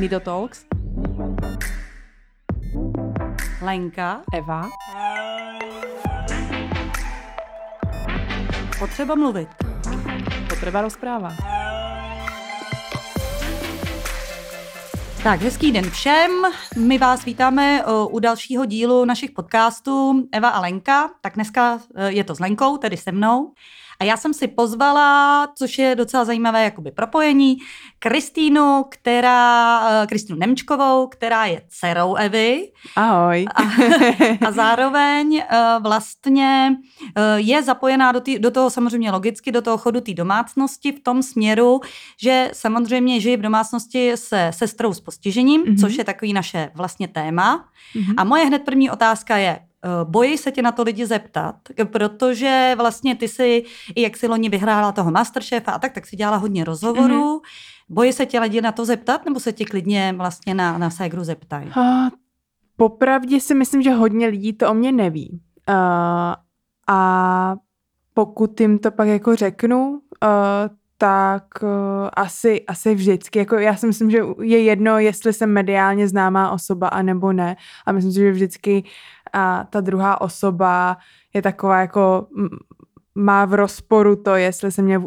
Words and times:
Nido 0.00 0.20
Talks. 0.20 0.64
Lenka. 3.62 4.22
Eva. 4.34 4.68
Potřeba 8.78 9.14
mluvit. 9.14 9.48
Potreba 10.48 10.82
rozpráva. 10.82 11.36
Tak, 15.22 15.40
hezký 15.40 15.72
den 15.72 15.90
všem. 15.90 16.30
My 16.78 16.98
vás 16.98 17.24
vítáme 17.24 17.84
u 18.10 18.18
dalšího 18.18 18.64
dílu 18.64 19.04
našich 19.04 19.30
podcastů 19.30 20.28
Eva 20.32 20.48
a 20.48 20.60
Lenka. 20.60 21.10
Tak 21.20 21.34
dneska 21.34 21.80
e, 21.94 22.12
je 22.12 22.24
to 22.24 22.34
s 22.34 22.40
Lenkou, 22.40 22.76
tedy 22.76 22.96
se 22.96 23.12
mnou. 23.12 23.52
A 24.00 24.04
já 24.04 24.16
jsem 24.16 24.34
si 24.34 24.48
pozvala, 24.48 25.48
což 25.58 25.78
je 25.78 25.94
docela 25.94 26.24
zajímavé 26.24 26.64
jakoby 26.64 26.90
propojení, 26.90 27.56
Kristýnu, 27.98 28.84
která, 28.90 29.80
eh, 30.02 30.06
Kristýnu 30.06 30.38
Nemčkovou, 30.38 31.06
která 31.06 31.46
je 31.46 31.62
dcerou 31.68 32.14
Evy. 32.14 32.72
Ahoj. 32.96 33.46
A, 33.54 33.62
a 34.46 34.52
zároveň 34.52 35.36
eh, 35.36 35.58
vlastně 35.80 36.76
eh, 37.16 37.22
je 37.36 37.62
zapojená 37.62 38.12
do, 38.12 38.20
tý, 38.20 38.38
do 38.38 38.50
toho 38.50 38.70
samozřejmě 38.70 39.10
logicky, 39.10 39.52
do 39.52 39.62
toho 39.62 39.78
chodu 39.78 40.00
té 40.00 40.14
domácnosti 40.14 40.92
v 40.92 41.00
tom 41.00 41.22
směru, 41.22 41.80
že 42.22 42.50
samozřejmě 42.52 43.20
žije 43.20 43.36
v 43.36 43.42
domácnosti 43.42 44.12
se 44.16 44.50
sestrou 44.54 44.94
s 44.94 45.00
postižením, 45.00 45.62
mm-hmm. 45.62 45.80
což 45.80 45.94
je 45.94 46.04
takový 46.04 46.32
naše 46.32 46.70
vlastně 46.74 47.08
téma. 47.08 47.64
Mm-hmm. 47.96 48.14
A 48.16 48.24
moje 48.24 48.44
hned 48.44 48.62
první 48.62 48.90
otázka 48.90 49.36
je, 49.36 49.58
bojí 50.04 50.38
se 50.38 50.52
tě 50.52 50.62
na 50.62 50.72
to 50.72 50.82
lidi 50.82 51.06
zeptat, 51.06 51.54
protože 51.84 52.74
vlastně 52.76 53.16
ty 53.16 53.28
si, 53.28 53.64
i 53.94 54.02
jak 54.02 54.16
si 54.16 54.26
loni 54.26 54.48
vyhrála 54.48 54.92
toho 54.92 55.10
Masterchefa 55.10 55.72
a 55.72 55.78
tak, 55.78 55.92
tak 55.92 56.06
si 56.06 56.16
dělala 56.16 56.36
hodně 56.36 56.64
rozhovorů. 56.64 57.38
Mm-hmm. 57.38 57.40
Bojí 57.88 58.12
se 58.12 58.26
tě 58.26 58.40
lidi 58.40 58.60
na 58.60 58.72
to 58.72 58.84
zeptat, 58.84 59.24
nebo 59.24 59.40
se 59.40 59.52
tě 59.52 59.64
klidně 59.64 60.14
vlastně 60.16 60.54
na, 60.54 60.78
na 60.78 60.90
ségru 60.90 61.24
zeptají? 61.24 61.66
Uh, 61.76 62.08
popravdě 62.76 63.40
si 63.40 63.54
myslím, 63.54 63.82
že 63.82 63.90
hodně 63.90 64.26
lidí 64.26 64.52
to 64.52 64.70
o 64.70 64.74
mě 64.74 64.92
neví. 64.92 65.40
Uh, 65.68 65.74
a 66.88 67.56
pokud 68.14 68.60
jim 68.60 68.78
to 68.78 68.90
pak 68.90 69.08
jako 69.08 69.36
řeknu, 69.36 69.90
uh, 69.90 69.98
tak 70.98 71.44
uh, 71.62 71.68
asi, 72.12 72.64
asi 72.66 72.94
vždycky. 72.94 73.38
Jako 73.38 73.56
já 73.56 73.76
si 73.76 73.86
myslím, 73.86 74.10
že 74.10 74.18
je 74.40 74.62
jedno, 74.62 74.98
jestli 74.98 75.32
jsem 75.32 75.52
mediálně 75.52 76.08
známá 76.08 76.50
osoba, 76.50 76.88
anebo 76.88 77.32
ne. 77.32 77.56
A 77.86 77.92
myslím 77.92 78.12
si, 78.12 78.18
že 78.18 78.32
vždycky 78.32 78.84
a 79.32 79.64
ta 79.70 79.80
druhá 79.80 80.20
osoba 80.20 80.96
je 81.34 81.42
taková 81.42 81.80
jako 81.80 82.26
má 83.14 83.44
v 83.44 83.54
rozporu 83.54 84.16
to, 84.16 84.34
jestli 84.34 84.72
se, 84.72 84.82
mě, 84.82 85.00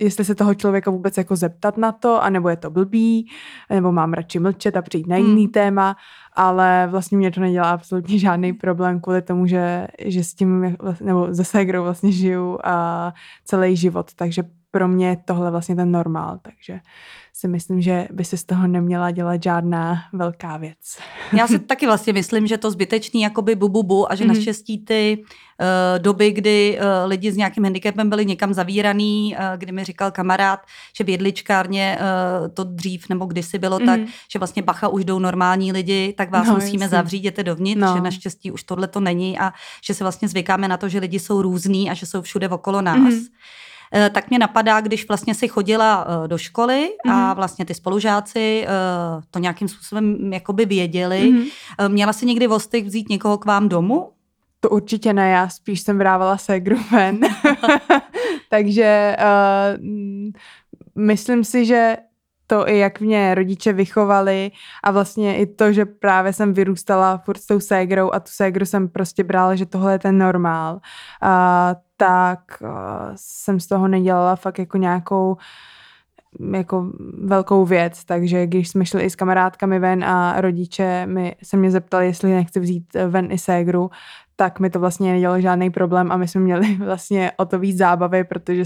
jestli 0.00 0.24
se 0.24 0.34
toho 0.34 0.54
člověka 0.54 0.90
vůbec 0.90 1.16
jako 1.16 1.36
zeptat 1.36 1.76
na 1.76 1.92
to, 1.92 2.22
anebo 2.22 2.48
je 2.48 2.56
to 2.56 2.70
blbý, 2.70 3.30
nebo 3.70 3.92
mám 3.92 4.12
radši 4.12 4.38
mlčet 4.38 4.76
a 4.76 4.82
přijít 4.82 5.06
na 5.06 5.16
jiný 5.16 5.42
hmm. 5.42 5.52
téma, 5.52 5.96
ale 6.32 6.88
vlastně 6.90 7.18
mě 7.18 7.30
to 7.30 7.40
nedělá 7.40 7.70
absolutně 7.70 8.18
žádný 8.18 8.52
problém 8.52 9.00
kvůli 9.00 9.22
tomu, 9.22 9.46
že, 9.46 9.86
že 10.04 10.24
s 10.24 10.34
tím, 10.34 10.76
nebo 11.00 11.26
ze 11.30 11.44
ségrou 11.44 11.82
vlastně 11.82 12.12
žiju 12.12 12.58
a 12.64 13.12
celý 13.44 13.76
život, 13.76 14.14
takže 14.14 14.42
pro 14.78 14.88
mě 14.88 15.08
je 15.08 15.16
tohle 15.24 15.50
vlastně 15.50 15.76
ten 15.76 15.92
normál, 15.92 16.38
takže 16.42 16.80
si 17.34 17.48
myslím, 17.48 17.80
že 17.80 18.08
by 18.12 18.24
se 18.24 18.36
z 18.36 18.44
toho 18.44 18.66
neměla 18.66 19.10
dělat 19.10 19.42
žádná 19.42 19.96
velká 20.12 20.56
věc. 20.56 20.98
Já 21.32 21.46
si 21.46 21.58
taky 21.58 21.86
vlastně 21.86 22.12
myslím, 22.12 22.46
že 22.46 22.58
to 22.58 22.70
zbytečný 22.70 23.22
jakoby 23.22 23.54
bu, 23.54 23.68
bu 23.68 24.12
a 24.12 24.14
že 24.14 24.24
mm-hmm. 24.24 24.28
naštěstí 24.28 24.84
ty 24.84 25.18
uh, 25.18 25.98
doby, 25.98 26.32
kdy 26.32 26.78
uh, 26.78 27.10
lidi 27.10 27.32
s 27.32 27.36
nějakým 27.36 27.64
handicapem 27.64 28.10
byli 28.10 28.26
někam 28.26 28.54
zavíraný, 28.54 29.36
uh, 29.38 29.44
kdy 29.56 29.72
mi 29.72 29.84
říkal 29.84 30.10
kamarád, 30.10 30.60
že 30.96 31.04
v 31.04 31.08
jedličkárně 31.08 31.98
uh, 32.00 32.48
to 32.48 32.64
dřív 32.64 33.08
nebo 33.08 33.26
kdysi 33.26 33.58
bylo 33.58 33.78
mm-hmm. 33.78 33.86
tak, 33.86 34.00
že 34.32 34.38
vlastně 34.38 34.62
bacha 34.62 34.88
už 34.88 35.04
jdou 35.04 35.18
normální 35.18 35.72
lidi, 35.72 36.14
tak 36.16 36.30
vás 36.30 36.46
no, 36.46 36.54
musíme 36.54 36.84
jasný. 36.84 36.96
zavřít, 36.96 37.18
jděte 37.18 37.42
dovnitř, 37.42 37.80
no. 37.80 37.94
že 37.96 38.00
naštěstí 38.00 38.50
už 38.50 38.62
tohle 38.62 38.88
to 38.88 39.00
není 39.00 39.38
a 39.38 39.52
že 39.84 39.94
se 39.94 40.04
vlastně 40.04 40.28
zvykáme 40.28 40.68
na 40.68 40.76
to, 40.76 40.88
že 40.88 40.98
lidi 40.98 41.18
jsou 41.18 41.42
různí 41.42 41.90
a 41.90 41.94
že 41.94 42.06
jsou 42.06 42.22
všude 42.22 42.48
okolo 42.48 42.82
nás. 42.82 43.14
Mm-hmm. 43.14 43.28
Eh, 43.94 44.10
tak 44.10 44.30
mě 44.30 44.38
napadá, 44.38 44.80
když 44.80 45.08
vlastně 45.08 45.34
si 45.34 45.48
chodila 45.48 46.06
eh, 46.08 46.28
do 46.28 46.38
školy 46.38 46.90
a 47.08 47.26
mhm. 47.26 47.36
vlastně 47.36 47.64
ty 47.64 47.74
spolužáci 47.74 48.64
eh, 48.66 48.70
to 49.30 49.38
nějakým 49.38 49.68
způsobem 49.68 50.32
jakoby 50.32 50.66
věděli. 50.66 51.32
Mm-hmm. 51.32 51.88
Měla 51.88 52.12
si 52.12 52.26
někdy 52.26 52.46
vostych 52.46 52.84
vzít 52.84 53.08
někoho 53.08 53.38
k 53.38 53.44
vám 53.44 53.68
domů? 53.68 54.12
To 54.60 54.70
určitě 54.70 55.12
ne, 55.12 55.30
já 55.30 55.48
spíš 55.48 55.80
jsem 55.80 55.98
vrávala 55.98 56.36
ségru 56.36 56.76
ven. 56.92 57.20
Takže 58.50 59.16
uh, 59.20 59.84
myslím 60.94 61.44
si, 61.44 61.64
že 61.64 61.96
to 62.46 62.68
i 62.68 62.78
jak 62.78 63.00
mě 63.00 63.34
rodiče 63.34 63.72
vychovali 63.72 64.50
a 64.84 64.90
vlastně 64.90 65.38
i 65.38 65.46
to, 65.46 65.72
že 65.72 65.84
právě 65.84 66.32
jsem 66.32 66.52
vyrůstala 66.52 67.18
furt 67.18 67.38
s 67.38 67.46
tou 67.46 67.60
ségrou 67.60 68.10
a 68.12 68.20
tu 68.20 68.30
ségru 68.30 68.66
jsem 68.66 68.88
prostě 68.88 69.24
brala, 69.24 69.54
že 69.54 69.66
tohle 69.66 69.92
je 69.92 69.98
ten 69.98 70.18
normál. 70.18 70.74
Uh, 70.74 71.87
tak 72.00 72.40
uh, 72.60 72.68
jsem 73.16 73.60
z 73.60 73.66
toho 73.66 73.88
nedělala 73.88 74.36
fakt 74.36 74.58
jako 74.58 74.76
nějakou 74.76 75.36
jako 76.54 76.92
velkou 77.24 77.64
věc, 77.64 78.04
takže 78.04 78.46
když 78.46 78.68
jsme 78.68 78.86
šli 78.86 79.02
i 79.02 79.10
s 79.10 79.14
kamarádkami 79.14 79.78
ven 79.78 80.04
a 80.04 80.40
rodiče 80.40 81.06
mi, 81.06 81.36
se 81.42 81.56
mě 81.56 81.70
zeptali, 81.70 82.06
jestli 82.06 82.30
nechci 82.30 82.60
vzít 82.60 82.96
ven 83.08 83.32
i 83.32 83.38
ségru, 83.38 83.90
tak 84.40 84.60
mi 84.60 84.70
to 84.70 84.80
vlastně 84.80 85.12
nedělalo 85.12 85.40
žádný 85.40 85.70
problém 85.70 86.12
a 86.12 86.16
my 86.16 86.28
jsme 86.28 86.40
měli 86.40 86.74
vlastně 86.84 87.32
o 87.36 87.44
to 87.44 87.58
víc 87.58 87.76
zábavy, 87.76 88.24
protože 88.24 88.62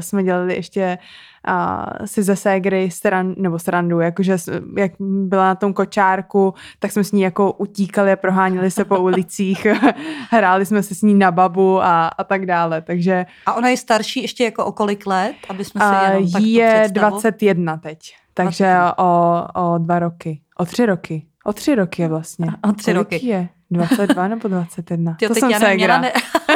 jsme 0.00 0.24
dělali 0.24 0.54
ještě 0.54 0.98
a 1.44 1.86
si 2.04 2.22
ze 2.22 2.36
ségry 2.36 2.90
stran, 2.90 3.34
nebo 3.36 3.58
srandu, 3.58 4.00
jakože 4.00 4.36
jak 4.76 4.92
byla 5.00 5.44
na 5.44 5.54
tom 5.54 5.72
kočárku, 5.72 6.54
tak 6.78 6.92
jsme 6.92 7.04
s 7.04 7.12
ní 7.12 7.20
jako 7.20 7.52
utíkali 7.52 8.12
a 8.12 8.16
proháněli 8.16 8.70
se 8.70 8.84
po 8.84 8.98
ulicích, 9.08 9.66
hráli 10.30 10.66
jsme 10.66 10.82
se 10.82 10.94
s 10.94 11.02
ní 11.02 11.14
na 11.14 11.30
babu 11.30 11.82
a, 11.82 12.08
a 12.08 12.24
tak 12.24 12.46
dále, 12.46 12.82
takže... 12.82 13.26
A 13.46 13.54
ona 13.54 13.68
je 13.68 13.76
starší 13.76 14.22
ještě 14.22 14.44
jako 14.44 14.64
o 14.64 14.72
kolik 14.72 15.06
let, 15.06 15.36
aby 15.48 15.64
jsme 15.64 15.80
si 15.80 16.04
jenom 16.04 16.30
tak 16.30 16.42
je 16.42 16.88
21 16.92 17.76
teď, 17.76 17.98
takže 18.34 18.64
21. 18.64 18.98
O, 18.98 19.44
o 19.54 19.78
dva 19.78 19.98
roky, 19.98 20.40
o 20.58 20.64
tři 20.64 20.86
roky, 20.86 21.26
o 21.44 21.52
tři 21.52 21.74
roky 21.74 22.02
je 22.02 22.08
vlastně. 22.08 22.46
O 22.68 22.72
tři 22.72 22.92
kolik 22.92 23.12
roky. 23.12 23.26
je? 23.26 23.48
22 23.70 24.28
nebo 24.28 24.48
21? 24.48 25.14
Tyjo, 25.18 25.28
to 25.28 25.34
jsem 25.34 25.50
já 25.50 25.74
měla, 25.74 26.00
ne, 26.00 26.12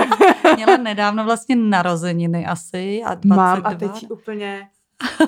měla 0.56 0.77
nedávno 0.77 1.25
vlastně 1.25 1.56
narozeniny 1.56 2.47
asi 2.47 3.03
a 3.06 3.15
22. 3.15 3.37
Mám 3.37 3.62
a 3.65 3.75
teď 3.75 4.11
úplně 4.11 4.69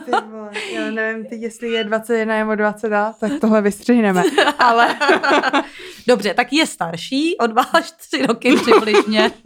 ty 0.04 0.10
vole, 0.30 0.50
já 0.74 0.90
nevím, 0.90 1.26
teď 1.26 1.40
jestli 1.40 1.68
je 1.68 1.84
21 1.84 2.38
nebo 2.38 2.54
22, 2.54 3.12
tak 3.20 3.32
tohle 3.40 3.62
vystřihneme, 3.62 4.22
ale... 4.58 4.96
Dobře, 6.06 6.34
tak 6.34 6.52
je 6.52 6.66
starší, 6.66 7.36
o 7.38 7.46
dva 7.46 7.62
až 7.62 7.90
tři 7.90 8.26
roky 8.26 8.56
přibližně. 8.56 9.30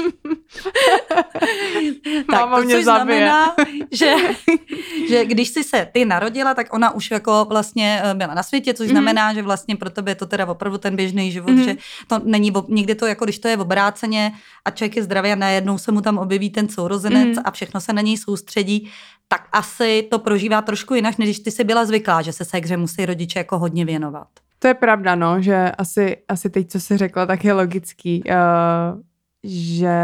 tak, 2.30 2.50
to, 2.50 2.62
mě 2.64 2.82
zabije. 2.82 2.82
znamená, 2.82 3.54
že, 3.92 4.14
že 5.08 5.24
když 5.24 5.48
jsi 5.48 5.64
se 5.64 5.88
ty 5.92 6.04
narodila, 6.04 6.54
tak 6.54 6.72
ona 6.74 6.94
už 6.94 7.10
jako 7.10 7.46
vlastně 7.48 8.02
eh, 8.04 8.14
byla 8.14 8.34
na 8.34 8.42
světě, 8.42 8.74
což 8.74 8.86
mm. 8.86 8.90
znamená, 8.90 9.34
že 9.34 9.42
vlastně 9.42 9.76
pro 9.76 9.90
tebe 9.90 10.10
je 10.10 10.14
to 10.14 10.26
teda 10.26 10.46
opravdu 10.46 10.78
ten 10.78 10.96
běžný 10.96 11.32
život, 11.32 11.50
mm. 11.50 11.62
že 11.62 11.76
to 12.06 12.20
není, 12.24 12.52
někdy 12.68 12.94
to 12.94 13.06
jako 13.06 13.24
když 13.24 13.38
to 13.38 13.48
je 13.48 13.56
obráceně 13.56 14.32
a 14.64 14.70
člověk 14.70 14.96
je 14.96 15.02
zdravý 15.02 15.32
a 15.32 15.34
najednou 15.34 15.78
se 15.78 15.92
mu 15.92 16.00
tam 16.00 16.18
objeví 16.18 16.50
ten 16.50 16.68
sourozenec 16.68 17.36
mm. 17.36 17.42
a 17.44 17.50
všechno 17.50 17.80
se 17.80 17.92
na 17.92 18.02
něj 18.02 18.16
soustředí, 18.16 18.90
tak 19.28 19.48
asi 19.52 20.08
to 20.10 20.18
prožívá 20.18 20.62
trošku 20.62 20.94
jinak, 20.94 21.18
než 21.18 21.38
ty 21.38 21.50
jsi 21.50 21.64
byla 21.64 21.84
zvyklá, 21.84 22.22
že 22.22 22.32
se 22.32 22.44
sekře 22.44 22.76
musí 22.76 23.06
rodiče 23.06 23.38
jako 23.38 23.58
hodně 23.58 23.84
věnovat. 23.84 24.28
To 24.58 24.68
je 24.68 24.74
pravda, 24.74 25.14
no, 25.14 25.42
že 25.42 25.72
asi, 25.78 26.16
asi 26.28 26.50
teď, 26.50 26.70
co 26.70 26.80
jsi 26.80 26.96
řekla, 26.96 27.26
tak 27.26 27.44
je 27.44 27.52
logický, 27.52 28.22
uh, 28.26 29.00
že 29.44 29.98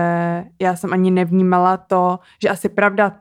já 0.62 0.76
jsem 0.76 0.92
ani 0.92 1.10
nevnímala 1.10 1.76
to, 1.76 2.18
že 2.42 2.48
asi 2.48 2.68
pravda 2.68 3.20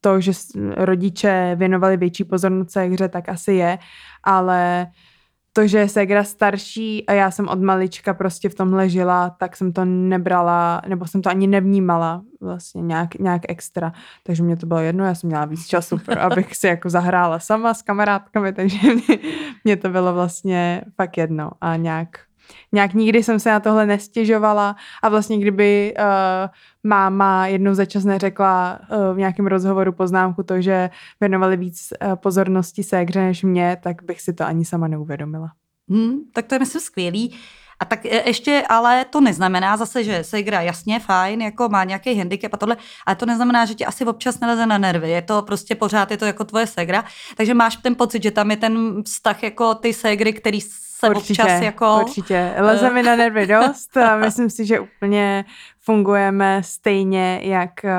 to, 0.00 0.20
že 0.20 0.32
rodiče 0.76 1.56
věnovali 1.58 1.96
větší 1.96 2.24
pozornost 2.24 2.76
hře, 2.76 3.08
tak 3.08 3.28
asi 3.28 3.52
je, 3.52 3.78
ale 4.24 4.86
uh, 4.86 5.09
to, 5.52 5.66
že 5.66 5.78
je 5.78 5.88
Segra 5.88 6.24
starší 6.24 7.06
a 7.06 7.12
já 7.12 7.30
jsem 7.30 7.48
od 7.48 7.60
malička 7.62 8.14
prostě 8.14 8.48
v 8.48 8.54
tomhle 8.54 8.88
žila, 8.88 9.30
tak 9.30 9.56
jsem 9.56 9.72
to 9.72 9.84
nebrala, 9.84 10.82
nebo 10.88 11.06
jsem 11.06 11.22
to 11.22 11.30
ani 11.30 11.46
nevnímala 11.46 12.22
vlastně 12.40 12.82
nějak, 12.82 13.14
nějak 13.14 13.42
extra. 13.48 13.92
Takže 14.22 14.42
mě 14.42 14.56
to 14.56 14.66
bylo 14.66 14.80
jedno, 14.80 15.04
já 15.04 15.14
jsem 15.14 15.28
měla 15.28 15.44
víc 15.44 15.66
času, 15.66 15.98
pro, 15.98 16.20
abych 16.32 16.56
si 16.56 16.66
jako 16.66 16.90
zahrála 16.90 17.38
sama 17.38 17.74
s 17.74 17.82
kamarádkami, 17.82 18.52
takže 18.52 18.78
mě, 18.94 19.18
mě 19.64 19.76
to 19.76 19.88
bylo 19.88 20.14
vlastně 20.14 20.82
fakt 20.96 21.16
jedno 21.16 21.50
a 21.60 21.76
nějak 21.76 22.29
nějak 22.72 22.94
nikdy 22.94 23.22
jsem 23.22 23.40
se 23.40 23.50
na 23.50 23.60
tohle 23.60 23.86
nestěžovala 23.86 24.76
a 25.02 25.08
vlastně 25.08 25.38
kdyby 25.38 25.94
uh, 25.98 26.04
máma 26.84 27.46
jednou 27.46 27.74
za 27.74 27.84
čas 27.84 28.04
neřekla 28.04 28.78
uh, 28.80 29.14
v 29.14 29.18
nějakém 29.18 29.46
rozhovoru 29.46 29.92
poznámku 29.92 30.42
to, 30.42 30.60
že 30.60 30.90
věnovali 31.20 31.56
víc 31.56 31.88
uh, 31.92 32.14
pozornosti 32.14 32.82
ségře 32.82 33.20
než 33.20 33.42
mě, 33.42 33.76
tak 33.82 34.02
bych 34.02 34.20
si 34.20 34.32
to 34.32 34.44
ani 34.44 34.64
sama 34.64 34.88
neuvědomila. 34.88 35.52
Hmm, 35.88 36.18
tak 36.32 36.46
to 36.46 36.54
je 36.54 36.58
myslím 36.58 36.80
skvělý. 36.80 37.34
A 37.80 37.84
tak 37.84 38.06
e, 38.06 38.22
ještě, 38.26 38.62
ale 38.68 39.04
to 39.04 39.20
neznamená 39.20 39.76
zase, 39.76 40.04
že 40.04 40.24
Segra 40.24 40.60
jasně, 40.60 41.00
fajn, 41.00 41.42
jako 41.42 41.68
má 41.68 41.84
nějaký 41.84 42.18
handicap 42.18 42.54
a 42.54 42.56
tohle, 42.56 42.76
ale 43.06 43.16
to 43.16 43.26
neznamená, 43.26 43.64
že 43.64 43.74
ti 43.74 43.86
asi 43.86 44.04
občas 44.04 44.40
neleze 44.40 44.66
na 44.66 44.78
nervy. 44.78 45.10
Je 45.10 45.22
to 45.22 45.42
prostě 45.42 45.74
pořád, 45.74 46.10
je 46.10 46.16
to 46.16 46.24
jako 46.24 46.44
tvoje 46.44 46.66
Segra. 46.66 47.04
Takže 47.36 47.54
máš 47.54 47.76
ten 47.76 47.94
pocit, 47.94 48.22
že 48.22 48.30
tam 48.30 48.50
je 48.50 48.56
ten 48.56 49.02
vztah 49.02 49.42
jako 49.42 49.74
ty 49.74 49.92
Segry, 49.92 50.32
který 50.32 50.60
se 50.60 51.08
určitě, 51.08 51.42
občas 51.42 51.62
jako... 51.62 52.00
Určitě, 52.00 52.54
leze 52.58 52.90
mi 52.90 53.02
na 53.02 53.16
nervy 53.16 53.46
dost 53.46 53.96
a 53.96 54.16
myslím 54.16 54.50
si, 54.50 54.66
že 54.66 54.80
úplně 54.80 55.44
fungujeme 55.78 56.62
stejně, 56.64 57.40
jak 57.42 57.70
uh, 57.84 57.90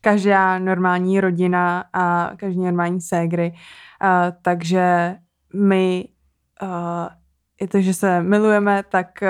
každá 0.00 0.58
normální 0.58 1.20
rodina 1.20 1.84
a 1.92 2.30
každý 2.36 2.60
normální 2.60 3.00
ségry. 3.00 3.52
Uh, 3.52 4.08
takže 4.42 5.14
my 5.54 6.08
i 7.62 7.66
to, 7.66 7.80
že 7.80 7.94
se 7.94 8.22
milujeme, 8.22 8.82
tak 8.88 9.06
uh, 9.22 9.28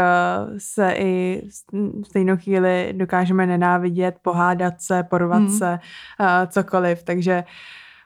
se 0.58 0.92
i 0.92 1.42
v 1.72 2.06
stejnou 2.06 2.36
chvíli 2.36 2.92
dokážeme 2.96 3.46
nenávidět, 3.46 4.14
pohádat 4.22 4.80
se, 4.80 5.02
porvat 5.02 5.42
hmm. 5.42 5.58
se, 5.58 5.78
uh, 6.20 6.26
cokoliv. 6.46 7.02
Takže 7.02 7.44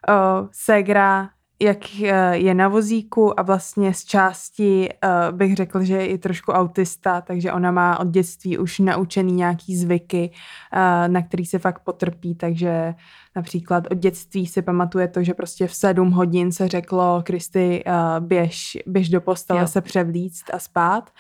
uh, 0.08 0.49
ségra 0.52 1.28
jak 1.61 1.79
eh, 2.03 2.37
je 2.37 2.55
na 2.55 2.69
vozíku 2.69 3.41
a 3.41 3.43
vlastně 3.43 3.94
z 3.94 4.05
části 4.05 4.88
uh, 5.05 5.37
bych 5.37 5.56
řekl, 5.56 5.85
že 5.85 5.94
je 5.94 6.06
i 6.06 6.19
trošku 6.19 6.53
autista, 6.53 7.20
takže 7.20 7.53
ona 7.53 7.70
má 7.70 8.00
od 8.00 8.08
dětství 8.08 8.58
už 8.58 8.79
naučený 8.79 9.32
nějaký 9.32 9.76
zvyky, 9.76 10.31
uh, 10.31 11.08
na 11.08 11.23
který 11.23 11.47
se 11.47 11.58
fakt 11.58 11.79
potrpí, 11.79 12.35
takže 12.35 12.94
například 13.37 13.85
od 13.91 13.99
dětství 13.99 14.47
si 14.47 14.62
pamatuje 14.62 15.08
to, 15.08 15.23
že 15.23 15.35
prostě 15.35 15.67
v 15.67 15.75
sedm 15.75 16.11
hodin 16.11 16.53
se 16.53 16.69
řeklo 16.69 17.23
Kristy 17.23 17.85
běž, 18.20 18.79
běž 18.87 19.09
do 19.09 19.20
postele 19.20 19.61
jo. 19.61 19.67
se 19.67 19.81
převlíct 19.81 20.55
a 20.55 20.59
spát, 20.59 21.11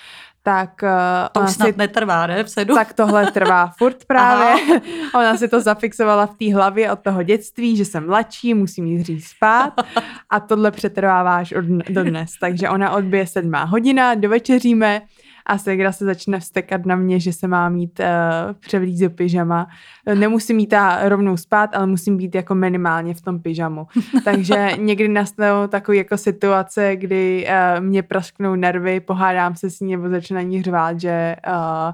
tak... 0.46 0.82
Uh, 0.82 0.88
to 1.32 1.40
už 1.40 1.50
snad 1.50 1.66
si, 1.66 1.74
netrvá, 1.76 2.26
ne? 2.26 2.44
V 2.44 2.50
sedu? 2.50 2.74
Tak 2.74 2.92
tohle 2.92 3.30
trvá 3.32 3.66
furt 3.78 4.04
právě. 4.04 4.80
ona 5.14 5.36
si 5.36 5.48
to 5.48 5.60
zafixovala 5.60 6.26
v 6.26 6.34
té 6.34 6.54
hlavě 6.54 6.92
od 6.92 6.98
toho 6.98 7.22
dětství, 7.22 7.76
že 7.76 7.84
jsem 7.84 8.06
mladší, 8.06 8.54
musím 8.54 8.86
jít 8.86 9.02
říct 9.02 9.26
spát 9.26 9.72
a 10.30 10.40
tohle 10.40 10.70
přetrváváš 10.70 11.52
od, 11.52 11.64
do 11.64 12.04
dnes. 12.04 12.30
Takže 12.40 12.68
ona 12.68 12.90
odbije 12.90 13.26
sedmá 13.26 13.64
hodina, 13.64 14.14
dovečeříme, 14.14 15.02
a 15.46 15.58
Segra 15.58 15.92
se 15.92 16.04
začne 16.04 16.40
vstekat 16.40 16.86
na 16.86 16.96
mě, 16.96 17.20
že 17.20 17.32
se 17.32 17.48
má 17.48 17.68
mít 17.68 18.00
uh, 18.00 18.06
převlít 18.60 19.00
do 19.00 19.10
pyžama. 19.10 19.66
Nemusím 20.14 20.56
mít 20.56 20.66
ta 20.66 21.08
rovnou 21.08 21.36
spát, 21.36 21.76
ale 21.76 21.86
musím 21.86 22.16
být 22.16 22.34
jako 22.34 22.54
minimálně 22.54 23.14
v 23.14 23.20
tom 23.20 23.40
pyžamu. 23.40 23.86
Takže 24.24 24.70
někdy 24.76 25.08
nastanou 25.08 25.66
takové 25.66 25.96
jako 25.96 26.16
situace, 26.16 26.96
kdy 26.96 27.46
uh, 27.48 27.84
mě 27.84 28.02
prasknou 28.02 28.54
nervy, 28.54 29.00
pohádám 29.00 29.56
se 29.56 29.70
s 29.70 29.80
ní 29.80 29.96
nebo 29.96 30.08
začne 30.08 30.34
na 30.34 30.42
ní 30.42 30.62
řvát, 30.62 31.00
že, 31.00 31.36
uh, 31.48 31.92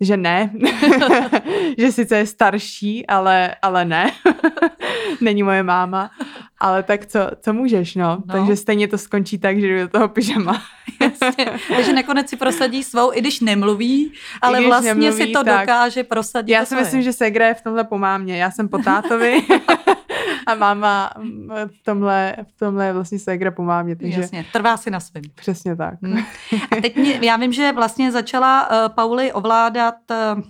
že 0.00 0.16
ne, 0.16 0.50
že 1.78 1.92
sice 1.92 2.16
je 2.16 2.26
starší, 2.26 3.06
ale, 3.06 3.54
ale 3.62 3.84
ne, 3.84 4.10
není 5.20 5.42
moje 5.42 5.62
máma. 5.62 6.10
Ale 6.64 6.82
tak 6.82 7.06
co, 7.06 7.20
co 7.40 7.52
můžeš, 7.52 7.94
no? 7.94 8.22
no. 8.26 8.32
Takže 8.32 8.56
stejně 8.56 8.88
to 8.88 8.98
skončí 8.98 9.38
tak, 9.38 9.60
že 9.60 9.66
jdu 9.66 9.80
do 9.80 9.88
toho 9.88 10.08
pyžama. 10.08 10.62
Takže 11.76 11.92
nakonec 11.92 12.28
si 12.28 12.36
prosadí 12.36 12.82
svou, 12.82 13.12
i 13.12 13.20
když 13.20 13.40
nemluví, 13.40 14.12
ale 14.42 14.58
když 14.58 14.68
vlastně 14.68 14.94
nemluví, 14.94 15.26
si 15.26 15.32
to 15.32 15.44
tak. 15.44 15.60
dokáže 15.60 16.04
prosadit. 16.04 16.52
Já 16.52 16.64
si 16.64 16.76
myslím, 16.76 17.02
že 17.02 17.12
Segra 17.12 17.48
je 17.48 17.54
v 17.54 17.60
tomhle 17.60 17.84
po 17.84 17.98
mámě. 17.98 18.36
Já 18.36 18.50
jsem 18.50 18.68
po 18.68 18.78
tátovi 18.78 19.42
a 20.46 20.54
máma 20.54 21.10
v 21.66 21.84
tomhle, 21.84 22.36
v 22.42 22.58
tomhle 22.58 22.92
vlastně 22.92 23.18
Segra 23.18 23.50
po 23.50 23.62
mámě. 23.62 23.96
Takže... 23.96 24.20
Jasně, 24.20 24.46
trvá 24.52 24.76
si 24.76 24.90
na 24.90 25.00
svém. 25.00 25.24
Přesně 25.34 25.76
tak. 25.76 25.94
Hmm. 26.02 26.24
A 26.70 26.80
teď 26.82 26.96
mě, 26.96 27.18
já 27.22 27.36
vím, 27.36 27.52
že 27.52 27.72
vlastně 27.72 28.12
začala 28.12 28.70
uh, 28.70 28.94
Pauli 28.94 29.32
ovládat 29.32 29.94
uh, 30.10 30.42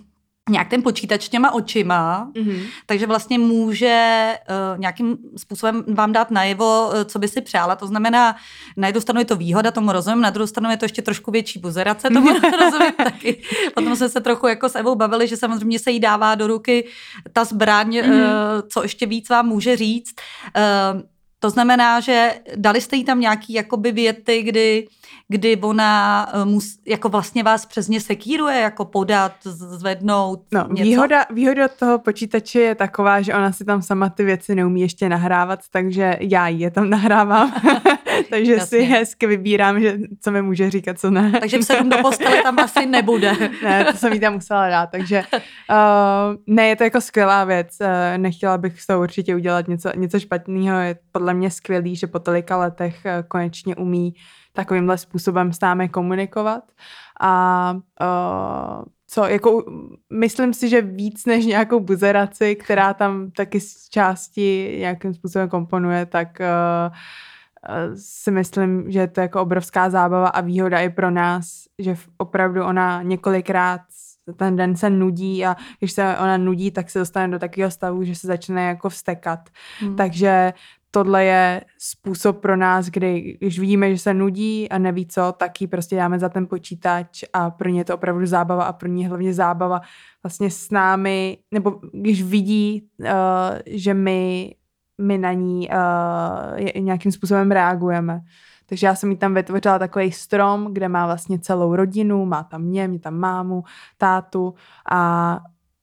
nějak 0.49 0.69
ten 0.69 0.83
počítač 0.83 1.29
těma 1.29 1.51
očima, 1.53 2.31
mm-hmm. 2.33 2.61
takže 2.85 3.07
vlastně 3.07 3.39
může 3.39 4.33
uh, 4.73 4.79
nějakým 4.79 5.17
způsobem 5.37 5.83
vám 5.87 6.11
dát 6.11 6.31
najevo, 6.31 6.87
uh, 6.87 7.03
co 7.03 7.19
by 7.19 7.27
si 7.27 7.41
přála. 7.41 7.75
To 7.75 7.87
znamená, 7.87 8.35
na 8.77 8.87
jednu 8.87 9.01
stranu 9.01 9.19
je 9.19 9.25
to 9.25 9.35
výhoda, 9.35 9.71
tomu 9.71 9.91
rozumím, 9.91 10.21
na 10.21 10.29
druhou 10.29 10.47
stranu 10.47 10.69
je 10.69 10.77
to 10.77 10.85
ještě 10.85 11.01
trošku 11.01 11.31
větší 11.31 11.59
buzerace, 11.59 12.09
tomu 12.09 12.27
rozumím 12.59 12.93
taky. 12.97 13.41
Potom 13.73 13.95
jsme 13.95 14.09
se 14.09 14.21
trochu 14.21 14.47
jako 14.47 14.69
s 14.69 14.75
Evou 14.75 14.95
bavili, 14.95 15.27
že 15.27 15.37
samozřejmě 15.37 15.79
se 15.79 15.91
jí 15.91 15.99
dává 15.99 16.35
do 16.35 16.47
ruky 16.47 16.87
ta 17.33 17.43
zbraň, 17.43 17.89
mm-hmm. 17.89 18.23
uh, 18.23 18.69
co 18.69 18.83
ještě 18.83 19.05
víc 19.05 19.29
vám 19.29 19.47
může 19.47 19.77
říct. 19.77 20.13
Uh, 20.95 21.01
to 21.39 21.49
znamená, 21.49 21.99
že 21.99 22.33
dali 22.55 22.81
jste 22.81 22.95
jí 22.95 23.03
tam 23.03 23.19
nějaký 23.19 23.53
jakoby 23.53 23.91
věty, 23.91 24.43
kdy 24.43 24.87
kdy 25.27 25.57
ona 25.57 26.27
eh, 26.33 26.45
mus, 26.45 26.79
jako 26.87 27.09
vlastně 27.09 27.43
vás 27.43 27.65
přesně 27.65 28.01
sekíruje, 28.01 28.59
jako 28.59 28.85
podat, 28.85 29.31
zvednout 29.43 30.41
No, 30.53 30.67
něco? 30.69 30.83
Výhoda, 30.83 31.25
výhoda 31.33 31.67
toho 31.67 31.99
počítače 31.99 32.59
je 32.59 32.75
taková, 32.75 33.21
že 33.21 33.33
ona 33.33 33.51
si 33.51 33.65
tam 33.65 33.81
sama 33.81 34.09
ty 34.09 34.23
věci 34.23 34.55
neumí 34.55 34.81
ještě 34.81 35.09
nahrávat, 35.09 35.59
takže 35.71 36.17
já 36.21 36.47
je 36.47 36.71
tam 36.71 36.89
nahrávám. 36.89 37.53
takže 38.29 38.51
Jasně. 38.51 38.79
si 38.79 38.83
hezky 38.83 39.27
vybírám, 39.27 39.81
že 39.81 39.97
co 40.21 40.31
mi 40.31 40.41
může 40.41 40.69
říkat, 40.69 40.99
co 40.99 41.11
ne. 41.11 41.31
takže 41.39 41.57
v 41.57 41.63
sedm 41.63 41.89
do 41.89 41.97
postele 41.97 42.43
tam 42.43 42.59
asi 42.59 42.85
nebude. 42.85 43.33
ne, 43.63 43.85
to 43.85 43.97
jsem 43.97 44.13
jí 44.13 44.19
tam 44.19 44.33
musela 44.33 44.69
dát, 44.69 44.89
takže 44.91 45.23
uh, 45.33 46.35
ne, 46.47 46.67
je 46.67 46.75
to 46.75 46.83
jako 46.83 47.01
skvělá 47.01 47.43
věc. 47.43 47.77
Uh, 47.81 47.87
nechtěla 48.17 48.57
bych 48.57 48.81
s 48.81 48.87
toho 48.87 49.01
určitě 49.01 49.35
udělat 49.35 49.67
něco, 49.67 49.89
něco 49.95 50.19
špatného. 50.19 50.79
Je 50.79 50.95
podle 51.11 51.33
mě 51.33 51.51
skvělý, 51.51 51.95
že 51.95 52.07
po 52.07 52.19
tolika 52.19 52.57
letech 52.57 52.95
uh, 53.05 53.27
konečně 53.27 53.75
umí 53.75 54.13
takovýmhle 54.55 54.97
způsobem 54.97 55.53
s 55.53 55.59
námi 55.59 55.89
komunikovat. 55.89 56.63
A 57.19 57.71
uh, 58.01 58.83
co, 59.07 59.25
jako 59.25 59.63
myslím 60.13 60.53
si, 60.53 60.69
že 60.69 60.81
víc 60.81 61.25
než 61.25 61.45
nějakou 61.45 61.79
buzeraci, 61.79 62.55
která 62.55 62.93
tam 62.93 63.31
taky 63.31 63.59
z 63.59 63.89
části 63.89 64.75
nějakým 64.79 65.13
způsobem 65.13 65.49
komponuje, 65.49 66.05
tak 66.05 66.27
uh, 66.39 66.95
si 67.95 68.31
myslím, 68.31 68.91
že 68.91 68.99
je 68.99 69.07
to 69.07 69.21
jako 69.21 69.41
obrovská 69.41 69.89
zábava 69.89 70.27
a 70.27 70.41
výhoda 70.41 70.79
i 70.79 70.89
pro 70.89 71.11
nás, 71.11 71.63
že 71.79 71.95
opravdu 72.17 72.63
ona 72.63 73.01
několikrát 73.01 73.81
ten 74.33 74.55
den 74.55 74.75
se 74.75 74.89
nudí 74.89 75.45
a 75.45 75.55
když 75.79 75.91
se 75.91 76.17
ona 76.17 76.37
nudí, 76.37 76.71
tak 76.71 76.89
se 76.89 76.99
dostane 76.99 77.27
do 77.27 77.39
takového 77.39 77.71
stavu, 77.71 78.03
že 78.03 78.15
se 78.15 78.27
začne 78.27 78.67
jako 78.67 78.89
vstekat. 78.89 79.39
Hmm. 79.79 79.95
Takže 79.95 80.53
tohle 80.95 81.25
je 81.25 81.61
způsob 81.79 82.39
pro 82.39 82.55
nás, 82.55 82.85
kdy 82.85 83.37
když 83.39 83.59
vidíme, 83.59 83.91
že 83.91 83.97
se 83.97 84.13
nudí 84.13 84.69
a 84.69 84.77
neví 84.77 85.05
co, 85.05 85.33
tak 85.37 85.61
ji 85.61 85.67
prostě 85.67 85.95
dáme 85.95 86.19
za 86.19 86.29
ten 86.29 86.47
počítač 86.47 87.23
a 87.33 87.49
pro 87.49 87.69
ně 87.69 87.79
je 87.79 87.85
to 87.85 87.95
opravdu 87.95 88.25
zábava 88.25 88.63
a 88.63 88.73
pro 88.73 88.89
ně 88.89 89.07
hlavně 89.07 89.33
zábava 89.33 89.81
vlastně 90.23 90.51
s 90.51 90.71
námi, 90.71 91.37
nebo 91.51 91.79
když 91.93 92.23
vidí, 92.23 92.87
uh, 92.99 93.07
že 93.65 93.93
my, 93.93 94.55
my 95.01 95.17
na 95.17 95.33
ní 95.33 95.69
uh, 95.69 96.83
nějakým 96.83 97.11
způsobem 97.11 97.51
reagujeme. 97.51 98.21
Takže 98.65 98.87
já 98.87 98.95
jsem 98.95 99.11
jí 99.11 99.17
tam 99.17 99.33
vytvořila 99.33 99.79
takový 99.79 100.11
strom, 100.11 100.73
kde 100.73 100.89
má 100.89 101.05
vlastně 101.05 101.39
celou 101.39 101.75
rodinu, 101.75 102.25
má 102.25 102.43
tam 102.43 102.61
mě, 102.61 102.87
mě 102.87 102.99
tam 102.99 103.13
mámu, 103.13 103.63
tátu 103.97 104.53
a 104.91 105.39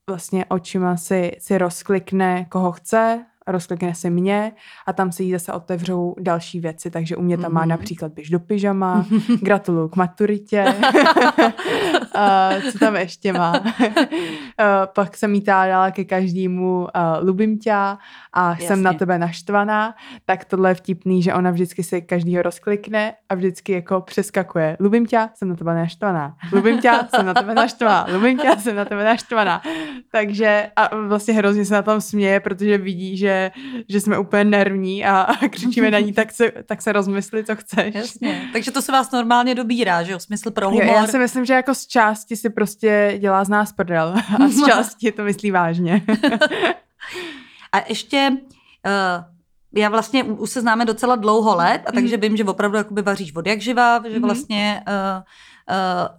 vlastně 0.09 0.45
očima 0.45 0.97
si, 0.97 1.33
si 1.39 1.59
rozklikne, 1.59 2.45
koho 2.45 2.73
chce, 2.73 3.25
rozklikne 3.47 3.95
si 3.95 4.11
mě 4.11 4.53
a 4.87 4.93
tam 4.93 5.13
se 5.13 5.23
jí 5.23 5.33
zase 5.33 5.53
otevřou 5.53 6.15
další 6.21 6.61
věci, 6.61 6.91
takže 6.91 7.17
u 7.17 7.23
mě 7.23 7.39
tam 7.39 7.51
mm. 7.51 7.55
má 7.55 7.61
mhm. 7.61 7.69
například 7.69 8.13
běž 8.13 8.31
do 8.31 8.41
pyžama, 8.41 9.07
gratuluju 9.43 9.89
k 9.89 9.97
maturitě, 9.97 10.65
uh, 12.15 12.71
co 12.73 12.79
tam 12.79 12.97
ještě 12.97 13.33
má. 13.33 13.53
uh, 13.61 13.67
pak 14.95 15.17
jsem 15.17 15.35
jí 15.35 15.41
dala 15.41 15.91
ke 15.91 16.05
každému 16.05 16.79
uh, 16.79 16.89
lubím 17.29 17.59
tě 17.59 17.73
a 17.73 17.99
Jasně. 18.35 18.67
jsem 18.67 18.83
na 18.83 18.93
tebe 18.93 19.19
naštvaná, 19.19 19.95
tak 20.25 20.45
tohle 20.45 20.71
je 20.71 20.75
vtipný, 20.75 21.23
že 21.23 21.35
ona 21.35 21.51
vždycky 21.51 21.83
si 21.83 22.03
každýho 22.03 22.43
rozklikne 22.43 23.15
a 23.29 23.35
vždycky 23.35 23.73
jako 23.73 24.01
přeskakuje. 24.01 24.77
Lubím 24.81 25.07
tě, 25.07 25.29
jsem 25.35 25.49
na 25.49 25.57
tebe 25.57 25.75
naštvaná. 25.75 26.37
Lubím 26.53 26.81
tě, 26.81 26.91
jsem 27.15 27.27
na 27.27 27.35
tebe 27.35 27.55
naštvaná. 27.55 28.07
Lubím 28.15 28.39
tě, 28.39 28.51
jsem 28.59 28.77
na 28.77 28.85
tebe 28.85 29.05
naštvaná. 29.05 29.63
Takže 30.11 30.71
a 30.77 30.97
vlastně 30.97 31.35
hrozně 31.35 31.65
se 31.65 31.75
na 31.75 31.83
tom 31.83 32.01
směje, 32.01 32.41
protože 32.41 32.79
vidí, 32.79 33.17
že 33.17 33.32
že, 33.89 34.01
jsme 34.01 34.19
úplně 34.19 34.45
nervní 34.45 35.05
a, 35.05 35.21
a 35.21 35.49
křičíme 35.49 35.91
na 35.91 35.99
ní, 35.99 36.12
tak 36.12 36.33
se, 36.33 36.53
tak 36.67 36.83
se 36.83 36.93
rozmysli, 36.93 37.45
co 37.45 37.57
chceš. 37.57 37.95
Jasně. 37.95 38.49
Takže 38.53 38.71
to 38.71 38.83
se 38.83 38.93
vás 38.93 39.11
normálně 39.11 39.55
dobírá, 39.55 40.03
že 40.03 40.12
jo? 40.12 40.19
Smysl 40.19 40.51
pro 40.51 40.71
humor. 40.71 40.85
Jo, 40.85 40.93
já 40.93 41.07
si 41.07 41.19
myslím, 41.19 41.45
že 41.45 41.55
jako 41.55 41.75
z 41.75 41.87
části 41.87 42.37
si 42.37 42.51
prostě 42.51 43.17
dělá 43.21 43.45
z 43.45 43.49
nás 43.49 43.73
prdel 43.73 44.15
a 44.45 44.49
z 44.49 44.67
části 44.67 45.12
to 45.12 45.25
myslí 45.25 45.51
vážně. 45.51 46.03
a 47.73 47.89
ještě 47.89 48.31
uh, 48.31 49.25
já 49.75 49.89
vlastně 49.89 50.25
už 50.25 50.51
se 50.51 50.61
známe 50.61 50.85
docela 50.85 51.17
dlouho 51.17 51.57
let, 51.57 51.83
a 51.87 51.93
takže 51.93 52.17
mhm. 52.17 52.21
vím, 52.21 52.37
že 52.37 52.45
opravdu 52.45 52.77
jakoby 52.77 53.03
vaříš 53.03 53.35
vody 53.35 53.51
jak 53.51 53.61
živá, 53.61 54.03
že 54.09 54.19
mhm. 54.19 54.23
vlastně 54.23 54.83
uh, 54.89 55.23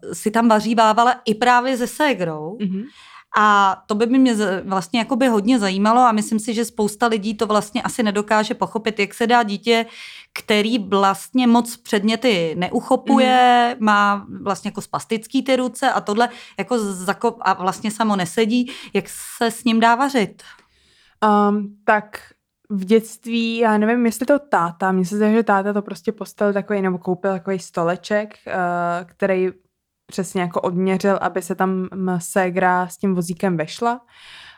uh, 0.05 0.13
si 0.13 0.31
tam 0.31 0.47
vařívávala 0.47 1.15
i 1.25 1.35
právě 1.35 1.77
se 1.77 1.87
ségrou. 1.87 2.57
Mm-hmm. 2.61 2.83
A 3.37 3.77
to 3.87 3.95
by 3.95 4.05
mě 4.05 4.35
vlastně 4.65 4.99
jakoby 4.99 5.27
hodně 5.27 5.59
zajímalo 5.59 6.01
a 6.01 6.11
myslím 6.11 6.39
si, 6.39 6.53
že 6.53 6.65
spousta 6.65 7.07
lidí 7.07 7.33
to 7.33 7.47
vlastně 7.47 7.81
asi 7.81 8.03
nedokáže 8.03 8.53
pochopit, 8.53 8.99
jak 8.99 9.13
se 9.13 9.27
dá 9.27 9.43
dítě, 9.43 9.85
který 10.33 10.79
vlastně 10.79 11.47
moc 11.47 11.77
předměty 11.77 12.55
neuchopuje, 12.57 13.75
mm. 13.79 13.85
má 13.85 14.27
vlastně 14.41 14.67
jako 14.67 14.81
spastický 14.81 15.43
ty 15.43 15.55
ruce 15.55 15.91
a 15.91 16.01
tohle 16.01 16.29
jako 16.57 16.77
a 17.41 17.53
vlastně 17.53 17.91
samo 17.91 18.15
nesedí. 18.15 18.71
Jak 18.93 19.05
se 19.09 19.51
s 19.51 19.63
ním 19.63 19.79
dá 19.79 19.95
vařit? 19.95 20.43
Um, 21.49 21.75
tak 21.85 22.19
v 22.69 22.85
dětství, 22.85 23.57
já 23.57 23.77
nevím, 23.77 24.05
jestli 24.05 24.25
to 24.25 24.39
táta, 24.39 24.91
mně 24.91 25.05
se 25.05 25.15
zdá, 25.17 25.31
že 25.31 25.43
táta 25.43 25.73
to 25.73 25.81
prostě 25.81 26.11
postavil 26.11 26.53
takový, 26.53 26.81
nebo 26.81 26.97
koupil 26.97 27.31
takový 27.31 27.59
stoleček, 27.59 28.37
uh, 28.47 28.53
který 29.05 29.49
přesně 30.13 30.41
jako 30.41 30.61
odměřil, 30.61 31.17
aby 31.21 31.41
se 31.41 31.55
tam 31.55 31.87
ségra 32.17 32.87
s 32.87 32.97
tím 32.97 33.15
vozíkem 33.15 33.57
vešla. 33.57 34.01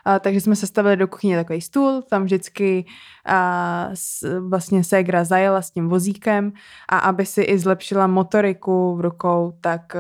A, 0.05 0.19
takže 0.19 0.41
jsme 0.41 0.55
sestavili 0.55 0.97
do 0.97 1.07
kuchyně 1.07 1.37
takový 1.37 1.61
stůl, 1.61 2.01
tam 2.09 2.23
vždycky 2.23 2.85
a, 3.25 3.89
s, 3.93 4.39
vlastně 4.39 4.83
ségra 4.83 5.23
zajela 5.23 5.61
s 5.61 5.71
tím 5.71 5.89
vozíkem 5.89 6.53
a 6.89 6.97
aby 6.97 7.25
si 7.25 7.41
i 7.41 7.59
zlepšila 7.59 8.07
motoriku 8.07 8.95
v 8.95 9.01
rukou, 9.01 9.57
tak 9.61 9.95
a, 9.95 9.99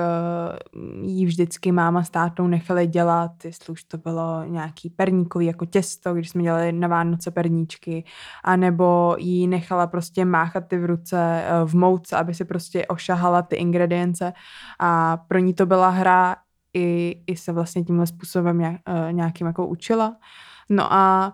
jí 1.01 1.25
vždycky 1.25 1.71
máma 1.71 2.03
s 2.03 2.09
tátou 2.09 2.47
nechali 2.47 2.87
dělat, 2.87 3.31
jestli 3.45 3.71
už 3.71 3.83
to 3.83 3.97
bylo 3.97 4.43
nějaký 4.45 4.89
perníkový 4.89 5.45
jako 5.45 5.65
těsto, 5.65 6.13
když 6.13 6.29
jsme 6.29 6.43
dělali 6.43 6.71
na 6.71 6.87
Vánoce 6.87 7.31
perníčky, 7.31 8.03
anebo 8.43 9.15
jí 9.19 9.47
nechala 9.47 9.87
prostě 9.87 10.25
máchat 10.25 10.67
ty 10.67 10.77
v 10.77 10.85
ruce 10.85 11.43
v 11.65 11.75
mouce, 11.75 12.15
aby 12.15 12.33
si 12.33 12.45
prostě 12.45 12.85
ošahala 12.87 13.41
ty 13.41 13.55
ingredience. 13.55 14.33
A 14.79 15.17
pro 15.17 15.39
ní 15.39 15.53
to 15.53 15.65
byla 15.65 15.89
hra 15.89 16.35
i, 16.75 17.17
i 17.27 17.37
se 17.37 17.51
vlastně 17.51 17.83
tímhle 17.83 18.07
způsobem 18.07 18.61
uh, 18.61 18.67
nějakým 19.11 19.47
jako 19.47 19.67
učila. 19.67 20.15
No 20.69 20.93
a 20.93 21.33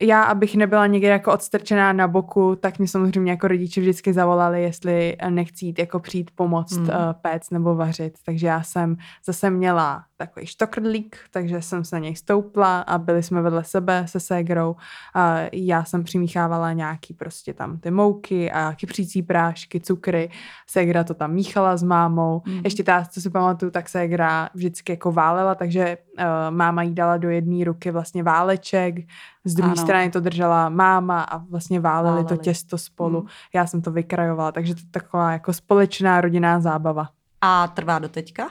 já, 0.00 0.22
abych 0.22 0.56
nebyla 0.56 0.86
někde 0.86 1.08
jako 1.08 1.32
odstrčená 1.32 1.92
na 1.92 2.08
boku, 2.08 2.56
tak 2.56 2.78
mě 2.78 2.88
samozřejmě 2.88 3.30
jako 3.30 3.48
rodiče 3.48 3.80
vždycky 3.80 4.12
zavolali, 4.12 4.62
jestli 4.62 5.16
nechci 5.30 5.66
jít 5.66 5.78
jako 5.78 6.00
přijít 6.00 6.30
pomoct 6.34 6.76
hmm. 6.76 6.88
uh, 6.88 6.94
péct 7.12 7.52
nebo 7.52 7.74
vařit. 7.74 8.14
Takže 8.24 8.46
já 8.46 8.62
jsem 8.62 8.96
zase 9.26 9.50
měla 9.50 10.04
takový 10.16 10.46
štokrdlík, 10.46 11.18
takže 11.30 11.62
jsem 11.62 11.84
se 11.84 11.96
na 11.96 12.00
něj 12.00 12.16
stoupla 12.16 12.80
a 12.80 12.98
byli 12.98 13.22
jsme 13.22 13.42
vedle 13.42 13.64
sebe 13.64 14.04
se 14.06 14.20
ségrou. 14.20 14.76
A 15.14 15.36
já 15.52 15.84
jsem 15.84 16.04
přimíchávala 16.04 16.72
nějaký 16.72 17.14
prostě 17.14 17.54
tam 17.54 17.78
ty 17.78 17.90
mouky 17.90 18.52
a 18.52 18.74
kypřící 18.76 19.22
prášky, 19.22 19.80
cukry. 19.80 20.30
Ségra 20.66 21.04
to 21.04 21.14
tam 21.14 21.32
míchala 21.32 21.76
s 21.76 21.82
mámou. 21.82 22.42
Mm. 22.46 22.60
Ještě 22.64 22.84
ta, 22.84 23.04
co 23.10 23.20
si 23.20 23.30
pamatuju, 23.30 23.70
tak 23.70 23.88
ségra 23.88 24.48
vždycky 24.54 24.92
jako 24.92 25.12
válela, 25.12 25.54
takže 25.54 25.98
uh, 26.18 26.24
máma 26.50 26.82
jí 26.82 26.94
dala 26.94 27.16
do 27.16 27.30
jedné 27.30 27.64
ruky 27.64 27.90
vlastně 27.90 28.22
váleček, 28.22 28.94
z 29.44 29.54
druhé 29.54 29.76
strany 29.76 30.10
to 30.10 30.20
držela 30.20 30.68
máma 30.68 31.22
a 31.22 31.38
vlastně 31.38 31.80
váleli, 31.80 32.08
váleli. 32.08 32.28
to 32.28 32.36
těsto 32.36 32.78
spolu. 32.78 33.20
Mm. 33.20 33.28
Já 33.54 33.66
jsem 33.66 33.82
to 33.82 33.90
vykrajovala, 33.90 34.52
takže 34.52 34.74
to 34.74 34.80
taková 34.90 35.32
jako 35.32 35.52
společná 35.52 36.20
rodinná 36.20 36.60
zábava. 36.60 37.08
A 37.40 37.68
trvá 37.68 37.98
do 37.98 38.08
teďka? 38.08 38.50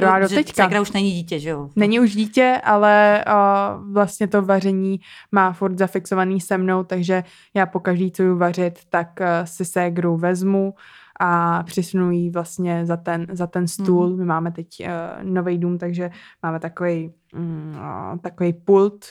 trvá 0.00 0.18
do 0.18 0.28
teďka. 0.28 0.62
Segra 0.62 0.80
už 0.80 0.92
není 0.92 1.12
dítě, 1.12 1.38
že 1.38 1.48
jo? 1.48 1.70
Není 1.76 2.00
už 2.00 2.14
dítě, 2.14 2.60
ale 2.64 3.24
uh, 3.26 3.92
vlastně 3.92 4.28
to 4.28 4.42
vaření 4.42 5.00
má 5.32 5.52
furt 5.52 5.78
zafixovaný 5.78 6.40
se 6.40 6.58
mnou, 6.58 6.84
takže 6.84 7.24
já 7.54 7.66
po 7.66 7.80
každý, 7.80 8.10
co 8.10 8.22
jdu 8.22 8.36
vařit, 8.36 8.78
tak 8.88 9.08
uh, 9.20 9.26
si 9.44 9.64
ségru 9.64 10.16
vezmu 10.16 10.74
a 11.20 11.62
přisunu 11.62 12.10
jí 12.10 12.30
vlastně 12.30 12.86
za 12.86 12.96
ten, 12.96 13.26
za 13.32 13.46
ten 13.46 13.68
stůl. 13.68 14.10
Mm. 14.10 14.18
My 14.18 14.24
máme 14.24 14.52
teď 14.52 14.68
uh, 14.80 14.86
nový 15.22 15.58
dům, 15.58 15.78
takže 15.78 16.10
máme 16.42 16.60
takový 16.60 17.12
mm, 17.34 17.76
uh, 18.12 18.18
takový 18.18 18.52
pult, 18.52 19.04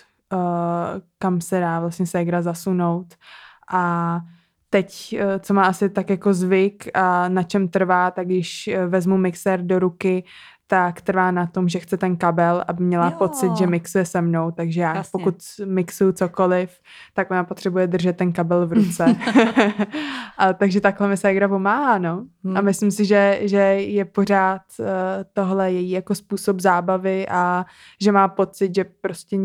kam 1.19 1.41
se 1.41 1.59
dá 1.59 1.79
vlastně 1.79 2.05
ségra 2.05 2.41
zasunout 2.41 3.15
a 3.71 4.19
teď, 4.69 5.15
co 5.39 5.53
má 5.53 5.63
asi 5.63 5.89
tak 5.89 6.09
jako 6.09 6.33
zvyk 6.33 6.87
a 6.93 7.29
na 7.29 7.43
čem 7.43 7.67
trvá, 7.67 8.11
tak 8.11 8.25
když 8.25 8.69
vezmu 8.87 9.17
mixer 9.17 9.61
do 9.61 9.79
ruky, 9.79 10.23
tak 10.67 11.01
trvá 11.01 11.31
na 11.31 11.47
tom, 11.47 11.69
že 11.69 11.79
chce 11.79 11.97
ten 11.97 12.17
kabel, 12.17 12.63
aby 12.67 12.83
měla 12.83 13.05
jo. 13.05 13.15
pocit, 13.17 13.55
že 13.57 13.67
mixuje 13.67 14.05
se 14.05 14.21
mnou, 14.21 14.51
takže 14.51 14.81
já 14.81 14.95
Jasně. 14.95 15.09
pokud 15.11 15.35
mixuju 15.65 16.11
cokoliv, 16.11 16.79
tak 17.13 17.31
ona 17.31 17.43
potřebuje 17.43 17.87
držet 17.87 18.17
ten 18.17 18.33
kabel 18.33 18.67
v 18.67 18.73
ruce. 18.73 19.05
a, 20.37 20.53
takže 20.53 20.81
takhle 20.81 21.07
mi 21.07 21.17
se 21.17 21.29
Agra 21.29 21.47
pomáhá, 21.47 21.97
no. 21.97 22.25
Hmm. 22.43 22.57
A 22.57 22.61
myslím 22.61 22.91
si, 22.91 23.05
že, 23.05 23.39
že 23.41 23.57
je 23.57 24.05
pořád 24.05 24.61
uh, 24.79 24.85
tohle 25.33 25.71
její 25.71 25.89
jako 25.89 26.15
způsob 26.15 26.59
zábavy 26.59 27.27
a 27.29 27.65
že 28.01 28.11
má 28.11 28.27
pocit, 28.27 28.75
že 28.75 28.83
prostě 28.83 29.37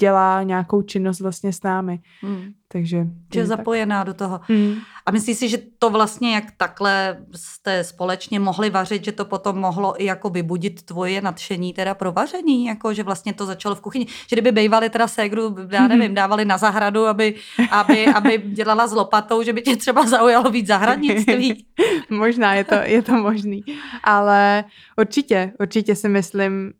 dělá 0.00 0.42
nějakou 0.42 0.82
činnost 0.82 1.20
vlastně 1.20 1.52
s 1.52 1.62
námi. 1.62 1.98
Hmm. 2.20 2.52
Takže 2.68 3.06
že 3.34 3.40
je 3.40 3.46
zapojená 3.46 4.00
tak. 4.00 4.06
do 4.06 4.14
toho. 4.14 4.40
Hmm. 4.42 4.74
A 5.06 5.10
myslíš 5.10 5.38
si, 5.38 5.48
že 5.48 5.58
to 5.78 5.90
vlastně, 5.90 6.34
jak 6.34 6.44
takhle 6.56 7.16
jste 7.34 7.84
společně 7.84 8.40
mohli 8.40 8.70
vařit, 8.70 9.04
že 9.04 9.12
to 9.12 9.24
potom 9.24 9.56
mohlo 9.56 10.02
i 10.02 10.04
jako 10.04 10.30
vybudit 10.30 10.82
tvoje 10.82 11.20
nadšení 11.20 11.72
teda 11.72 11.94
pro 11.94 12.12
vaření, 12.12 12.66
jako 12.66 12.94
že 12.94 13.02
vlastně 13.02 13.32
to 13.32 13.46
začalo 13.46 13.74
v 13.74 13.80
kuchyni. 13.80 14.06
Že 14.06 14.36
kdyby 14.36 14.52
bývali 14.52 14.90
teda 14.90 15.08
ségru, 15.08 15.56
já 15.70 15.88
nevím, 15.88 16.14
dávali 16.14 16.44
na 16.44 16.58
zahradu, 16.58 17.06
aby, 17.06 17.34
aby, 17.70 18.06
aby 18.06 18.38
dělala 18.38 18.86
s 18.86 18.92
lopatou, 18.92 19.42
že 19.42 19.52
by 19.52 19.62
tě 19.62 19.76
třeba 19.76 20.06
zaujalo 20.06 20.50
víc 20.50 20.66
zahradnictví. 20.66 21.66
Možná 22.10 22.54
je 22.54 22.64
to, 22.64 22.74
je 22.74 23.02
to 23.02 23.12
možný. 23.12 23.64
Ale 24.04 24.64
určitě, 24.98 25.52
určitě 25.60 25.94
si 25.94 26.08
myslím, 26.08 26.72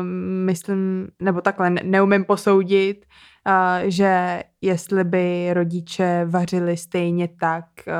um, 0.00 0.06
myslím, 0.44 1.08
nebo 1.22 1.40
takhle, 1.40 1.70
neumím 1.70 2.24
posoudit, 2.24 3.06
uh, 3.46 3.88
že 3.88 4.42
jestli 4.60 5.04
by 5.04 5.54
rodiče 5.54 6.26
vařili 6.28 6.76
stejně 6.76 7.28
tak, 7.40 7.64
uh, 7.86 7.92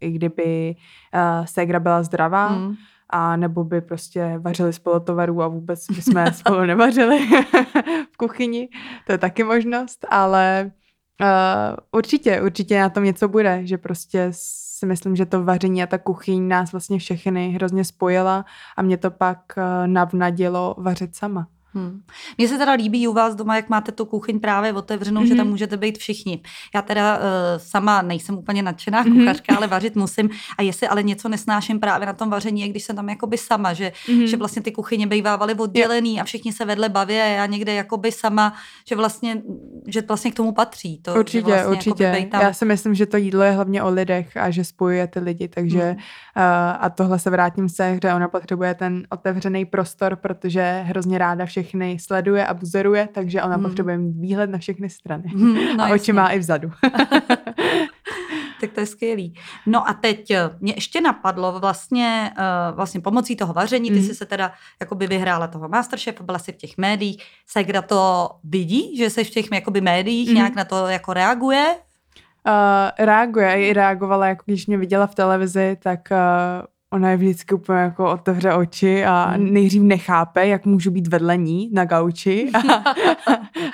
i 0.00 0.10
kdyby 0.10 0.76
uh, 1.14 1.44
ségra 1.44 1.80
byla 1.80 2.02
zdravá, 2.02 2.48
mm. 2.48 2.74
a 3.10 3.36
nebo 3.36 3.64
by 3.64 3.80
prostě 3.80 4.38
vařili 4.38 4.72
spolu 4.72 5.00
tovarů 5.00 5.42
a 5.42 5.48
vůbec 5.48 5.86
by 5.86 6.02
jsme 6.02 6.32
spolu 6.32 6.60
nevařili 6.60 7.18
v 8.12 8.16
kuchyni. 8.16 8.68
To 9.06 9.12
je 9.12 9.18
taky 9.18 9.44
možnost, 9.44 10.06
ale 10.10 10.70
uh, 11.20 11.76
určitě, 11.92 12.42
určitě 12.42 12.80
na 12.80 12.88
tom 12.88 13.04
něco 13.04 13.28
bude, 13.28 13.60
že 13.66 13.78
prostě 13.78 14.28
si 14.78 14.86
myslím, 14.86 15.16
že 15.16 15.26
to 15.26 15.44
vaření 15.44 15.82
a 15.82 15.86
ta 15.86 15.98
kuchyň 15.98 16.48
nás 16.48 16.72
vlastně 16.72 16.98
všechny 16.98 17.48
hrozně 17.50 17.84
spojila 17.84 18.44
a 18.76 18.82
mě 18.82 18.96
to 18.96 19.10
pak 19.10 19.38
eh, 19.58 19.86
navnadilo 19.86 20.74
vařit 20.78 21.16
sama. 21.16 21.48
Hmm. 21.76 22.00
Mně 22.38 22.48
se 22.48 22.58
teda 22.58 22.72
líbí 22.72 23.08
u 23.08 23.12
vás 23.12 23.34
doma, 23.34 23.56
jak 23.56 23.68
máte 23.68 23.92
tu 23.92 24.04
kuchyň 24.04 24.40
právě 24.40 24.72
otevřenou, 24.72 25.20
mm-hmm. 25.20 25.28
že 25.28 25.34
tam 25.34 25.44
mhm. 25.46 25.50
můžete 25.50 25.76
být 25.76 25.98
všichni. 25.98 26.40
Já 26.74 26.82
teda 26.82 27.16
uh, 27.16 27.22
sama 27.56 28.02
nejsem 28.02 28.38
úplně 28.38 28.62
nadšená 28.62 29.04
mm-hmm. 29.04 29.18
kuchařka, 29.18 29.56
ale 29.56 29.66
vařit 29.66 29.96
musím. 29.96 30.30
A 30.58 30.62
jestli 30.62 30.88
ale 30.88 31.02
něco 31.02 31.28
nesnáším 31.28 31.80
právě 31.80 32.06
na 32.06 32.12
tom 32.12 32.30
vaření, 32.30 32.60
je 32.60 32.68
když 32.68 32.84
jsem 32.84 32.96
tam 32.96 33.08
jakoby 33.08 33.38
sama, 33.38 33.72
že, 33.72 33.92
mm-hmm. 34.06 34.24
že 34.24 34.36
vlastně 34.36 34.62
ty 34.62 34.72
kuchyně 34.72 35.06
bývávaly 35.06 35.54
oddělený 35.54 36.20
a 36.20 36.24
všichni 36.24 36.52
se 36.52 36.64
vedle 36.64 36.88
baví 36.88 37.14
a 37.14 37.24
já 37.24 37.46
někde 37.46 37.74
jakoby 37.74 38.12
sama, 38.12 38.54
že 38.88 38.96
vlastně, 38.96 39.42
že 39.86 40.02
vlastně 40.02 40.30
k 40.30 40.34
tomu 40.34 40.52
patří. 40.52 40.98
To, 41.02 41.14
určitě, 41.14 41.46
vlastně 41.46 41.66
určitě. 41.66 42.28
Tam... 42.30 42.40
Já 42.40 42.52
si 42.52 42.64
myslím, 42.64 42.94
že 42.94 43.06
to 43.06 43.16
jídlo 43.16 43.42
je 43.42 43.50
hlavně 43.50 43.82
o 43.82 43.90
lidech 43.90 44.36
a 44.36 44.50
že 44.50 44.64
spojuje 44.64 45.06
ty 45.06 45.18
lidi, 45.18 45.48
takže 45.48 45.82
mm. 45.82 45.96
uh, 45.96 46.42
a 46.80 46.90
tohle 46.90 47.18
se 47.18 47.30
vrátím 47.30 47.68
se, 47.68 47.98
že 48.02 48.14
ona 48.14 48.28
potřebuje 48.28 48.74
ten 48.74 49.02
otevřený 49.10 49.64
prostor, 49.64 50.16
protože 50.16 50.82
hrozně 50.86 51.18
ráda 51.18 51.46
všech 51.46 51.65
všechny 51.66 51.98
sleduje 51.98 52.46
a 52.46 52.54
buzeruje, 52.54 53.08
takže 53.12 53.42
ona 53.42 53.54
hmm. 53.54 53.64
potřebuje 53.64 53.98
mít 53.98 54.16
výhled 54.20 54.50
na 54.50 54.58
všechny 54.58 54.90
strany. 54.90 55.24
Hmm, 55.28 55.54
no 55.54 55.84
a 55.84 55.88
jasně. 55.88 55.94
oči 55.94 56.12
má 56.12 56.28
i 56.28 56.38
vzadu. 56.38 56.70
tak 58.60 58.72
to 58.72 58.80
je 58.80 58.86
skvělý. 58.86 59.34
No 59.66 59.88
a 59.88 59.92
teď 59.92 60.30
eh, 60.30 60.50
mě 60.60 60.72
ještě 60.76 61.00
napadlo 61.00 61.60
vlastně, 61.60 62.32
uh, 62.38 62.76
vlastně 62.76 63.00
pomocí 63.00 63.36
toho 63.36 63.52
vaření, 63.52 63.90
ty 63.90 63.96
mm. 63.96 64.02
jsi 64.02 64.14
se 64.14 64.26
teda 64.26 64.52
jakoby 64.80 65.06
vyhrála 65.06 65.46
toho 65.46 65.68
Masterchef, 65.68 66.20
byla 66.20 66.38
jsi 66.38 66.52
v 66.52 66.56
těch 66.56 66.78
médiích. 66.78 67.22
Segra 67.46 67.82
to 67.82 68.30
vidí, 68.44 68.96
že 68.96 69.10
jsi 69.10 69.24
v 69.24 69.30
těch 69.30 69.46
jakoby 69.52 69.80
médiích, 69.80 70.28
mm. 70.28 70.34
nějak 70.34 70.54
na 70.54 70.64
to 70.64 70.86
jako 70.86 71.12
reaguje? 71.12 71.76
Uh, 72.48 73.04
reaguje, 73.06 73.68
i 73.68 73.72
reagovala, 73.72 74.26
jako 74.26 74.42
když 74.46 74.66
mě 74.66 74.78
viděla 74.78 75.06
v 75.06 75.14
televizi, 75.14 75.76
tak 75.82 76.00
uh, 76.10 76.66
ona 76.96 77.10
je 77.10 77.16
vždycky 77.16 77.54
úplně 77.54 77.78
jako 77.78 78.10
otevře 78.10 78.52
oči 78.54 79.04
a 79.04 79.24
hmm. 79.24 79.52
nejdřív 79.52 79.82
nechápe, 79.82 80.46
jak 80.46 80.66
můžu 80.66 80.90
být 80.90 81.06
vedle 81.06 81.36
ní 81.36 81.70
na 81.72 81.84
gauči 81.84 82.50
a, 82.54 82.58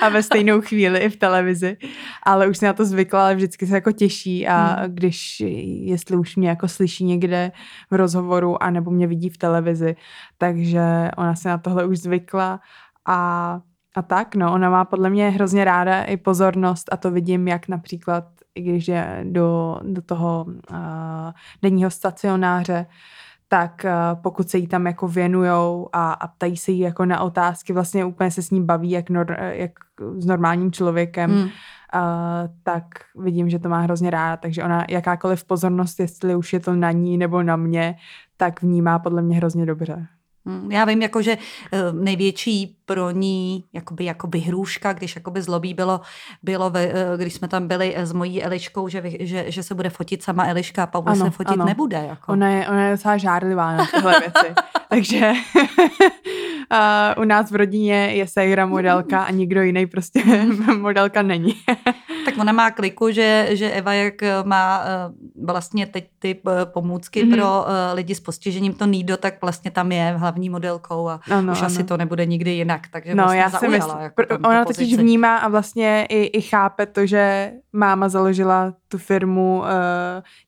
a 0.00 0.08
ve 0.08 0.22
stejnou 0.22 0.60
chvíli 0.60 0.98
i 0.98 1.08
v 1.08 1.16
televizi. 1.16 1.76
Ale 2.22 2.48
už 2.48 2.58
se 2.58 2.66
na 2.66 2.72
to 2.72 2.84
zvykla, 2.84 3.22
ale 3.22 3.34
vždycky 3.34 3.66
se 3.66 3.74
jako 3.74 3.92
těší 3.92 4.48
a 4.48 4.56
hmm. 4.56 4.94
když, 4.94 5.42
jestli 5.82 6.16
už 6.16 6.36
mě 6.36 6.48
jako 6.48 6.68
slyší 6.68 7.04
někde 7.04 7.52
v 7.90 7.94
rozhovoru 7.94 8.62
a 8.62 8.70
nebo 8.70 8.90
mě 8.90 9.06
vidí 9.06 9.28
v 9.28 9.38
televizi, 9.38 9.96
takže 10.38 11.10
ona 11.16 11.34
se 11.34 11.48
na 11.48 11.58
tohle 11.58 11.84
už 11.84 11.98
zvykla 11.98 12.60
a 13.08 13.60
a 13.96 14.02
tak, 14.02 14.34
no, 14.34 14.52
ona 14.52 14.70
má 14.70 14.84
podle 14.84 15.10
mě 15.10 15.30
hrozně 15.30 15.64
ráda 15.64 16.02
i 16.02 16.16
pozornost 16.16 16.88
a 16.92 16.96
to 16.96 17.10
vidím, 17.10 17.48
jak 17.48 17.68
například 17.68 18.24
i 18.54 18.62
když 18.62 18.88
je 18.88 19.24
do, 19.28 19.80
do 19.82 20.02
toho 20.02 20.46
uh, 20.48 20.76
denního 21.62 21.90
stacionáře, 21.90 22.86
tak 23.48 23.84
uh, 23.84 24.20
pokud 24.22 24.50
se 24.50 24.58
jí 24.58 24.66
tam 24.66 24.86
jako 24.86 25.08
věnujou 25.08 25.88
a, 25.92 26.12
a 26.12 26.26
ptají 26.26 26.56
se 26.56 26.72
jí 26.72 26.78
jako 26.78 27.04
na 27.04 27.20
otázky, 27.20 27.72
vlastně 27.72 28.04
úplně 28.04 28.30
se 28.30 28.42
s 28.42 28.50
ní 28.50 28.64
baví 28.64 28.90
jak, 28.90 29.10
nor, 29.10 29.36
jak 29.40 29.72
s 30.18 30.26
normálním 30.26 30.72
člověkem. 30.72 31.30
Hmm. 31.30 31.48
tak 32.62 32.84
vidím, 33.16 33.50
že 33.50 33.58
to 33.58 33.68
má 33.68 33.80
hrozně 33.80 34.10
ráda, 34.10 34.36
takže 34.36 34.64
ona 34.64 34.84
jakákoliv 34.88 35.44
pozornost, 35.44 36.00
jestli 36.00 36.36
už 36.36 36.52
je 36.52 36.60
to 36.60 36.74
na 36.74 36.90
ní 36.92 37.18
nebo 37.18 37.42
na 37.42 37.56
mě, 37.56 37.96
tak 38.36 38.62
vnímá 38.62 38.98
podle 38.98 39.22
mě 39.22 39.36
hrozně 39.36 39.66
dobře. 39.66 40.06
Hm, 40.48 40.72
já 40.72 40.84
vím, 40.84 41.02
jako, 41.02 41.22
že 41.22 41.38
eh, 41.72 41.92
největší 41.92 42.76
pro 42.92 43.10
ní 43.10 43.64
jakoby, 43.72 44.04
jakoby 44.04 44.38
hrůžka, 44.38 44.92
když 44.92 45.16
jakoby 45.16 45.42
zlobí 45.42 45.74
bylo, 45.74 46.00
bylo 46.42 46.70
ve, 46.70 46.82
eh, 46.84 47.16
když 47.16 47.34
jsme 47.34 47.48
tam 47.48 47.68
byli 47.68 47.94
s 47.96 48.12
mojí 48.12 48.42
Eliškou, 48.42 48.88
že, 48.88 49.02
že, 49.20 49.44
že 49.48 49.62
se 49.62 49.74
bude 49.74 49.90
fotit 49.90 50.22
sama 50.22 50.46
Eliška 50.46 50.82
a 50.82 50.86
Pavel 50.86 51.16
se 51.16 51.30
fotit 51.30 51.52
ano. 51.52 51.64
nebude. 51.64 52.04
Jako. 52.08 52.32
Ona, 52.32 52.48
je, 52.48 52.68
ona 52.68 52.84
je 52.84 52.90
docela 52.90 53.16
žárlivá 53.16 53.76
na 53.76 53.86
tyhle 53.86 54.20
věci. 54.20 54.54
Takže 54.88 55.32
uh, 57.16 57.22
u 57.22 57.24
nás 57.24 57.50
v 57.50 57.54
rodině 57.54 57.94
je 57.94 58.26
Segra 58.26 58.66
modelka 58.66 59.22
a 59.22 59.30
nikdo 59.30 59.62
jiný 59.62 59.86
prostě 59.86 60.22
modelka 60.78 61.22
není. 61.22 61.54
tak 62.24 62.34
ona 62.40 62.52
má 62.52 62.70
kliku, 62.70 63.10
že, 63.10 63.48
že 63.50 63.70
Eva, 63.70 63.92
jak 63.92 64.14
má 64.44 64.80
uh, 64.80 65.46
vlastně 65.46 65.86
teď 65.86 66.08
ty 66.18 66.42
pomůcky 66.64 67.24
mm-hmm. 67.24 67.34
pro 67.34 67.64
lidi 67.92 68.14
s 68.14 68.20
postižením, 68.20 68.74
to 68.74 68.86
Nido, 68.86 69.16
tak 69.16 69.42
vlastně 69.42 69.70
tam 69.70 69.92
je 69.92 70.14
hlavní 70.16 70.50
modelkou 70.50 71.08
a 71.08 71.20
ano, 71.30 71.52
už 71.52 71.58
ano. 71.58 71.66
asi 71.66 71.84
to 71.84 71.96
nebude 71.96 72.26
nikdy 72.26 72.50
jinak. 72.50 72.81
Takže 72.90 73.14
no, 73.14 73.22
vlastně 73.22 73.40
já 73.40 73.50
si 73.50 73.68
myslím, 73.68 73.98
jako 74.00 74.22
ona 74.44 74.64
totiž 74.64 74.94
vnímá 74.94 75.36
a 75.36 75.48
vlastně 75.48 76.06
i, 76.08 76.24
i 76.24 76.40
chápe 76.40 76.86
to, 76.86 77.06
že 77.06 77.52
máma 77.72 78.08
založila 78.08 78.74
tu 78.88 78.98
firmu 78.98 79.58
uh, 79.58 79.66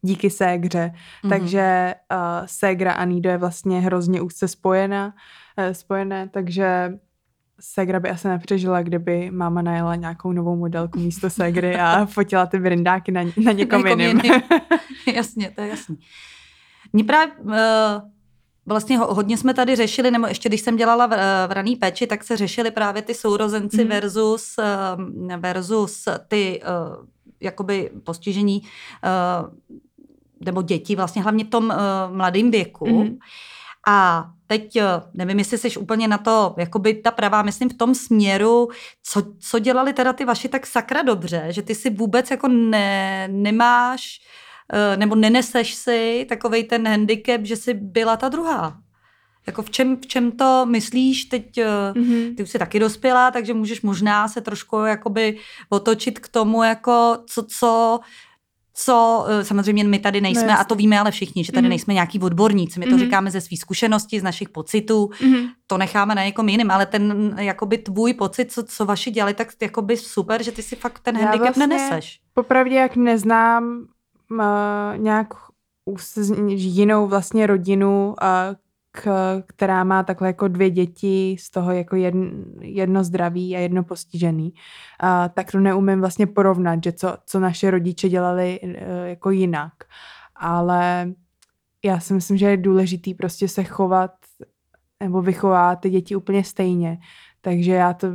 díky 0.02 0.30
Ségře. 0.30 0.92
Mm-hmm. 0.94 1.28
Takže 1.28 1.94
uh, 2.12 2.46
Ségra 2.46 2.92
a 2.92 3.04
Nido 3.04 3.30
je 3.30 3.38
vlastně 3.38 3.80
hrozně 3.80 4.20
úzce 4.20 4.48
spojena, 4.48 5.14
uh, 5.58 5.72
spojené, 5.72 6.28
takže 6.28 6.98
Segra 7.60 8.00
by 8.00 8.10
asi 8.10 8.28
nepřežila, 8.28 8.82
kdyby 8.82 9.30
máma 9.30 9.62
najela 9.62 9.94
nějakou 9.94 10.32
novou 10.32 10.56
modelku 10.56 10.98
místo 10.98 11.30
Segry 11.30 11.76
a 11.76 12.06
fotila 12.10 12.46
ty 12.46 12.58
brindáky 12.58 13.12
na, 13.12 13.22
na 13.44 13.52
někom 13.52 13.86
jiným. 13.86 14.20
Jasně, 15.14 15.50
to 15.50 15.60
je 15.60 15.68
jasný. 15.68 15.98
Mě 16.92 17.04
právě 17.04 17.34
uh, 17.34 17.52
vlastně 18.66 18.99
hodně 18.99 19.37
jsme 19.37 19.54
tady 19.54 19.76
řešili, 19.76 20.11
nebo 20.11 20.26
ještě 20.26 20.49
když 20.49 20.61
jsem 20.61 20.76
dělala 20.76 21.06
v, 21.06 21.11
v 21.49 21.52
raný 21.52 21.76
péči, 21.76 22.06
tak 22.06 22.25
se 22.25 22.37
řešili 22.37 22.71
právě 22.71 23.02
ty 23.02 23.14
sourozenci 23.14 23.85
mm. 23.85 23.90
versus, 23.90 24.54
uh, 24.59 25.37
versus 25.37 26.04
ty 26.28 26.62
uh, 26.62 27.06
jakoby 27.40 27.90
postižení 28.04 28.62
uh, 28.62 29.78
nebo 30.40 30.62
děti 30.62 30.97
vlastně 30.97 31.23
hlavně 31.23 31.44
v 31.44 31.50
tom 31.50 31.64
uh, 31.64 32.16
mladém 32.16 32.50
věku. 32.50 32.87
Mm. 32.87 33.18
A 33.87 34.26
teď 34.47 34.78
nevím, 35.14 35.38
jestli 35.38 35.59
jsi 35.59 35.76
úplně 35.76 36.09
na 36.09 36.18
to, 36.18 36.54
jakoby 36.59 36.94
ta 36.94 37.11
pravá, 37.11 37.42
myslím 37.42 37.68
v 37.68 37.75
tom 37.75 37.94
směru, 37.94 38.68
co, 39.02 39.23
co 39.38 39.59
dělali 39.59 39.92
teda 39.92 40.12
ty 40.12 40.25
vaši 40.25 40.49
tak 40.49 40.66
sakra 40.66 41.02
dobře, 41.02 41.47
že 41.49 41.62
ty 41.62 41.75
si 41.75 41.90
vůbec 41.90 42.30
jako 42.30 42.49
ne, 42.49 43.28
nemáš 43.28 44.21
nebo 44.97 45.14
neneseš 45.14 45.75
si 45.75 46.26
takovej 46.28 46.64
ten 46.64 46.88
handicap, 46.88 47.40
že 47.42 47.56
jsi 47.56 47.75
byla 47.75 48.16
ta 48.16 48.28
druhá. 48.28 48.78
Jako 49.47 49.62
v 49.62 49.71
čem, 49.71 49.97
v 49.97 50.06
čem 50.06 50.33
to 50.33 50.66
myslíš 50.66 51.25
teď, 51.25 51.56
mm-hmm. 51.56 52.37
ty 52.37 52.42
už 52.42 52.50
jsi 52.50 52.59
taky 52.59 52.78
dospělá, 52.78 53.30
takže 53.30 53.54
můžeš 53.54 53.83
možná 53.83 54.28
se 54.28 54.40
trošku 54.40 54.76
jakoby 54.76 55.38
otočit 55.68 56.18
k 56.18 56.28
tomu, 56.28 56.62
jako 56.62 57.18
co, 57.26 57.42
co 57.42 58.00
co 58.76 59.26
eh, 59.28 59.44
samozřejmě 59.44 59.85
my 59.85 59.99
tady 59.99 60.21
nejsme, 60.21 60.47
no, 60.47 60.61
a 60.61 60.64
to 60.64 60.75
víme 60.75 61.00
ale 61.00 61.11
všichni, 61.11 61.44
že 61.44 61.52
tady 61.52 61.66
mm. 61.66 61.68
nejsme 61.68 61.94
nějaký 61.94 62.21
odborníci, 62.21 62.80
my 62.80 62.87
to 62.87 62.92
mm. 62.92 62.99
říkáme 62.99 63.30
ze 63.30 63.40
svých 63.40 63.61
zkušeností, 63.61 64.21
z 64.21 64.23
našich 64.23 64.49
pocitů, 64.49 65.11
mm. 65.23 65.47
to 65.66 65.78
necháme 65.78 66.14
na 66.14 66.25
někom 66.25 66.49
jiným, 66.49 66.71
ale 66.71 66.87
ten 66.87 67.35
jakoby 67.38 67.78
tvůj 67.78 68.14
pocit, 68.14 68.52
co, 68.52 68.62
co 68.62 68.85
vaši 68.85 69.11
dělali, 69.11 69.35
tak 69.35 69.49
jakoby 69.62 69.97
super, 69.97 70.42
že 70.42 70.52
ty 70.52 70.62
si 70.62 70.76
fakt 70.76 70.99
ten 70.99 71.16
Já 71.16 71.23
handicap 71.23 71.56
vlastně, 71.56 71.66
neneseš. 71.66 72.21
Popravdě, 72.35 72.75
jak 72.75 72.97
neznám 72.97 73.87
nějak 74.96 75.34
jinou 76.56 77.06
vlastně 77.06 77.46
rodinu, 77.46 78.14
k, 78.92 79.42
která 79.46 79.84
má 79.84 80.02
takhle 80.02 80.28
jako 80.28 80.48
dvě 80.48 80.70
děti, 80.70 81.36
z 81.40 81.50
toho 81.50 81.72
jako 81.72 81.96
jedno, 81.96 82.30
jedno 82.60 83.04
zdraví 83.04 83.56
a 83.56 83.58
jedno 83.58 83.84
postižený, 83.84 84.54
a, 85.00 85.28
tak 85.28 85.52
to 85.52 85.60
neumím 85.60 86.00
vlastně 86.00 86.26
porovnat, 86.26 86.84
že 86.84 86.92
co, 86.92 87.16
co 87.26 87.40
naše 87.40 87.70
rodiče 87.70 88.08
dělali 88.08 88.60
e, 88.62 89.08
jako 89.08 89.30
jinak. 89.30 89.72
Ale 90.36 91.12
já 91.84 92.00
si 92.00 92.14
myslím, 92.14 92.36
že 92.36 92.46
je 92.46 92.56
důležitý 92.56 93.14
prostě 93.14 93.48
se 93.48 93.64
chovat 93.64 94.11
nebo 95.00 95.22
vychovat 95.22 95.76
ty 95.76 95.90
děti 95.90 96.16
úplně 96.16 96.44
stejně. 96.44 96.98
Takže 97.40 97.72
já 97.72 97.92
to 97.92 98.09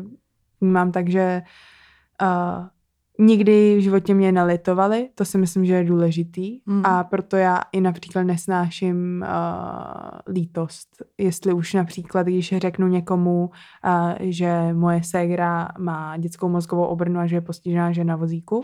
mám 0.62 0.92
tak, 0.92 1.10
že 1.10 1.42
uh, 2.22 2.68
nikdy 3.20 3.76
v 3.78 3.82
životě 3.82 4.14
mě 4.14 4.32
nelitovali, 4.32 5.10
to 5.16 5.26
si 5.26 5.38
myslím, 5.38 5.66
že 5.66 5.74
je 5.74 5.84
důležitý 5.84 6.60
mm. 6.66 6.86
a 6.86 7.04
proto 7.04 7.38
já 7.38 7.62
i 7.72 7.82
například 7.82 8.24
nesnáším 8.24 9.26
uh, 9.28 10.34
lítost. 10.34 11.04
Jestli 11.18 11.54
už 11.54 11.74
například, 11.74 12.24
když 12.24 12.54
řeknu 12.58 12.88
někomu, 12.88 13.50
uh, 13.50 14.14
že 14.20 14.74
moje 14.74 15.04
ségra 15.04 15.68
má 15.80 16.18
dětskou 16.18 16.50
mozgovou 16.50 16.86
obrnu 16.86 17.20
a 17.20 17.28
že 17.28 17.36
je 17.36 17.42
postižená 17.42 17.92
žena 17.92 18.16
vozíku, 18.16 18.58
uh, 18.58 18.64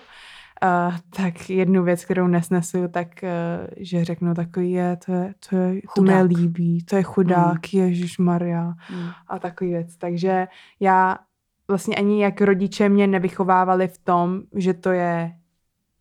tak 1.18 1.50
jednu 1.50 1.84
věc, 1.84 2.06
kterou 2.06 2.28
nesnesu, 2.28 2.88
tak 2.88 3.08
uh, 3.24 3.68
že 3.78 4.06
řeknu 4.06 4.34
takový 4.34 4.72
je, 4.72 4.98
to, 5.06 5.12
je, 5.12 5.34
to, 5.50 5.56
je, 5.56 5.82
to 5.96 6.02
mě 6.02 6.22
líbí, 6.22 6.86
to 6.86 6.96
je 6.96 7.04
chudák, 7.04 7.74
mm. 7.74 7.80
Ježíš 7.80 8.18
Maria 8.18 8.66
mm. 8.66 9.10
a 9.28 9.40
takový 9.40 9.70
věc. 9.70 9.98
Takže 9.98 10.48
já 10.80 11.18
vlastně 11.68 11.96
ani 11.96 12.22
jak 12.22 12.42
rodiče 12.42 12.90
mě 12.90 13.08
nevychovávali 13.08 13.88
v 13.88 13.98
tom, 13.98 14.42
že 14.56 14.74
to 14.74 14.92
je 14.92 15.32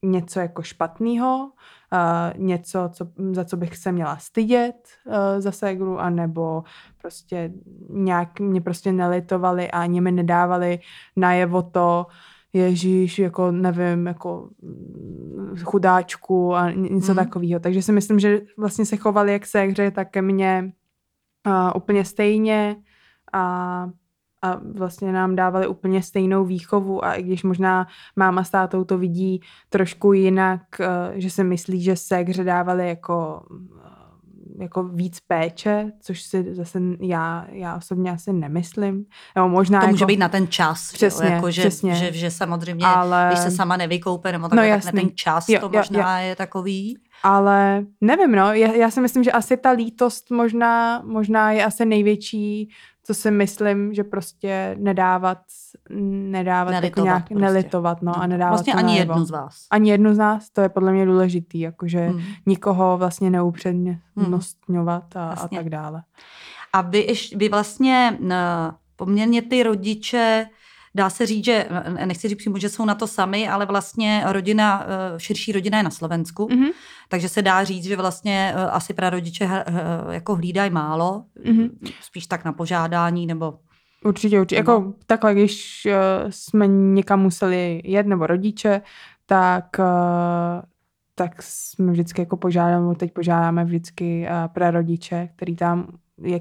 něco 0.02 0.40
jako 0.40 0.62
špatného, 0.62 1.50
uh, 1.92 2.40
něco, 2.40 2.90
co, 2.92 3.06
za 3.32 3.44
co 3.44 3.56
bych 3.56 3.76
se 3.76 3.92
měla 3.92 4.16
stydět 4.16 4.88
uh, 5.06 5.14
za 5.38 5.52
ségru, 5.52 6.00
anebo 6.00 6.64
prostě 6.98 7.52
nějak 7.90 8.40
mě 8.40 8.60
prostě 8.60 8.92
nelitovali 8.92 9.70
a 9.70 9.80
ani 9.80 10.00
mi 10.00 10.12
nedávali 10.12 10.78
najevo 11.16 11.62
to, 11.62 12.06
Ježíš, 12.56 13.18
jako 13.18 13.50
nevím, 13.50 14.06
jako 14.06 14.48
mm, 14.62 15.56
chudáčku 15.64 16.54
a 16.54 16.70
něco 16.70 17.12
mm. 17.12 17.16
takového. 17.16 17.60
Takže 17.60 17.82
si 17.82 17.92
myslím, 17.92 18.18
že 18.18 18.40
vlastně 18.58 18.86
se 18.86 18.96
chovali 18.96 19.32
jak 19.32 19.46
ségře, 19.46 19.90
tak 19.90 20.10
ke 20.10 20.22
mně 20.22 20.72
uh, 21.46 21.70
úplně 21.76 22.04
stejně 22.04 22.76
a 23.32 23.86
a 24.44 24.60
vlastně 24.74 25.12
nám 25.12 25.36
dávali 25.36 25.66
úplně 25.66 26.02
stejnou 26.02 26.44
výchovu 26.44 27.04
a 27.04 27.14
i 27.14 27.22
když 27.22 27.42
možná 27.42 27.86
máma 28.16 28.44
s 28.44 28.50
tátou 28.50 28.84
to 28.84 28.98
vidí 28.98 29.40
trošku 29.68 30.12
jinak, 30.12 30.60
eh, 30.80 30.86
že 31.14 31.30
se 31.30 31.44
myslí, 31.44 31.82
že 31.82 31.96
segře 31.96 32.44
dávali 32.44 32.88
jako 32.88 33.42
eh, 33.84 33.94
jako 34.58 34.82
víc 34.82 35.20
péče, 35.20 35.92
což 36.00 36.22
si 36.22 36.54
zase 36.54 36.80
já, 37.00 37.46
já 37.48 37.76
osobně 37.76 38.10
asi 38.10 38.32
nemyslím. 38.32 39.04
Nebo 39.36 39.48
možná 39.48 39.80
to 39.80 39.86
může 39.86 40.02
jako, 40.02 40.08
být 40.08 40.16
na 40.16 40.28
ten 40.28 40.48
čas, 40.48 40.92
přesně, 40.92 41.26
jo, 41.26 41.32
jako, 41.32 41.50
že, 41.50 41.62
přesně. 41.62 41.94
Že, 41.94 42.12
že 42.12 42.30
samozřejmě, 42.30 42.86
ale... 42.86 43.26
když 43.28 43.38
se 43.38 43.50
sama 43.50 43.76
nevykoupe, 43.76 44.32
nebo 44.32 44.48
takhle, 44.48 44.70
no, 44.70 44.76
tak 44.76 44.84
na 44.84 45.00
ten 45.00 45.10
čas 45.14 45.48
jo, 45.48 45.60
to 45.60 45.66
jo, 45.66 45.72
možná 45.78 46.20
jo. 46.20 46.28
je 46.28 46.36
takový. 46.36 46.98
Ale 47.22 47.84
nevím, 48.00 48.32
no, 48.32 48.52
já, 48.52 48.72
já 48.72 48.90
si 48.90 49.00
myslím, 49.00 49.24
že 49.24 49.32
asi 49.32 49.56
ta 49.56 49.70
lítost 49.70 50.30
možná, 50.30 51.02
možná 51.04 51.52
je 51.52 51.64
asi 51.64 51.84
největší 51.84 52.70
co 53.06 53.14
si 53.14 53.30
myslím, 53.30 53.94
že 53.94 54.04
prostě 54.04 54.76
nedávat, 54.78 55.38
nedávat 55.90 56.70
nelitovat 56.70 56.84
jako 56.84 57.00
nějak, 57.04 57.28
prostě. 57.28 57.42
nelitovat, 57.42 58.02
no, 58.02 58.22
a 58.22 58.26
nedávat 58.26 58.50
Vlastně 58.50 58.74
ani 58.74 58.86
najevo. 58.86 59.12
jednu 59.12 59.24
z 59.24 59.30
vás. 59.30 59.66
Ani 59.70 59.90
jednu 59.90 60.14
z 60.14 60.18
nás, 60.18 60.50
to 60.50 60.60
je 60.60 60.68
podle 60.68 60.92
mě 60.92 61.06
důležitý, 61.06 61.60
jakože 61.60 62.08
hmm. 62.08 62.20
nikoho 62.46 62.98
vlastně 62.98 63.30
neupřednostňovat 63.30 65.16
a, 65.16 65.26
vlastně. 65.26 65.58
a 65.58 65.62
tak 65.62 65.70
dále. 65.70 66.02
A 66.72 66.80
vy, 66.80 67.06
vy 67.36 67.48
vlastně 67.48 68.18
poměrně 68.96 69.42
ty 69.42 69.62
rodiče 69.62 70.46
dá 70.94 71.10
se 71.10 71.26
říct, 71.26 71.44
že 71.44 71.68
nechci 72.06 72.28
říct 72.28 72.38
přímo, 72.38 72.58
že 72.58 72.68
jsou 72.68 72.84
na 72.84 72.94
to 72.94 73.06
sami, 73.06 73.48
ale 73.48 73.66
vlastně 73.66 74.22
rodina, 74.26 74.86
eh, 74.86 75.20
širší 75.20 75.52
rodina 75.52 75.78
je 75.78 75.84
na 75.84 75.90
Slovensku, 75.90 76.46
mm-hmm. 76.46 76.72
takže 77.08 77.28
se 77.28 77.42
dá 77.42 77.64
říct, 77.64 77.84
že 77.84 77.96
vlastně 77.96 78.54
eh, 78.56 78.70
asi 78.70 78.94
prarodiče 78.94 79.44
eh, 79.44 79.64
jako 80.10 80.34
hlídají 80.34 80.70
málo, 80.70 81.24
mm-hmm. 81.44 81.70
spíš 82.00 82.26
tak 82.26 82.44
na 82.44 82.52
požádání 82.52 83.26
nebo 83.26 83.58
Určitě, 84.04 84.40
určitě. 84.40 84.60
Nebo... 84.60 84.72
Jako 84.72 84.92
takhle, 85.06 85.34
když 85.34 85.86
jsme 86.30 86.66
někam 86.66 87.22
museli 87.22 87.82
jet, 87.84 88.06
nebo 88.06 88.26
rodiče, 88.26 88.82
tak, 89.26 89.76
tak 91.14 91.42
jsme 91.42 91.92
vždycky 91.92 92.20
jako 92.20 92.36
požádali, 92.36 92.96
teď 92.96 93.12
požádáme 93.12 93.64
vždycky 93.64 94.28
prarodiče, 94.52 95.28
který 95.36 95.56
tam 95.56 95.86
je 96.22 96.40